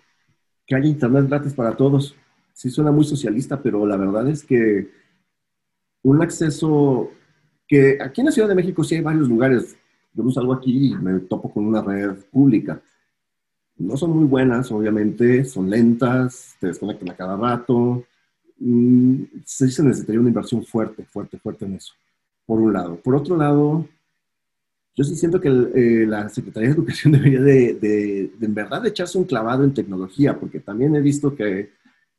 que 0.65 0.75
haya 0.75 0.87
internet 0.87 1.27
gratis 1.27 1.53
para 1.53 1.75
todos. 1.75 2.15
Sí 2.53 2.69
suena 2.69 2.91
muy 2.91 3.03
socialista, 3.03 3.61
pero 3.61 3.85
la 3.85 3.97
verdad 3.97 4.27
es 4.29 4.43
que 4.43 4.89
un 6.05 6.21
acceso 6.21 7.09
que 7.67 7.97
aquí 7.99 8.21
en 8.21 8.25
la 8.25 8.31
Ciudad 8.31 8.47
de 8.47 8.55
México 8.55 8.83
sí 8.83 8.95
hay 8.95 9.01
varios 9.01 9.27
lugares. 9.27 9.75
Yo 10.13 10.29
salgo 10.29 10.53
aquí 10.53 10.91
y 10.91 10.95
me 10.95 11.19
topo 11.21 11.51
con 11.51 11.65
una 11.65 11.81
red 11.81 12.15
pública. 12.31 12.79
No 13.77 13.97
son 13.97 14.11
muy 14.11 14.25
buenas, 14.25 14.71
obviamente, 14.71 15.43
son 15.45 15.67
lentas, 15.69 16.55
te 16.59 16.67
desconectan 16.67 17.09
a 17.09 17.15
cada 17.15 17.35
rato. 17.35 18.05
Mm, 18.59 19.23
se 19.45 19.65
necesitaría 19.83 20.19
una 20.19 20.29
inversión 20.29 20.63
fuerte, 20.63 21.03
fuerte, 21.05 21.39
fuerte 21.39 21.65
en 21.65 21.73
eso, 21.73 21.93
por 22.45 22.61
un 22.61 22.71
lado. 22.71 22.97
Por 22.97 23.15
otro 23.15 23.35
lado, 23.35 23.87
yo 24.95 25.03
sí 25.03 25.15
siento 25.15 25.41
que 25.41 25.49
eh, 25.49 26.05
la 26.07 26.29
Secretaría 26.29 26.69
de 26.69 26.75
Educación 26.75 27.13
debería 27.13 27.41
de, 27.41 27.73
de, 27.73 28.31
de, 28.37 28.45
en 28.45 28.53
verdad 28.53 28.85
echarse 28.85 29.17
un 29.17 29.25
clavado 29.25 29.63
en 29.63 29.73
tecnología, 29.73 30.39
porque 30.39 30.59
también 30.59 30.95
he 30.95 31.01
visto 31.01 31.35
que, 31.35 31.71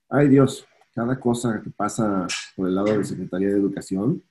ay 0.08 0.28
Dios, 0.28 0.66
cada 0.96 1.20
cosa 1.20 1.60
que 1.62 1.68
pasa 1.68 2.26
por 2.56 2.68
el 2.68 2.74
lado 2.74 2.96
de 2.96 3.04
Secretaría 3.04 3.48
de 3.48 3.58
Educación, 3.58 4.22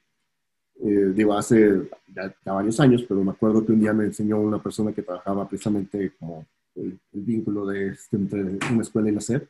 eh, 0.83 1.11
digo, 1.13 1.33
hace 1.33 1.87
ya, 2.07 2.35
varios 2.43 2.79
años, 2.79 3.05
pero 3.07 3.23
me 3.23 3.29
acuerdo 3.29 3.63
que 3.63 3.71
un 3.71 3.79
día 3.79 3.93
me 3.93 4.05
enseñó 4.05 4.39
una 4.39 4.57
persona 4.57 4.91
que 4.91 5.03
trabajaba 5.03 5.47
precisamente 5.47 6.13
como 6.17 6.43
el, 6.73 6.99
vínculo 7.11 7.67
de 7.67 7.89
este, 7.89 8.17
entre 8.17 8.41
una 8.41 8.81
escuela 8.81 9.09
y 9.09 9.11
la 9.11 9.21
SED. 9.21 9.43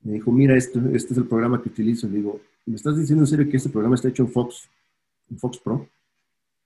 Me 0.00 0.14
dijo, 0.14 0.32
mira, 0.32 0.56
este, 0.56 0.78
este 0.94 1.12
es 1.12 1.18
el 1.18 1.26
programa 1.26 1.60
que 1.60 1.68
utilizo. 1.68 2.08
Le 2.08 2.16
digo, 2.16 2.40
¿me 2.64 2.76
estás 2.76 2.96
diciendo 2.96 3.24
en 3.24 3.28
serio 3.28 3.50
que 3.50 3.58
este 3.58 3.68
programa 3.68 3.94
está 3.94 4.08
hecho 4.08 4.22
en 4.22 4.30
Fox, 4.30 4.66
en 5.30 5.38
Fox 5.38 5.58
Pro, 5.58 5.86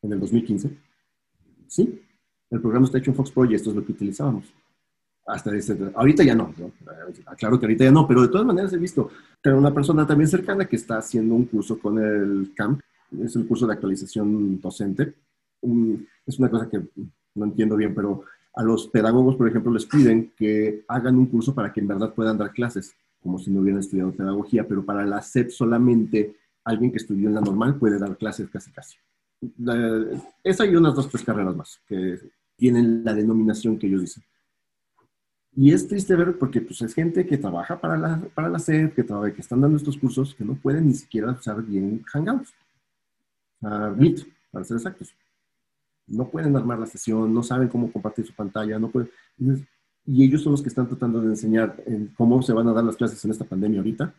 en 0.03 0.12
el 0.12 0.20
2015? 0.20 0.70
Sí, 1.66 2.01
el 2.49 2.61
programa 2.61 2.86
está 2.86 2.99
hecho 2.99 3.11
en 3.11 3.16
Fox 3.16 3.32
Pro 3.32 3.45
y 3.45 3.57
esto 3.57 3.70
es 3.70 3.76
lo 3.76 3.84
que 3.84 3.91
utilizábamos 3.91 4.45
hasta 5.27 5.55
ese, 5.55 5.79
ahorita 5.95 6.25
ya 6.25 6.35
no, 6.35 6.53
¿no? 6.59 6.73
Claro 7.37 7.59
que 7.59 7.66
ahorita 7.66 7.85
ya 7.85 7.91
no, 7.91 8.07
pero 8.07 8.23
de 8.23 8.29
todas 8.29 8.47
maneras 8.47 8.73
he 8.73 8.79
visto 8.79 9.11
tengo 9.43 9.59
una 9.59 9.73
persona 9.73 10.07
también 10.07 10.29
cercana 10.29 10.66
que 10.66 10.77
está 10.77 10.99
haciendo 10.99 11.35
un 11.35 11.47
curso 11.47 11.79
con 11.79 11.99
el 11.99 12.53
CAMP, 12.55 12.81
es 13.23 13.37
el 13.37 13.47
curso 13.47 13.66
de 13.66 13.73
actualización 13.75 14.61
docente. 14.61 15.14
es 16.27 16.39
una 16.39 16.51
cosa 16.51 16.68
que 16.68 16.81
no 17.35 17.45
entiendo 17.45 17.77
bien, 17.77 17.95
pero 17.95 18.25
a 18.55 18.62
los 18.62 18.89
pedagogos, 18.89 19.37
por 19.37 19.49
ejemplo, 19.49 19.73
les 19.73 19.87
piden 19.87 20.33
que 20.37 20.85
hagan 20.89 21.16
un 21.16 21.27
curso 21.27 21.55
para 21.55 21.73
que 21.73 21.81
en 21.81 21.89
verdad 21.89 22.12
puedan 22.12 22.37
dar 22.37 22.53
clases, 22.53 22.95
como 23.23 23.39
si 23.39 23.51
no 23.51 23.61
hubieran 23.61 23.81
estudiado 23.81 24.12
pedagogía, 24.12 24.66
pero 24.66 24.85
para 24.85 25.05
la 25.05 25.23
SEP 25.23 25.51
solamente 25.51 26.37
alguien 26.64 26.91
que 26.91 26.99
estudió 26.99 27.29
en 27.29 27.35
la 27.35 27.41
normal 27.41 27.77
puede 27.77 27.99
dar 27.99 28.16
clases 28.16 28.49
casi 28.51 28.71
casi. 28.73 28.97
esa 30.45 30.66
y 30.66 30.77
unas 30.77 30.95
dos, 30.95 31.09
tres 31.09 31.25
carreras 31.25 31.57
más 31.57 31.81
que 31.87 32.18
tienen 32.57 33.05
la 33.05 33.14
denominación 33.14 33.79
que 33.79 33.87
ellos 33.87 34.03
dicen. 34.03 34.23
Y 35.57 35.72
es 35.72 35.88
triste 35.88 36.14
ver 36.14 36.38
porque 36.38 36.61
pues, 36.61 36.80
es 36.82 36.94
gente 36.94 37.26
que 37.26 37.36
trabaja 37.36 37.80
para 37.80 37.96
la, 37.96 38.20
para 38.34 38.48
la 38.48 38.59
SED, 38.59 38.92
que, 38.92 39.05
que 39.05 39.40
están 39.40 39.61
dando 39.61 39.76
estos 39.76 39.96
cursos, 39.96 40.34
que 40.34 40.44
no 40.44 40.55
pueden 40.55 40.86
ni 40.86 40.94
siquiera 40.94 41.32
usar 41.32 41.62
bien 41.62 42.03
Hangouts. 42.05 42.53
Uh, 43.61 43.94
Meet, 43.96 44.26
para 44.51 44.64
ser 44.64 44.76
exactos. 44.76 45.12
No 46.07 46.28
pueden 46.28 46.57
armar 46.57 46.78
la 46.78 46.86
sesión, 46.86 47.32
no 47.32 47.42
saben 47.42 47.68
cómo 47.68 47.92
compartir 47.92 48.26
su 48.26 48.32
pantalla, 48.32 48.78
no 48.78 48.90
pueden. 48.90 49.11
Y 50.07 50.24
ellos 50.24 50.42
son 50.42 50.53
los 50.53 50.62
que 50.62 50.68
están 50.68 50.88
tratando 50.88 51.20
de 51.20 51.28
enseñar 51.28 51.76
cómo 52.16 52.42
se 52.42 52.53
van 52.53 52.68
a 52.68 52.72
dar 52.72 52.84
las 52.84 52.96
clases 52.96 53.24
en 53.24 53.30
esta 53.30 53.44
pandemia 53.44 53.80
ahorita. 53.80 54.14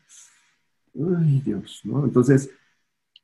Ay, 0.95 1.41
Dios, 1.43 1.82
¿no? 1.84 2.05
Entonces, 2.05 2.49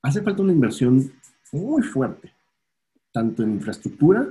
hace 0.02 0.22
falta 0.22 0.42
una 0.42 0.54
inversión 0.54 1.12
muy 1.52 1.84
fuerte, 1.84 2.34
tanto 3.12 3.44
en 3.44 3.54
infraestructura 3.54 4.28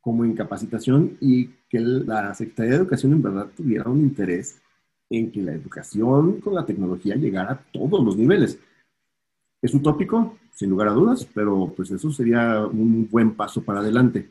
como 0.00 0.24
en 0.24 0.34
capacitación 0.34 1.16
y 1.20 1.50
que 1.70 1.78
la 1.78 2.34
Secretaría 2.34 2.72
de 2.72 2.78
Educación 2.78 3.12
en 3.12 3.22
verdad 3.22 3.48
tuviera 3.56 3.88
un 3.88 4.00
interés 4.00 4.60
en 5.08 5.30
que 5.30 5.40
la 5.40 5.52
educación 5.52 6.40
con 6.40 6.54
la 6.54 6.66
tecnología 6.66 7.14
llegara 7.14 7.52
a 7.52 7.62
todos 7.72 8.04
los 8.04 8.16
niveles. 8.16 8.58
Es 9.62 9.72
utópico, 9.72 10.36
sin 10.52 10.70
lugar 10.70 10.88
a 10.88 10.92
dudas, 10.92 11.26
pero 11.32 11.72
pues 11.76 11.90
eso 11.92 12.10
sería 12.10 12.66
un 12.66 13.08
buen 13.08 13.36
paso 13.36 13.62
para 13.62 13.80
adelante. 13.80 14.30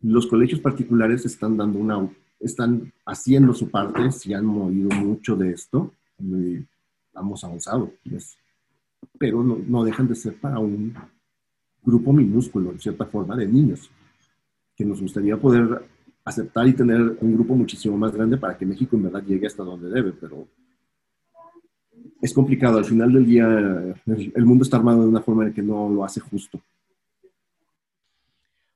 Los 0.00 0.26
colegios 0.26 0.60
particulares 0.60 1.26
están 1.26 1.58
dando 1.58 1.78
una, 1.78 2.08
están 2.40 2.90
haciendo 3.04 3.52
su 3.52 3.70
parte, 3.70 4.10
si 4.10 4.32
han 4.32 4.46
movido 4.46 4.88
mucho 4.90 5.36
de 5.36 5.52
esto, 5.52 5.92
hemos 6.18 7.44
avanzado, 7.44 7.92
pues, 8.08 8.38
pero 9.18 9.42
no, 9.42 9.58
no 9.66 9.84
dejan 9.84 10.08
de 10.08 10.14
ser 10.14 10.34
para 10.36 10.58
un 10.58 10.94
grupo 11.82 12.12
minúsculo, 12.12 12.70
en 12.70 12.80
cierta 12.80 13.04
forma, 13.06 13.36
de 13.36 13.46
niños 13.46 13.90
que 14.76 14.84
nos 14.84 15.00
gustaría 15.00 15.36
poder 15.36 15.82
aceptar 16.28 16.66
y 16.66 16.72
tener 16.72 17.00
un 17.20 17.34
grupo 17.34 17.54
muchísimo 17.54 17.96
más 17.96 18.12
grande 18.12 18.36
para 18.36 18.56
que 18.56 18.66
México 18.66 18.96
en 18.96 19.04
verdad 19.04 19.22
llegue 19.24 19.46
hasta 19.46 19.62
donde 19.62 19.88
debe, 19.90 20.12
pero 20.12 20.46
es 22.20 22.32
complicado. 22.32 22.78
Al 22.78 22.84
final 22.84 23.12
del 23.12 23.26
día, 23.26 23.46
el 23.46 24.44
mundo 24.44 24.64
está 24.64 24.76
armado 24.76 25.02
de 25.02 25.08
una 25.08 25.20
forma 25.20 25.46
en 25.46 25.52
que 25.52 25.62
no 25.62 25.88
lo 25.88 26.04
hace 26.04 26.20
justo. 26.20 26.60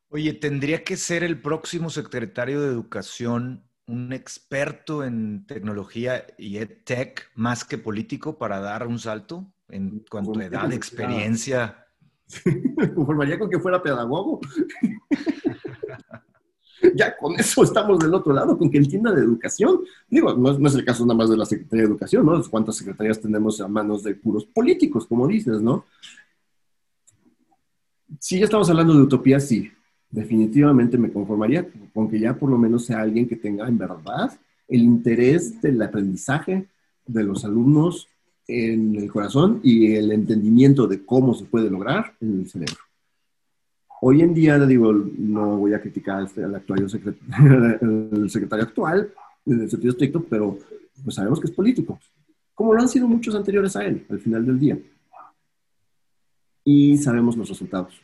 Oye, 0.08 0.34
¿tendría 0.34 0.84
que 0.84 0.96
ser 0.96 1.24
el 1.24 1.40
próximo 1.40 1.88
secretario 1.88 2.60
de 2.60 2.68
Educación 2.68 3.64
un 3.86 4.12
experto 4.12 5.04
en 5.04 5.46
tecnología 5.46 6.26
y 6.38 6.58
EdTech 6.58 7.30
más 7.34 7.64
que 7.64 7.78
político 7.78 8.38
para 8.38 8.60
dar 8.60 8.86
un 8.86 8.98
salto 8.98 9.52
en 9.68 10.04
cuanto 10.10 10.38
a 10.38 10.44
edad, 10.44 10.72
experiencia? 10.72 11.86
Conformaría 12.94 13.38
con 13.38 13.50
que 13.50 13.58
fuera 13.58 13.82
pedagogo. 13.82 14.40
ya 16.96 17.16
con 17.16 17.38
eso 17.38 17.62
estamos 17.62 17.98
del 17.98 18.14
otro 18.14 18.32
lado, 18.32 18.56
con 18.56 18.70
que 18.70 18.78
entienda 18.78 19.12
de 19.12 19.22
educación. 19.22 19.80
Digo, 20.08 20.34
no, 20.34 20.66
es 20.66 20.74
el 20.74 20.84
caso 20.84 21.04
nada 21.04 21.16
más 21.16 21.30
de 21.30 21.36
la 21.36 21.46
Secretaría 21.46 21.82
de 21.84 21.90
Educación, 21.90 22.26
¿no? 22.26 22.42
¿Cuántas 22.50 22.76
secretarías 22.76 23.20
tenemos 23.20 23.60
a 23.60 23.68
manos 23.68 24.02
de 24.02 24.14
puros 24.14 24.44
políticos, 24.44 25.06
como 25.06 25.26
dices, 25.26 25.60
¿no? 25.60 25.84
Si 28.18 28.38
ya 28.38 28.44
estamos 28.44 28.68
hablando 28.70 28.94
de 28.94 29.02
utopía, 29.02 29.40
sí. 29.40 29.70
Definitivamente 30.10 30.98
me 30.98 31.10
conformaría 31.10 31.66
con 31.94 32.10
que 32.10 32.20
ya 32.20 32.34
por 32.34 32.50
lo 32.50 32.58
menos 32.58 32.84
sea 32.84 33.00
alguien 33.00 33.26
que 33.26 33.36
tenga 33.36 33.66
en 33.66 33.78
verdad 33.78 34.30
el 34.68 34.82
interés 34.82 35.60
del 35.62 35.80
aprendizaje 35.80 36.66
de 37.06 37.24
los 37.24 37.44
alumnos 37.44 38.08
en 38.46 38.96
el 38.96 39.10
corazón 39.10 39.60
y 39.62 39.94
el 39.94 40.12
entendimiento 40.12 40.86
de 40.86 41.04
cómo 41.04 41.34
se 41.34 41.44
puede 41.44 41.70
lograr 41.70 42.14
en 42.20 42.40
el 42.40 42.48
cerebro. 42.48 42.91
Hoy 44.04 44.20
en 44.20 44.34
día, 44.34 44.58
digo, 44.58 44.92
no 44.92 45.58
voy 45.58 45.74
a 45.74 45.80
criticar 45.80 46.26
al 46.36 46.54
actual 46.56 46.90
secretario, 46.90 47.78
el 48.20 48.28
secretario 48.28 48.64
actual 48.64 49.12
en 49.46 49.60
el 49.60 49.70
sentido 49.70 49.92
estricto, 49.92 50.24
pero 50.28 50.58
pues 51.04 51.14
sabemos 51.14 51.38
que 51.38 51.46
es 51.46 51.52
político, 51.52 52.00
como 52.52 52.74
lo 52.74 52.80
han 52.80 52.88
sido 52.88 53.06
muchos 53.06 53.32
anteriores 53.36 53.76
a 53.76 53.84
él, 53.84 54.04
al 54.10 54.18
final 54.18 54.44
del 54.44 54.58
día. 54.58 54.76
Y 56.64 56.98
sabemos 56.98 57.36
los 57.36 57.48
resultados. 57.48 58.02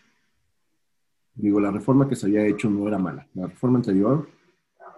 Digo, 1.35 1.59
la 1.59 1.73
reforma 1.73 2.09
que 2.09 2.15
se 2.15 2.27
había 2.27 2.47
hecho 2.47 2.71
no 2.71 2.87
era 2.87 2.99
mala. 2.99 3.27
La 3.35 3.49
reforma 3.49 3.79
anterior 3.79 4.29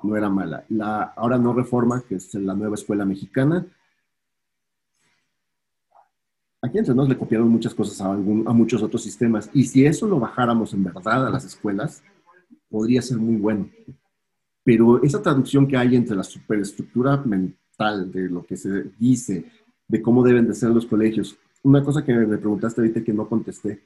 no 0.02 0.16
era 0.18 0.28
mala. 0.28 0.66
La 0.68 1.14
ahora 1.16 1.38
no 1.38 1.54
reforma, 1.54 2.02
que 2.06 2.16
es 2.16 2.34
la 2.34 2.54
nueva 2.54 2.74
escuela 2.74 3.06
mexicana, 3.06 3.66
aquí 6.62 6.78
entre 6.78 6.94
nos 6.94 7.08
le 7.08 7.16
copiaron 7.16 7.48
muchas 7.48 7.74
cosas 7.74 8.00
a, 8.00 8.12
muchos 8.12 8.82
otros 8.82 9.02
sistemas. 9.02 9.50
Y 9.52 9.64
si 9.64 9.84
eso 9.84 10.06
lo 10.06 10.18
bajáramos 10.18 10.72
en 10.74 10.84
verdad 10.84 11.26
a 11.26 11.30
las 11.30 11.44
escuelas, 11.44 12.02
podría 12.68 13.02
ser 13.02 13.18
muy 13.18 13.36
bueno. 13.36 13.68
Pero 14.62 15.02
esa 15.02 15.22
traducción 15.22 15.66
que 15.66 15.76
hay 15.76 15.96
entre 15.96 16.16
la 16.16 16.22
superestructura 16.22 17.16
mental 17.18 18.10
de 18.12 18.28
lo 18.28 18.44
que 18.44 18.56
se 18.56 18.84
dice, 18.98 19.46
de 19.88 20.02
cómo 20.02 20.22
deben 20.22 20.46
de 20.46 20.54
ser 20.54 20.70
los 20.70 20.86
colegios, 20.86 21.36
una 21.62 21.82
cosa 21.82 22.04
que 22.04 22.12
me 22.12 22.38
preguntaste 22.38 22.80
ahorita 22.80 23.02
que 23.02 23.12
no 23.12 23.28
contesté. 23.28 23.82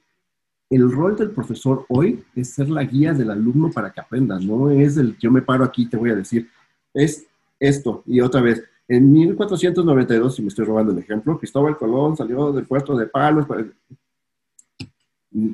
El 0.69 0.91
rol 0.91 1.17
del 1.17 1.31
profesor 1.31 1.85
hoy 1.89 2.25
es 2.35 2.51
ser 2.51 2.69
la 2.69 2.85
guía 2.85 3.13
del 3.13 3.31
alumno 3.31 3.71
para 3.71 3.93
que 3.93 4.01
aprenda, 4.01 4.39
no 4.41 4.71
es 4.71 4.97
el 4.97 5.17
yo 5.19 5.31
me 5.31 5.43
paro 5.43 5.65
aquí 5.65 5.83
y 5.83 5.89
te 5.89 5.97
voy 5.97 6.11
a 6.11 6.17
decir, 6.17 6.49
es 6.93 7.27
esto 7.61 8.03
y 8.07 8.21
otra 8.21 8.41
vez, 8.41 8.65
en 8.87 9.13
1492, 9.13 10.35
si 10.35 10.43
me 10.43 10.49
estoy 10.49 10.67
robando 10.67 10.93
el 10.93 10.99
ejemplo, 10.99 11.39
Cristóbal 11.39 11.77
Colón 11.77 12.17
salió 12.17 12.53
del 12.53 12.67
puerto 12.67 12.97
de 12.97 13.07
Palos. 13.07 13.47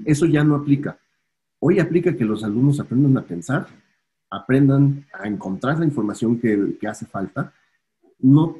Eso 0.04 0.26
ya 0.26 0.42
no 0.42 0.56
aplica. 0.56 0.98
Hoy 1.60 1.78
aplica 1.78 2.16
que 2.16 2.24
los 2.24 2.42
alumnos 2.42 2.80
aprendan 2.80 3.16
a 3.18 3.22
pensar, 3.22 3.68
aprendan 4.30 5.06
a 5.12 5.28
encontrar 5.28 5.78
la 5.78 5.84
información 5.84 6.40
que, 6.40 6.76
hace 6.88 7.06
falta. 7.06 7.52
No, 8.18 8.56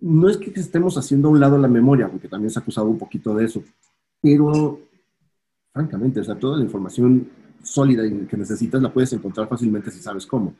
no 0.00 0.28
es 0.28 0.36
que 0.38 0.50
estemos 0.58 0.98
haciendo 0.98 1.28
a 1.28 1.30
un 1.30 1.40
lado 1.40 1.56
la 1.56 1.68
memoria, 1.68 2.08
porque 2.08 2.28
también 2.28 2.50
se 2.50 2.58
ha 2.58 2.62
acusado 2.62 2.88
un 2.88 2.98
poquito 2.98 3.34
de 3.34 3.44
eso, 3.44 3.62
pero 4.20 4.80
francamente, 5.72 6.20
o 6.20 6.24
sea, 6.24 6.34
toda 6.34 6.58
la 6.58 6.64
información 6.64 7.28
sólida 7.62 8.02
que 8.26 8.36
necesitas 8.36 8.82
la 8.82 8.92
puedes 8.92 9.12
encontrar 9.12 9.48
fácilmente 9.48 9.90
si 9.90 10.00
sabes 10.00 10.26
cómo. 10.26 10.54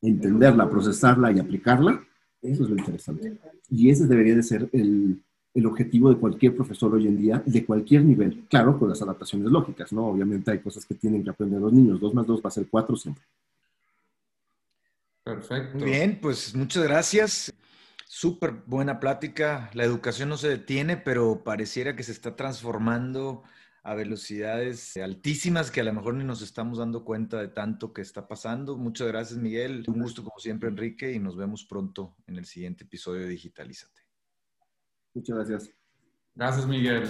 Entenderla, 0.00 0.70
procesarla 0.70 1.30
y 1.32 1.38
aplicarla 1.38 2.02
eso 2.42 2.64
es 2.64 2.70
lo 2.70 2.76
interesante. 2.76 3.38
Y 3.70 3.90
ese 3.90 4.06
debería 4.06 4.34
de 4.34 4.42
ser 4.42 4.68
el, 4.72 5.22
el, 5.54 5.66
objetivo 5.66 6.10
de 6.10 6.16
cualquier 6.16 6.54
profesor 6.54 6.94
hoy 6.94 7.06
en 7.06 7.16
día, 7.16 7.42
de 7.46 7.64
cualquier 7.64 8.04
nivel. 8.04 8.44
Claro, 8.50 8.78
con 8.78 8.88
las 8.88 9.00
adaptaciones 9.00 9.50
lógicas, 9.50 9.92
¿no? 9.92 10.08
Obviamente 10.08 10.50
hay 10.50 10.58
cosas 10.58 10.84
que 10.84 10.94
tienen 10.94 11.22
que 11.22 11.30
aprender 11.30 11.60
los 11.60 11.72
niños. 11.72 12.00
Dos 12.00 12.12
más 12.12 12.26
dos 12.26 12.42
va 12.44 12.48
a 12.48 12.50
ser 12.50 12.66
cuatro 12.68 12.96
siempre. 12.96 13.24
Perfecto. 15.22 15.78
Muy 15.78 15.90
bien, 15.90 16.18
pues 16.20 16.54
muchas 16.54 16.82
gracias. 16.82 17.52
Súper 18.06 18.52
buena 18.66 18.98
plática. 18.98 19.70
La 19.72 19.84
educación 19.84 20.28
no 20.28 20.36
se 20.36 20.48
detiene, 20.48 20.96
pero 20.96 21.44
pareciera 21.44 21.96
que 21.96 22.02
se 22.02 22.12
está 22.12 22.36
transformando 22.36 23.44
a 23.84 23.94
velocidades 23.94 24.96
altísimas 24.96 25.70
que 25.70 25.80
a 25.80 25.84
lo 25.84 25.92
mejor 25.92 26.14
ni 26.14 26.24
nos 26.24 26.40
estamos 26.40 26.78
dando 26.78 27.04
cuenta 27.04 27.40
de 27.40 27.48
tanto 27.48 27.92
que 27.92 28.02
está 28.02 28.28
pasando. 28.28 28.76
Muchas 28.76 29.08
gracias, 29.08 29.38
Miguel. 29.38 29.84
Un 29.88 30.00
gusto 30.00 30.22
como 30.22 30.38
siempre, 30.38 30.68
Enrique, 30.68 31.12
y 31.12 31.18
nos 31.18 31.36
vemos 31.36 31.64
pronto 31.64 32.16
en 32.26 32.36
el 32.36 32.44
siguiente 32.44 32.84
episodio 32.84 33.22
de 33.22 33.28
Digitalízate. 33.28 34.02
Muchas 35.14 35.36
gracias. 35.36 35.74
Gracias, 36.34 36.66
Miguel. 36.66 37.04